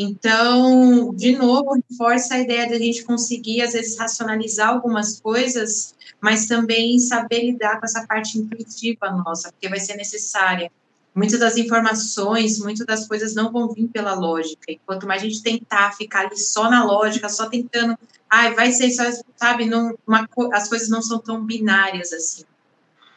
Então, 0.00 1.12
de 1.12 1.36
novo, 1.36 1.74
reforça 1.90 2.34
a 2.34 2.38
ideia 2.38 2.68
de 2.68 2.74
a 2.74 2.78
gente 2.78 3.02
conseguir, 3.02 3.62
às 3.62 3.72
vezes, 3.72 3.98
racionalizar 3.98 4.68
algumas 4.68 5.20
coisas, 5.20 5.92
mas 6.20 6.46
também 6.46 7.00
saber 7.00 7.46
lidar 7.46 7.80
com 7.80 7.84
essa 7.84 8.06
parte 8.06 8.38
intuitiva 8.38 9.10
nossa, 9.10 9.50
porque 9.50 9.68
vai 9.68 9.80
ser 9.80 9.96
necessária 9.96 10.70
muitas 11.12 11.40
das 11.40 11.56
informações, 11.56 12.60
muitas 12.60 12.86
das 12.86 13.08
coisas 13.08 13.34
não 13.34 13.50
vão 13.50 13.72
vir 13.72 13.88
pela 13.88 14.14
lógica. 14.14 14.70
E 14.70 14.78
quanto 14.86 15.04
mais 15.04 15.20
a 15.20 15.24
gente 15.24 15.42
tentar 15.42 15.90
ficar 15.96 16.26
ali 16.26 16.36
só 16.38 16.70
na 16.70 16.84
lógica, 16.84 17.28
só 17.28 17.48
tentando, 17.48 17.98
ai, 18.30 18.54
vai 18.54 18.70
ser 18.70 18.92
só, 18.92 19.02
sabe, 19.34 19.64
não, 19.64 19.98
uma, 20.06 20.28
as 20.52 20.68
coisas 20.68 20.88
não 20.88 21.02
são 21.02 21.18
tão 21.18 21.44
binárias 21.44 22.12
assim. 22.12 22.44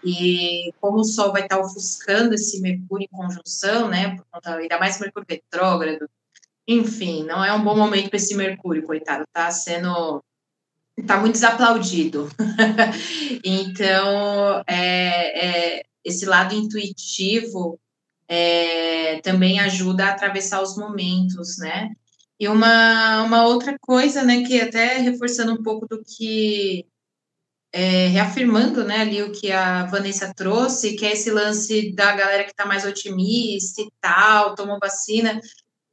E 0.04 0.74
como 0.82 0.98
o 0.98 1.04
Sol 1.04 1.32
vai 1.32 1.44
estar 1.44 1.60
ofuscando 1.60 2.34
esse 2.34 2.60
Mercúrio 2.60 3.06
em 3.06 3.16
conjunção, 3.16 3.88
né, 3.88 4.18
ainda 4.44 4.80
mais 4.80 5.00
Mercúrio 5.00 5.28
retrógrado, 5.30 6.10
enfim, 6.72 7.24
não 7.24 7.44
é 7.44 7.54
um 7.54 7.64
bom 7.64 7.76
momento 7.76 8.10
para 8.10 8.18
esse 8.18 8.36
Mercúrio, 8.36 8.84
coitado, 8.84 9.24
tá 9.34 9.52
sendo 9.52 10.24
tá 11.06 11.20
muito 11.20 11.34
desaplaudido. 11.34 12.30
então, 13.44 14.64
é, 14.68 15.78
é, 15.80 15.84
esse 16.04 16.26
lado 16.26 16.54
intuitivo 16.54 17.80
é, 18.28 19.20
também 19.22 19.60
ajuda 19.60 20.06
a 20.06 20.12
atravessar 20.12 20.62
os 20.62 20.78
momentos, 20.78 21.58
né? 21.58 21.90
E 22.40 22.48
uma, 22.48 23.24
uma 23.24 23.46
outra 23.46 23.78
coisa, 23.80 24.24
né, 24.24 24.44
que 24.44 24.60
até 24.60 24.98
reforçando 24.98 25.54
um 25.54 25.62
pouco 25.62 25.88
do 25.88 26.04
que, 26.04 26.88
é, 27.72 28.08
reafirmando, 28.08 28.84
né, 28.84 29.02
ali 29.02 29.22
o 29.22 29.32
que 29.32 29.52
a 29.52 29.86
Vanessa 29.86 30.34
trouxe, 30.34 30.96
que 30.96 31.06
é 31.06 31.12
esse 31.12 31.30
lance 31.30 31.94
da 31.94 32.16
galera 32.16 32.44
que 32.44 32.52
está 32.52 32.66
mais 32.66 32.84
otimista 32.84 33.82
e 33.82 33.92
tal, 34.02 34.56
tomou 34.56 34.80
vacina. 34.80 35.40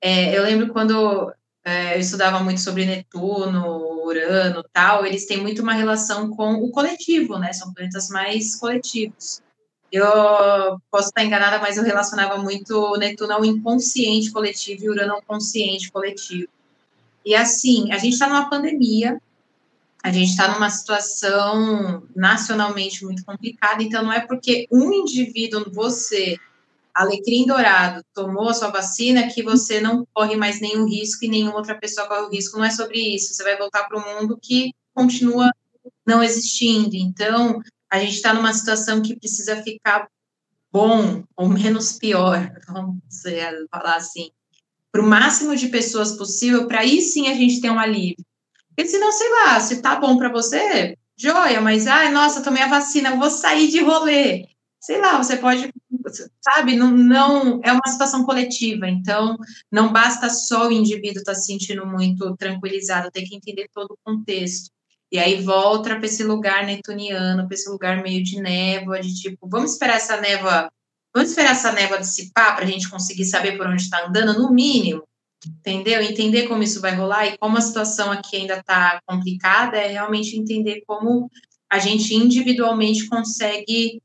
É, 0.01 0.37
eu 0.37 0.43
lembro 0.45 0.73
quando 0.73 1.33
é, 1.65 1.97
eu 1.97 2.01
estudava 2.01 2.41
muito 2.41 2.61
sobre 2.61 2.85
Netuno, 2.85 4.05
Urano 4.05 4.65
tal, 4.73 5.05
eles 5.05 5.27
têm 5.27 5.39
muito 5.39 5.63
uma 5.63 5.75
relação 5.75 6.31
com 6.31 6.55
o 6.55 6.71
coletivo, 6.71 7.39
né, 7.39 7.53
são 7.53 7.73
planetas 7.73 8.09
mais 8.09 8.57
coletivos. 8.57 9.43
Eu 9.91 10.81
posso 10.91 11.09
estar 11.09 11.25
enganada, 11.25 11.59
mas 11.59 11.77
eu 11.77 11.85
relacionava 11.85 12.37
muito 12.39 12.97
Netuno 12.97 13.33
ao 13.33 13.45
inconsciente 13.45 14.31
coletivo 14.31 14.85
e 14.85 14.91
Urano 14.91 15.15
ao 15.15 15.23
consciente 15.23 15.91
coletivo. 15.91 16.49
E 17.25 17.35
assim, 17.35 17.93
a 17.93 17.99
gente 17.99 18.15
está 18.15 18.29
numa 18.29 18.49
pandemia, 18.49 19.21
a 20.03 20.11
gente 20.13 20.31
está 20.31 20.49
numa 20.53 20.71
situação 20.71 22.03
nacionalmente 22.15 23.05
muito 23.05 23.25
complicada, 23.25 23.83
então 23.83 24.03
não 24.03 24.13
é 24.13 24.21
porque 24.21 24.67
um 24.71 24.93
indivíduo, 24.93 25.71
você, 25.73 26.39
alecrim 26.99 27.47
dourado, 27.47 28.03
tomou 28.13 28.49
a 28.49 28.55
sua 28.55 28.71
vacina 28.71 29.29
que 29.29 29.41
você 29.41 29.81
não 29.81 30.05
corre 30.13 30.35
mais 30.35 30.61
nenhum 30.61 30.85
risco 30.85 31.25
e 31.25 31.29
nenhuma 31.29 31.57
outra 31.57 31.77
pessoa 31.77 32.09
corre 32.09 32.23
o 32.23 32.31
risco. 32.31 32.59
Não 32.59 32.65
é 32.65 32.71
sobre 32.71 32.99
isso. 32.99 33.33
Você 33.33 33.45
vai 33.45 33.57
voltar 33.57 33.85
para 33.85 33.99
o 33.99 34.05
mundo 34.05 34.37
que 34.43 34.73
continua 34.93 35.49
não 36.05 36.23
existindo. 36.23 36.97
Então, 36.97 37.63
a 37.89 38.01
gente 38.01 38.15
está 38.15 38.35
numa 38.35 38.53
situação 38.53 39.01
que 39.01 39.17
precisa 39.17 39.63
ficar 39.63 40.09
bom 40.73 41.23
ou 41.37 41.49
menos 41.49 41.93
pior, 41.93 42.53
vamos 42.69 42.99
falar 43.71 43.97
assim, 43.97 44.31
para 44.91 45.01
o 45.01 45.07
máximo 45.07 45.55
de 45.55 45.69
pessoas 45.69 46.17
possível, 46.17 46.67
para 46.67 46.81
aí 46.81 47.01
sim 47.01 47.29
a 47.29 47.35
gente 47.35 47.61
ter 47.61 47.71
um 47.71 47.79
alívio. 47.79 48.25
Porque 48.69 48.87
senão, 48.87 49.13
sei 49.13 49.29
lá, 49.31 49.61
se 49.61 49.81
tá 49.81 49.97
bom 49.97 50.19
para 50.19 50.31
você, 50.31 50.97
joia, 51.17 51.61
mas, 51.61 51.87
ai, 51.87 52.11
nossa, 52.11 52.43
tomei 52.43 52.63
a 52.63 52.69
vacina, 52.69 53.17
vou 53.17 53.31
sair 53.31 53.69
de 53.69 53.81
rolê. 53.81 54.49
Sei 54.89 55.03
lá, 55.03 55.23
você 55.23 55.37
pode, 55.37 55.71
sabe, 56.41 56.75
não, 56.75 56.91
não 56.91 57.61
é 57.63 57.71
uma 57.71 57.87
situação 57.87 58.25
coletiva, 58.25 58.89
então 58.89 59.37
não 59.71 59.93
basta 59.93 60.31
só 60.31 60.67
o 60.67 60.73
indivíduo 60.73 61.19
estar 61.19 61.33
tá 61.33 61.39
se 61.39 61.45
sentindo 61.45 61.85
muito 61.85 62.35
tranquilizado, 62.39 63.11
tem 63.11 63.27
que 63.27 63.37
entender 63.37 63.69
todo 63.71 63.91
o 63.91 63.99
contexto. 64.03 64.71
E 65.13 65.19
aí 65.19 65.43
volta 65.43 65.95
para 65.95 66.07
esse 66.07 66.25
lugar 66.25 66.65
netuniano, 66.65 67.47
para 67.47 67.55
esse 67.55 67.69
lugar 67.69 68.03
meio 68.03 68.25
de 68.25 68.41
névoa, 68.41 68.99
de 68.99 69.15
tipo, 69.15 69.47
vamos 69.47 69.73
esperar 69.73 69.97
essa 69.97 70.19
névoa, 70.19 70.73
vamos 71.15 71.29
esperar 71.29 71.51
essa 71.51 71.71
névoa 71.71 71.99
dissipar 71.99 72.57
para 72.57 72.65
a 72.65 72.69
gente 72.69 72.89
conseguir 72.89 73.27
saber 73.27 73.59
por 73.59 73.67
onde 73.67 73.83
está 73.83 74.07
andando, 74.07 74.41
no 74.41 74.51
mínimo, 74.51 75.03
entendeu? 75.47 76.01
Entender 76.01 76.49
como 76.49 76.63
isso 76.63 76.81
vai 76.81 76.95
rolar 76.95 77.27
e 77.27 77.37
como 77.37 77.59
a 77.59 77.61
situação 77.61 78.11
aqui 78.11 78.39
ainda 78.39 78.57
está 78.57 79.03
complicada, 79.07 79.77
é 79.77 79.89
realmente 79.89 80.35
entender 80.35 80.83
como 80.87 81.31
a 81.71 81.79
gente 81.79 82.15
individualmente 82.15 83.07
consegue 83.07 84.01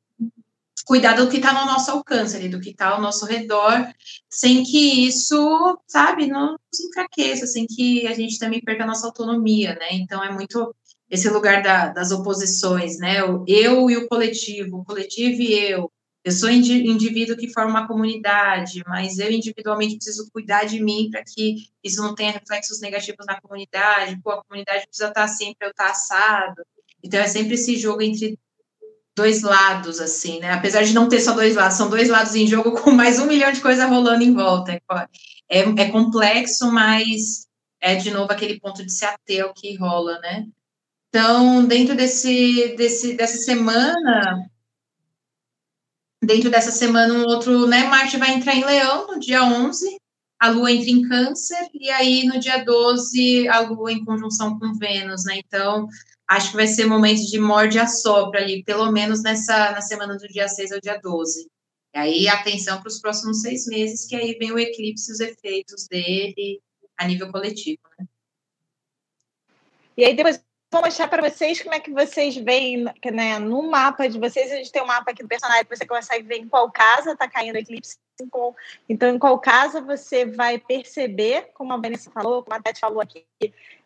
cuidar 0.86 1.14
do 1.14 1.30
que 1.30 1.38
está 1.38 1.54
no 1.54 1.66
nosso 1.66 1.92
alcance, 1.92 2.36
ali, 2.36 2.50
do 2.50 2.60
que 2.60 2.72
está 2.72 2.90
ao 2.90 3.02
nosso 3.02 3.26
redor, 3.26 3.88
sem 4.30 4.64
que 4.64 5.08
isso, 5.08 5.80
sabe, 5.88 6.28
nos 6.28 6.58
enfraqueça, 6.90 7.48
sem 7.48 7.66
que 7.66 8.06
a 8.08 8.14
gente 8.14 8.38
também 8.38 8.62
perca 8.62 8.84
a 8.84 8.88
nossa 8.88 9.08
autonomia, 9.08 9.76
né? 9.76 9.94
Então 9.94 10.24
é 10.24 10.32
muito 10.32 10.76
esse 11.10 11.30
lugar 11.30 11.62
da, 11.62 11.90
das 11.90 12.12
oposições, 12.12 12.98
né? 12.98 13.24
O 13.24 13.46
eu 13.48 13.90
e 13.90 13.98
o 13.98 14.08
coletivo, 14.08 14.78
o 14.78 14.86
coletivo 14.86 15.42
e 15.42 15.54
eu. 15.54 15.92
Eu 16.24 16.32
sou 16.32 16.50
indivíduo 16.50 17.36
que 17.36 17.52
forma 17.52 17.70
uma 17.72 17.88
comunidade, 17.88 18.82
mas 18.88 19.20
eu 19.20 19.30
individualmente 19.30 19.96
preciso 19.96 20.30
cuidar 20.32 20.64
de 20.64 20.82
mim 20.82 21.10
para 21.12 21.22
que 21.22 21.68
isso 21.84 22.02
não 22.02 22.16
tenha 22.16 22.32
reflexos 22.32 22.80
negativos 22.80 23.26
na 23.26 23.40
comunidade. 23.42 24.18
Pô, 24.24 24.32
a 24.32 24.44
comunidade 24.44 24.88
precisa 24.88 25.10
estar 25.10 25.28
sempre 25.28 25.68
eu 25.68 25.72
estar 25.72 25.90
assado. 25.90 26.64
Então 27.04 27.20
é 27.20 27.28
sempre 27.28 27.56
esse 27.56 27.76
jogo 27.76 28.02
entre 28.02 28.40
dois 29.16 29.42
lados, 29.42 30.00
assim, 30.00 30.40
né? 30.40 30.52
Apesar 30.52 30.84
de 30.84 30.94
não 30.94 31.08
ter 31.08 31.20
só 31.20 31.34
dois 31.34 31.56
lados, 31.56 31.78
são 31.78 31.90
dois 31.90 32.10
lados 32.10 32.36
em 32.36 32.48
jogo 32.48 32.72
com 32.82 32.92
mais 32.92 33.20
um 33.20 33.26
milhão 33.26 33.52
de 33.52 33.62
coisas 33.62 33.88
rolando 33.88 34.24
em 34.24 34.34
volta. 34.34 34.82
É, 35.50 35.60
é 35.60 35.92
complexo, 35.92 36.72
mas 36.72 37.48
é 37.80 37.96
de 37.96 38.12
novo 38.12 38.32
aquele 38.32 38.60
ponto 38.60 38.84
de 38.84 38.92
se 38.92 39.06
ater 39.06 39.44
ao 39.44 39.54
que 39.54 39.76
rola, 39.76 40.20
né? 40.20 40.46
Então, 41.10 41.66
dentro 41.66 41.96
desse, 41.96 42.76
desse, 42.76 43.14
dessa 43.14 43.38
semana, 43.38 44.50
dentro 46.24 46.50
dessa 46.50 46.72
semana, 46.72 47.14
um 47.14 47.26
outro, 47.26 47.68
né, 47.68 47.84
Marte 47.84 48.18
vai 48.18 48.34
entrar 48.34 48.56
em 48.56 48.66
Leão 48.66 49.06
no 49.08 49.20
dia 49.20 49.44
11, 49.44 49.96
a 50.40 50.50
Lua 50.50 50.72
entra 50.72 50.90
em 50.90 51.08
Câncer, 51.08 51.70
e 51.74 51.92
aí 51.92 52.26
no 52.26 52.40
dia 52.40 52.64
12, 52.64 53.48
a 53.48 53.60
Lua 53.60 53.92
em 53.92 54.04
conjunção 54.04 54.58
com 54.58 54.74
Vênus, 54.74 55.26
né, 55.26 55.36
então, 55.38 55.88
acho 56.34 56.52
que 56.52 56.58
vai 56.58 56.68
ser 56.68 56.86
momento 56.86 57.26
de 57.26 57.40
morde 57.40 57.80
a 57.80 57.88
sopra 57.88 58.42
ali, 58.42 58.64
pelo 58.64 58.92
menos 58.92 59.22
nessa, 59.22 59.72
na 59.72 59.82
semana 59.82 60.18
do 60.18 60.28
dia 60.28 60.48
6 60.48 60.72
ao 60.72 60.80
dia 60.80 61.00
12. 61.02 61.48
E 61.94 61.98
aí, 61.98 62.28
atenção 62.28 62.80
para 62.80 62.88
os 62.88 63.00
próximos 63.00 63.42
seis 63.42 63.68
meses, 63.68 64.08
que 64.08 64.16
aí 64.16 64.34
vem 64.40 64.52
o 64.52 64.58
eclipse 64.58 65.12
e 65.12 65.14
os 65.14 65.20
efeitos 65.20 65.88
dele 65.88 66.60
a 66.98 67.06
nível 67.06 67.32
coletivo, 67.32 67.82
né. 68.00 68.08
E 69.96 70.04
aí, 70.04 70.16
depois 70.16 70.44
vou 70.72 70.82
mostrar 70.82 71.08
para 71.08 71.30
vocês 71.30 71.62
como 71.62 71.76
é 71.76 71.80
que 71.80 71.92
vocês 71.92 72.36
veem, 72.36 72.84
né, 73.14 73.38
no 73.38 73.70
mapa 73.70 74.10
de 74.10 74.18
vocês, 74.18 74.52
a 74.52 74.56
gente 74.56 74.72
tem 74.72 74.82
um 74.82 74.88
mapa 74.88 75.12
aqui 75.12 75.22
do 75.22 75.30
personagem 75.30 75.64
que 75.64 75.78
você 75.78 75.86
consegue 75.86 76.28
ver 76.28 76.38
em 76.38 76.50
qual 76.50 76.72
casa 76.72 77.12
está 77.12 77.30
caindo 77.30 77.56
o 77.56 77.60
eclipse. 77.60 77.98
Então, 78.90 79.10
em 79.10 79.20
qual 79.20 79.38
casa 79.38 79.82
você 79.82 80.26
vai 80.26 80.58
perceber, 80.58 81.52
como 81.54 81.74
a 81.74 81.78
Vanessa 81.78 82.10
falou, 82.10 82.44
como 82.44 82.56
a 82.56 82.62
Tati 82.62 82.80
falou 82.80 83.02
aqui, 83.02 83.24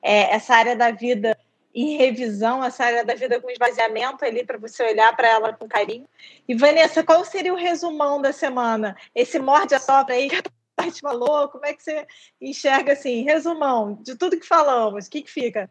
é, 0.02 0.34
essa 0.34 0.56
área 0.56 0.78
da 0.78 0.92
vida 0.92 1.38
em 1.82 1.96
revisão, 1.96 2.64
essa 2.64 2.84
área 2.84 3.06
da 3.06 3.14
vida 3.14 3.40
com 3.40 3.52
esvaziamento 3.52 4.26
ali, 4.26 4.44
para 4.44 4.58
você 4.58 4.84
olhar 4.84 5.16
para 5.16 5.28
ela 5.28 5.54
com 5.54 5.68
carinho. 5.68 6.08
E, 6.48 6.56
Vanessa, 6.56 7.04
qual 7.04 7.24
seria 7.24 7.54
o 7.54 7.58
resumão 7.58 8.20
da 8.20 8.34
semana? 8.34 8.98
Esse 9.14 9.38
morde 9.38 9.76
a 9.76 9.80
sopra 9.80 10.16
aí 10.16 10.28
que 10.28 10.38
a 10.38 10.44
Tati 10.76 11.02
falou, 11.02 11.48
como 11.50 11.68
é 11.68 11.74
que 11.74 11.84
você 11.84 12.08
enxerga 12.42 12.94
assim? 12.94 13.24
Resumão 13.24 14.00
de 14.02 14.16
tudo 14.16 14.40
que 14.40 14.48
falamos, 14.48 15.06
o 15.06 15.10
que, 15.10 15.22
que 15.22 15.30
fica? 15.30 15.70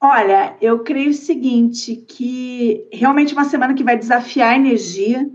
Olha, 0.00 0.56
eu 0.60 0.84
creio 0.84 1.10
o 1.10 1.14
seguinte, 1.14 1.96
que 1.96 2.88
realmente 2.92 3.32
é 3.32 3.36
uma 3.36 3.44
semana 3.44 3.74
que 3.74 3.84
vai 3.84 3.96
desafiar 3.96 4.50
a 4.50 4.56
energia. 4.56 5.28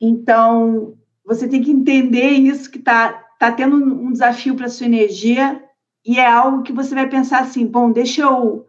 Então, 0.00 0.96
você 1.24 1.46
tem 1.46 1.62
que 1.62 1.70
entender 1.70 2.30
isso, 2.30 2.70
que 2.70 2.78
está 2.78 3.12
tá 3.38 3.52
tendo 3.52 3.76
um 3.76 4.12
desafio 4.12 4.54
para 4.54 4.68
sua 4.68 4.86
energia, 4.86 5.62
e 6.04 6.18
é 6.18 6.26
algo 6.26 6.62
que 6.62 6.72
você 6.72 6.94
vai 6.94 7.08
pensar 7.08 7.40
assim, 7.40 7.66
bom, 7.66 7.90
deixa 7.92 8.22
eu 8.22 8.66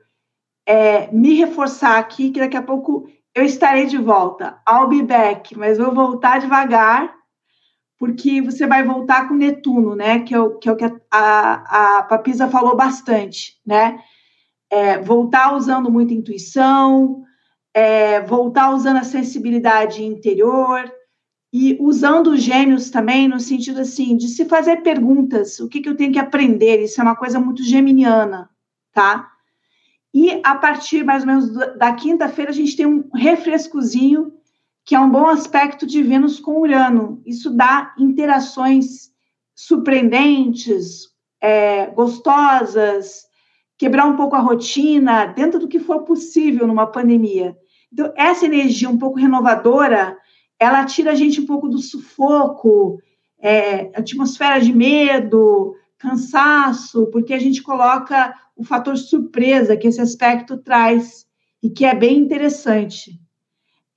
é, 0.66 1.12
me 1.12 1.36
reforçar 1.36 1.98
aqui, 1.98 2.32
que 2.32 2.40
daqui 2.40 2.58
a 2.58 2.62
pouco 2.62 3.08
eu 3.34 3.44
estarei 3.44 3.86
de 3.86 3.98
volta. 3.98 4.60
I'll 4.68 4.88
be 4.88 5.02
back, 5.02 5.58
mas 5.58 5.78
vou 5.78 5.94
voltar 5.94 6.40
devagar, 6.40 7.14
porque 7.98 8.42
você 8.42 8.68
vai 8.68 8.84
voltar 8.84 9.28
com 9.28 9.34
Netuno, 9.34 9.96
né? 9.96 10.20
Que 10.20 10.34
é 10.34 10.40
o 10.40 10.58
que, 10.58 10.70
é 10.70 10.72
o 10.72 10.76
que 10.76 10.86
a, 10.86 10.92
a, 11.12 11.98
a 12.00 12.04
Papisa 12.04 12.48
falou 12.48 12.76
bastante, 12.76 13.60
né? 13.66 14.00
é, 14.70 15.00
voltar 15.00 15.56
usando 15.56 15.92
muita 15.92 16.14
intuição, 16.14 17.24
é, 17.74 18.22
voltar 18.22 18.72
usando 18.72 18.98
a 18.98 19.04
sensibilidade 19.04 20.04
interior 20.04 20.92
e 21.52 21.78
usando 21.80 22.28
os 22.28 22.42
gênios 22.42 22.90
também 22.90 23.28
no 23.28 23.40
sentido 23.40 23.82
assim 23.82 24.16
de 24.16 24.28
se 24.28 24.46
fazer 24.46 24.78
perguntas, 24.78 25.60
o 25.60 25.68
que, 25.68 25.82
que 25.82 25.90
eu 25.90 25.96
tenho 25.96 26.12
que 26.12 26.20
aprender? 26.20 26.84
Isso 26.84 27.02
é 27.02 27.04
uma 27.04 27.16
coisa 27.16 27.40
muito 27.40 27.64
geminiana, 27.64 28.50
tá? 28.94 29.32
E 30.14 30.40
a 30.44 30.56
partir 30.56 31.04
mais 31.04 31.24
ou 31.24 31.28
menos 31.28 31.50
da 31.78 31.94
quinta-feira 31.94 32.52
a 32.52 32.54
gente 32.54 32.76
tem 32.76 32.86
um 32.86 33.10
refrescozinho 33.14 34.34
que 34.86 34.96
é 34.96 35.00
um 35.00 35.10
bom 35.10 35.28
aspecto 35.28 35.86
de 35.86 36.02
Vênus 36.02 36.40
com 36.40 36.62
Urano. 36.62 37.22
Isso 37.26 37.52
dá 37.52 37.94
interações 37.98 39.12
surpreendentes, 39.54 41.10
é, 41.40 41.88
gostosas, 41.88 43.28
quebrar 43.78 44.06
um 44.06 44.16
pouco 44.16 44.36
a 44.36 44.40
rotina 44.40 45.26
dentro 45.28 45.60
do 45.60 45.68
que 45.68 45.80
for 45.80 46.04
possível 46.04 46.66
numa 46.66 46.88
pandemia. 46.88 47.56
Então, 47.94 48.12
essa 48.16 48.46
energia 48.46 48.90
um 48.90 48.98
pouco 48.98 49.20
renovadora, 49.20 50.18
ela 50.60 50.86
tira 50.86 51.12
a 51.12 51.16
gente 51.16 51.40
um 51.40 51.46
pouco 51.46 51.70
do 51.70 51.80
sufoco, 51.80 53.00
é, 53.40 53.90
atmosfera 53.98 54.60
de 54.60 54.74
medo, 54.74 55.74
cansaço, 55.98 57.08
porque 57.08 57.34
a 57.34 57.40
gente 57.40 57.64
coloca 57.64 58.34
o 58.56 58.64
fator 58.64 58.98
surpresa 58.98 59.78
que 59.78 59.88
esse 59.88 60.02
aspecto 60.02 60.58
traz 60.58 61.26
e 61.64 61.70
que 61.70 61.86
é 61.86 61.96
bem 61.96 62.18
interessante. 62.18 63.20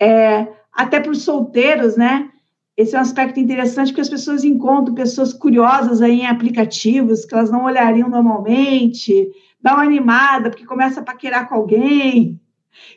É, 0.01 0.49
até 0.73 1.01
para 1.01 1.11
os 1.11 1.23
solteiros, 1.23 1.97
né? 1.97 2.31
Esse 2.77 2.97
é 2.97 2.99
um 2.99 3.03
aspecto 3.03 3.39
interessante 3.39 3.89
porque 3.89 4.01
as 4.01 4.09
pessoas 4.09 4.45
encontram 4.45 4.95
pessoas 4.95 5.33
curiosas 5.33 6.01
aí 6.01 6.21
em 6.21 6.27
aplicativos 6.27 7.25
que 7.25 7.35
elas 7.35 7.51
não 7.51 7.65
olhariam 7.65 8.09
normalmente, 8.09 9.31
dá 9.61 9.75
uma 9.75 9.85
animada, 9.85 10.49
porque 10.49 10.65
começa 10.65 11.01
a 11.01 11.05
paquerar 11.05 11.49
com 11.49 11.57
alguém. 11.57 12.41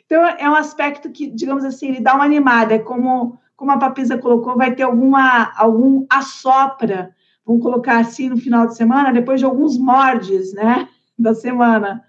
Então, 0.04 0.24
é 0.24 0.48
um 0.48 0.54
aspecto 0.54 1.10
que, 1.10 1.26
digamos 1.26 1.64
assim, 1.64 1.88
ele 1.88 2.00
dá 2.00 2.14
uma 2.14 2.24
animada. 2.24 2.74
É 2.74 2.78
como, 2.78 3.38
como 3.56 3.70
a 3.70 3.78
Papisa 3.78 4.18
colocou, 4.18 4.56
vai 4.56 4.74
ter 4.74 4.82
alguma, 4.82 5.52
algum 5.56 6.04
assopra, 6.10 7.14
vamos 7.44 7.62
colocar 7.62 7.98
assim 7.98 8.28
no 8.28 8.36
final 8.36 8.66
de 8.66 8.76
semana, 8.76 9.12
depois 9.12 9.40
de 9.40 9.46
alguns 9.46 9.78
mordes, 9.78 10.52
né, 10.52 10.88
da 11.18 11.34
semana. 11.34 12.04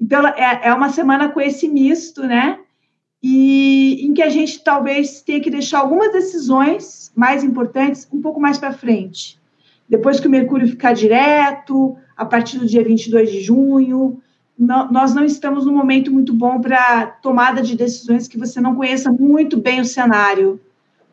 Então, 0.00 0.26
é, 0.26 0.60
é 0.64 0.74
uma 0.74 0.88
semana 0.88 1.28
com 1.28 1.40
esse 1.40 1.68
misto, 1.68 2.22
né, 2.22 2.58
e 3.22 4.06
em 4.06 4.14
que 4.14 4.22
a 4.22 4.28
gente 4.28 4.62
talvez 4.62 5.22
tenha 5.22 5.40
que 5.40 5.50
deixar 5.50 5.80
algumas 5.80 6.12
decisões 6.12 7.12
mais 7.14 7.42
importantes 7.44 8.08
um 8.12 8.22
pouco 8.22 8.40
mais 8.40 8.58
para 8.58 8.72
frente. 8.72 9.38
Depois 9.88 10.20
que 10.20 10.28
o 10.28 10.30
Mercúrio 10.30 10.68
ficar 10.68 10.92
direto, 10.92 11.96
a 12.18 12.24
partir 12.24 12.58
do 12.58 12.66
dia 12.66 12.82
22 12.82 13.30
de 13.30 13.40
junho. 13.40 14.20
Não, 14.58 14.90
nós 14.90 15.14
não 15.14 15.24
estamos 15.24 15.64
num 15.64 15.72
momento 15.72 16.12
muito 16.12 16.34
bom 16.34 16.60
para 16.60 17.06
tomada 17.06 17.62
de 17.62 17.76
decisões 17.76 18.26
que 18.26 18.36
você 18.36 18.60
não 18.60 18.74
conheça 18.74 19.10
muito 19.12 19.56
bem 19.56 19.80
o 19.80 19.84
cenário, 19.84 20.60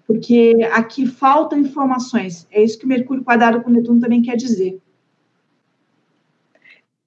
porque 0.06 0.56
aqui 0.72 1.06
faltam 1.06 1.60
informações. 1.60 2.48
É 2.52 2.62
isso 2.62 2.78
que 2.78 2.86
o 2.86 2.90
Mercúrio 2.90 3.24
quadrado 3.24 3.62
com 3.62 3.70
Netuno 3.70 4.00
também 4.00 4.22
quer 4.22 4.36
dizer. 4.36 4.80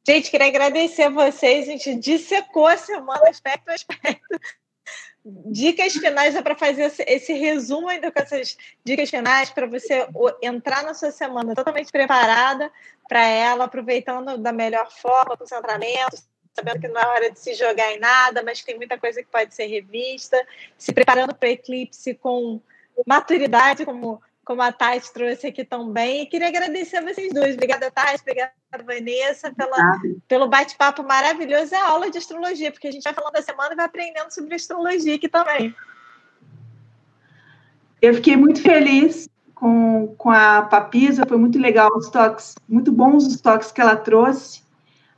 Gente, 0.06 0.30
queria 0.30 0.46
agradecer 0.46 1.02
a 1.02 1.10
vocês. 1.10 1.68
A 1.68 1.72
gente 1.72 1.94
dissecou 1.96 2.66
a 2.66 2.76
semana 2.76 3.28
aspecto 3.28 3.68
a 3.68 3.74
aspecto 3.74 4.40
dicas 5.24 5.92
finais 5.94 6.34
é 6.34 6.42
para 6.42 6.54
fazer 6.54 6.92
esse, 7.06 7.32
resumo 7.32 7.88
ainda 7.88 8.10
com 8.10 8.20
essas 8.20 8.56
dicas 8.84 9.10
finais 9.10 9.50
para 9.50 9.66
você 9.66 10.06
entrar 10.42 10.82
na 10.82 10.94
sua 10.94 11.10
semana 11.10 11.54
totalmente 11.54 11.90
preparada 11.90 12.70
para 13.08 13.24
ela, 13.24 13.64
aproveitando 13.64 14.38
da 14.38 14.52
melhor 14.52 14.90
forma, 14.90 15.36
concentramento, 15.36 16.16
sabendo 16.54 16.80
que 16.80 16.88
não 16.88 17.00
é 17.00 17.06
hora 17.06 17.30
de 17.30 17.38
se 17.38 17.54
jogar 17.54 17.92
em 17.92 17.98
nada, 17.98 18.42
mas 18.42 18.62
tem 18.62 18.76
muita 18.76 18.98
coisa 18.98 19.22
que 19.22 19.28
pode 19.28 19.54
ser 19.54 19.66
revista, 19.66 20.36
se 20.76 20.92
preparando 20.92 21.34
para 21.34 21.50
eclipse 21.50 22.14
com 22.14 22.60
maturidade, 23.06 23.84
como 23.84 24.20
como 24.48 24.62
a 24.62 24.72
Tati 24.72 25.12
trouxe 25.12 25.48
aqui 25.48 25.62
também. 25.62 26.22
E 26.22 26.26
queria 26.26 26.48
agradecer 26.48 26.96
a 26.96 27.02
vocês 27.02 27.30
dois. 27.34 27.54
Obrigada, 27.54 27.90
Tati. 27.90 28.22
Obrigada, 28.22 28.54
Vanessa, 28.82 29.52
pela, 29.52 30.00
pelo 30.26 30.48
bate-papo 30.48 31.02
maravilhoso 31.02 31.74
e 31.74 31.76
a 31.76 31.86
aula 31.86 32.10
de 32.10 32.16
astrologia, 32.16 32.72
porque 32.72 32.88
a 32.88 32.90
gente 32.90 33.02
vai 33.02 33.12
falando 33.12 33.34
da 33.34 33.42
semana 33.42 33.74
e 33.74 33.76
vai 33.76 33.84
aprendendo 33.84 34.30
sobre 34.30 34.54
astrologia 34.54 35.16
aqui 35.16 35.28
também. 35.28 35.74
Eu 38.00 38.14
fiquei 38.14 38.38
muito 38.38 38.62
feliz 38.62 39.28
com, 39.54 40.14
com 40.16 40.30
a 40.30 40.62
Papisa, 40.62 41.26
foi 41.26 41.36
muito 41.36 41.58
legal 41.58 41.90
os 41.94 42.08
toques, 42.08 42.54
muito 42.66 42.90
bons 42.90 43.26
os 43.26 43.42
toques 43.42 43.70
que 43.70 43.82
ela 43.82 43.96
trouxe. 43.96 44.62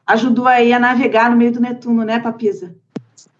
Ajudou 0.08 0.48
aí 0.48 0.72
a 0.72 0.78
navegar 0.80 1.30
no 1.30 1.36
meio 1.36 1.52
do 1.52 1.60
Netuno, 1.60 2.04
né, 2.04 2.18
Papisa? 2.18 2.74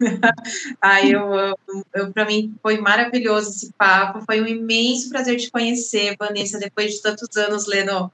Ai, 0.80 1.14
eu 1.14 1.32
amo. 1.32 1.84
Eu, 1.94 2.12
para 2.12 2.24
mim 2.24 2.55
foi 2.62 2.78
maravilhoso 2.78 3.51
esse 3.51 3.72
papo. 3.72 4.24
Foi 4.24 4.40
um 4.40 4.46
imenso 4.46 5.09
prazer 5.09 5.36
te 5.36 5.51
conhecer, 5.51 6.16
Vanessa, 6.18 6.59
depois 6.59 6.94
de 6.94 7.03
tantos 7.03 7.36
anos 7.36 7.66
lendo. 7.66 8.11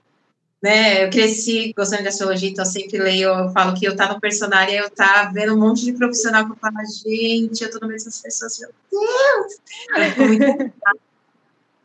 Né, 0.63 1.05
eu 1.05 1.11
cresci 1.11 1.73
gostando 1.77 2.03
de 2.03 2.09
astrologia, 2.09 2.49
então 2.49 2.65
eu 2.65 2.71
sempre 2.71 2.99
leio. 2.99 3.29
Eu 3.29 3.51
falo 3.51 3.79
que 3.79 3.87
eu 3.87 3.95
tá 3.95 4.13
no 4.13 4.19
personagem, 4.19 4.77
eu 4.77 4.91
tá 4.91 5.31
vendo 5.33 5.55
um 5.55 5.61
monte 5.61 5.85
de 5.85 5.93
profissional 5.93 6.47
que 6.47 6.53
eu 6.53 6.57
gente, 7.05 7.63
eu 7.63 7.71
tô 7.71 7.79
no 7.79 7.87
meio 7.87 7.99
dessas 7.99 8.21
pessoas, 8.21 8.59
meu 8.59 8.71
Deus! 8.91 10.73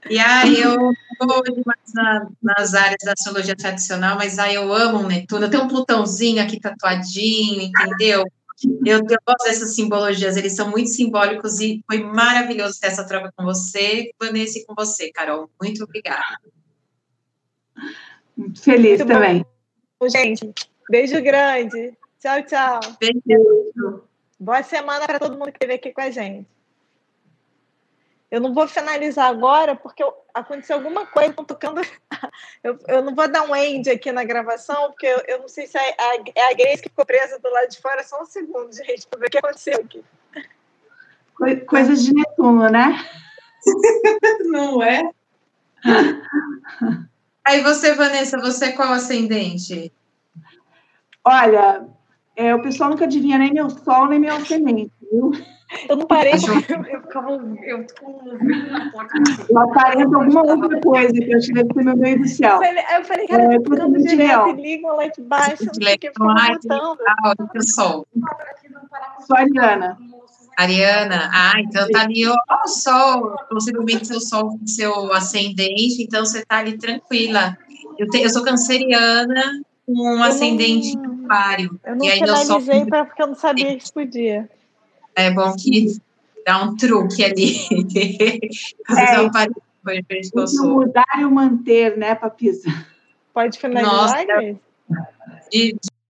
E 0.09 0.17
aí 0.17 0.59
eu 0.59 0.75
vou 1.19 1.43
demais 1.43 1.93
na, 1.93 2.27
nas 2.41 2.73
áreas 2.73 2.97
da 3.03 3.13
astrologia 3.13 3.55
tradicional, 3.55 4.17
mas 4.17 4.39
aí 4.39 4.55
eu 4.55 4.73
amo 4.73 4.99
o 4.99 5.07
Netuno. 5.07 5.45
Eu 5.45 5.49
tenho 5.49 5.63
um 5.63 5.67
Plutãozinho 5.67 6.41
aqui 6.41 6.59
tatuadinho, 6.59 7.61
entendeu? 7.61 8.25
Eu, 8.85 8.99
eu 8.99 9.17
gosto 9.25 9.45
dessas 9.45 9.75
simbologias, 9.75 10.37
eles 10.37 10.55
são 10.55 10.69
muito 10.69 10.89
simbólicos 10.89 11.59
e 11.59 11.83
foi 11.89 12.03
maravilhoso 12.03 12.79
ter 12.79 12.87
essa 12.87 13.05
troca 13.05 13.31
com 13.35 13.43
você, 13.43 14.11
Vanessa, 14.19 14.59
e 14.59 14.65
com 14.65 14.75
você, 14.75 15.11
Carol. 15.11 15.49
Muito 15.61 15.83
obrigada. 15.83 16.39
Muito 18.37 18.61
feliz 18.61 18.99
muito 18.99 19.07
também. 19.07 19.45
Bom. 19.99 20.09
Gente, 20.09 20.51
beijo 20.89 21.21
grande. 21.21 21.97
Tchau, 22.19 22.43
tchau. 22.43 22.79
Beijo. 22.99 24.03
Boa 24.39 24.63
semana 24.63 25.05
para 25.05 25.19
todo 25.19 25.37
mundo 25.37 25.51
que 25.51 25.57
esteve 25.57 25.73
aqui 25.73 25.91
com 25.91 26.01
a 26.01 26.11
gente. 26.11 26.47
Eu 28.31 28.39
não 28.39 28.53
vou 28.53 28.65
finalizar 28.65 29.27
agora, 29.27 29.75
porque 29.75 30.01
eu, 30.01 30.13
aconteceu 30.33 30.77
alguma 30.77 31.05
coisa, 31.05 31.31
estão 31.31 31.43
tocando. 31.43 31.81
Eu, 32.63 32.77
eu, 32.87 33.01
não 33.01 33.15
vou 33.15 33.27
dar 33.27 33.41
um 33.41 33.55
end 33.55 33.89
aqui 33.89 34.11
na 34.11 34.23
gravação, 34.23 34.91
porque 34.91 35.07
eu, 35.07 35.17
eu 35.27 35.39
não 35.39 35.47
sei 35.47 35.65
se 35.65 35.77
é 35.79 35.95
a, 35.99 36.15
é 36.35 36.51
a 36.51 36.53
Grace 36.53 36.81
que 36.81 36.89
ficou 36.89 37.03
presa 37.03 37.39
do 37.39 37.49
lado 37.49 37.67
de 37.67 37.81
fora. 37.81 38.03
Só 38.03 38.21
um 38.21 38.25
segundo, 38.25 38.71
gente, 38.77 39.07
para 39.07 39.19
ver 39.19 39.25
o 39.25 39.29
que 39.31 39.37
aconteceu 39.39 39.79
aqui. 39.79 40.05
Coisas 41.65 42.03
de 42.03 42.13
Netuno, 42.13 42.69
né? 42.69 43.03
não 44.45 44.83
é? 44.83 45.09
Aí 47.43 47.61
você, 47.61 47.95
Vanessa, 47.95 48.37
você 48.37 48.73
qual 48.73 48.93
ascendente? 48.93 49.91
Olha, 51.25 51.87
é, 52.35 52.53
o 52.53 52.61
pessoal 52.61 52.91
nunca 52.91 53.05
adivinha 53.05 53.39
nem 53.39 53.51
meu 53.51 53.71
sol, 53.71 54.07
nem 54.07 54.19
meu 54.19 54.35
ascendente? 54.35 54.91
Eu 55.89 55.97
não 55.97 56.05
parei 56.05 56.33
porque 56.33 56.73
eu, 56.73 56.83
eu 56.85 57.01
ficava. 57.01 57.31
Eu 57.63 57.85
Ela 59.49 59.63
aparenta 59.63 60.15
alguma 60.15 60.43
outra 60.43 60.79
coisa 60.81 61.13
que 61.13 61.23
eu 61.23 61.39
deve 61.39 61.41
ser 61.41 61.83
meu 61.83 61.97
meio 61.97 62.19
do 62.19 62.27
céu. 62.27 62.59
Eu 62.63 63.05
falei, 63.05 63.27
cara, 63.27 63.43
é, 63.43 63.55
eu 63.55 63.63
tô 63.63 63.71
ficando 63.71 63.97
direto 63.97 64.47
e 64.49 64.61
ligam 64.61 64.95
lá 64.95 65.07
de 65.07 65.21
baixo, 65.21 65.65
não 65.65 65.73
sei 65.73 65.95
o 65.95 65.99
que, 65.99 66.07
eu 66.07 66.13
ficava. 66.13 67.35
Eu 67.53 67.63
sou. 67.63 68.07
Sou 69.27 69.37
Ariana. 69.37 69.97
Ariana, 70.57 71.29
ah, 71.33 71.59
então 71.59 71.89
tá 71.89 72.01
ali 72.01 72.27
ó, 72.27 72.35
o 72.35 72.67
sol, 72.67 73.35
possivelmente 73.49 74.05
seu 74.05 74.19
sol, 74.19 74.59
seu 74.65 75.11
ascendente, 75.13 76.03
então 76.03 76.25
você 76.25 76.45
tá 76.45 76.57
ali 76.57 76.77
tranquila. 76.77 77.57
Eu, 77.97 78.07
te, 78.09 78.21
eu 78.21 78.29
sou 78.29 78.43
canceriana 78.43 79.61
com 79.85 79.93
um 79.93 80.21
ascendente 80.21 80.95
aquário. 80.97 81.79
Eu 81.85 81.95
não 81.95 82.05
e 82.05 82.11
aí 82.11 82.19
finalizei 82.19 82.79
sol... 82.79 83.05
porque 83.05 83.23
eu 83.23 83.27
não 83.27 83.35
sabia 83.35 83.77
que 83.77 83.91
podia. 83.93 84.49
É 85.15 85.31
bom 85.31 85.55
que 85.55 85.97
dá 86.45 86.63
um 86.63 86.75
truque 86.75 87.23
ali. 87.23 87.57
é, 88.89 89.21
um 89.21 89.31
mudar 90.67 91.05
e 91.19 91.25
o 91.25 91.31
manter, 91.31 91.97
né, 91.97 92.15
Papisa? 92.15 92.69
Pode 93.33 93.57
finalizar, 93.59 93.93
Nossa, 93.93 94.25
de, 95.51 95.75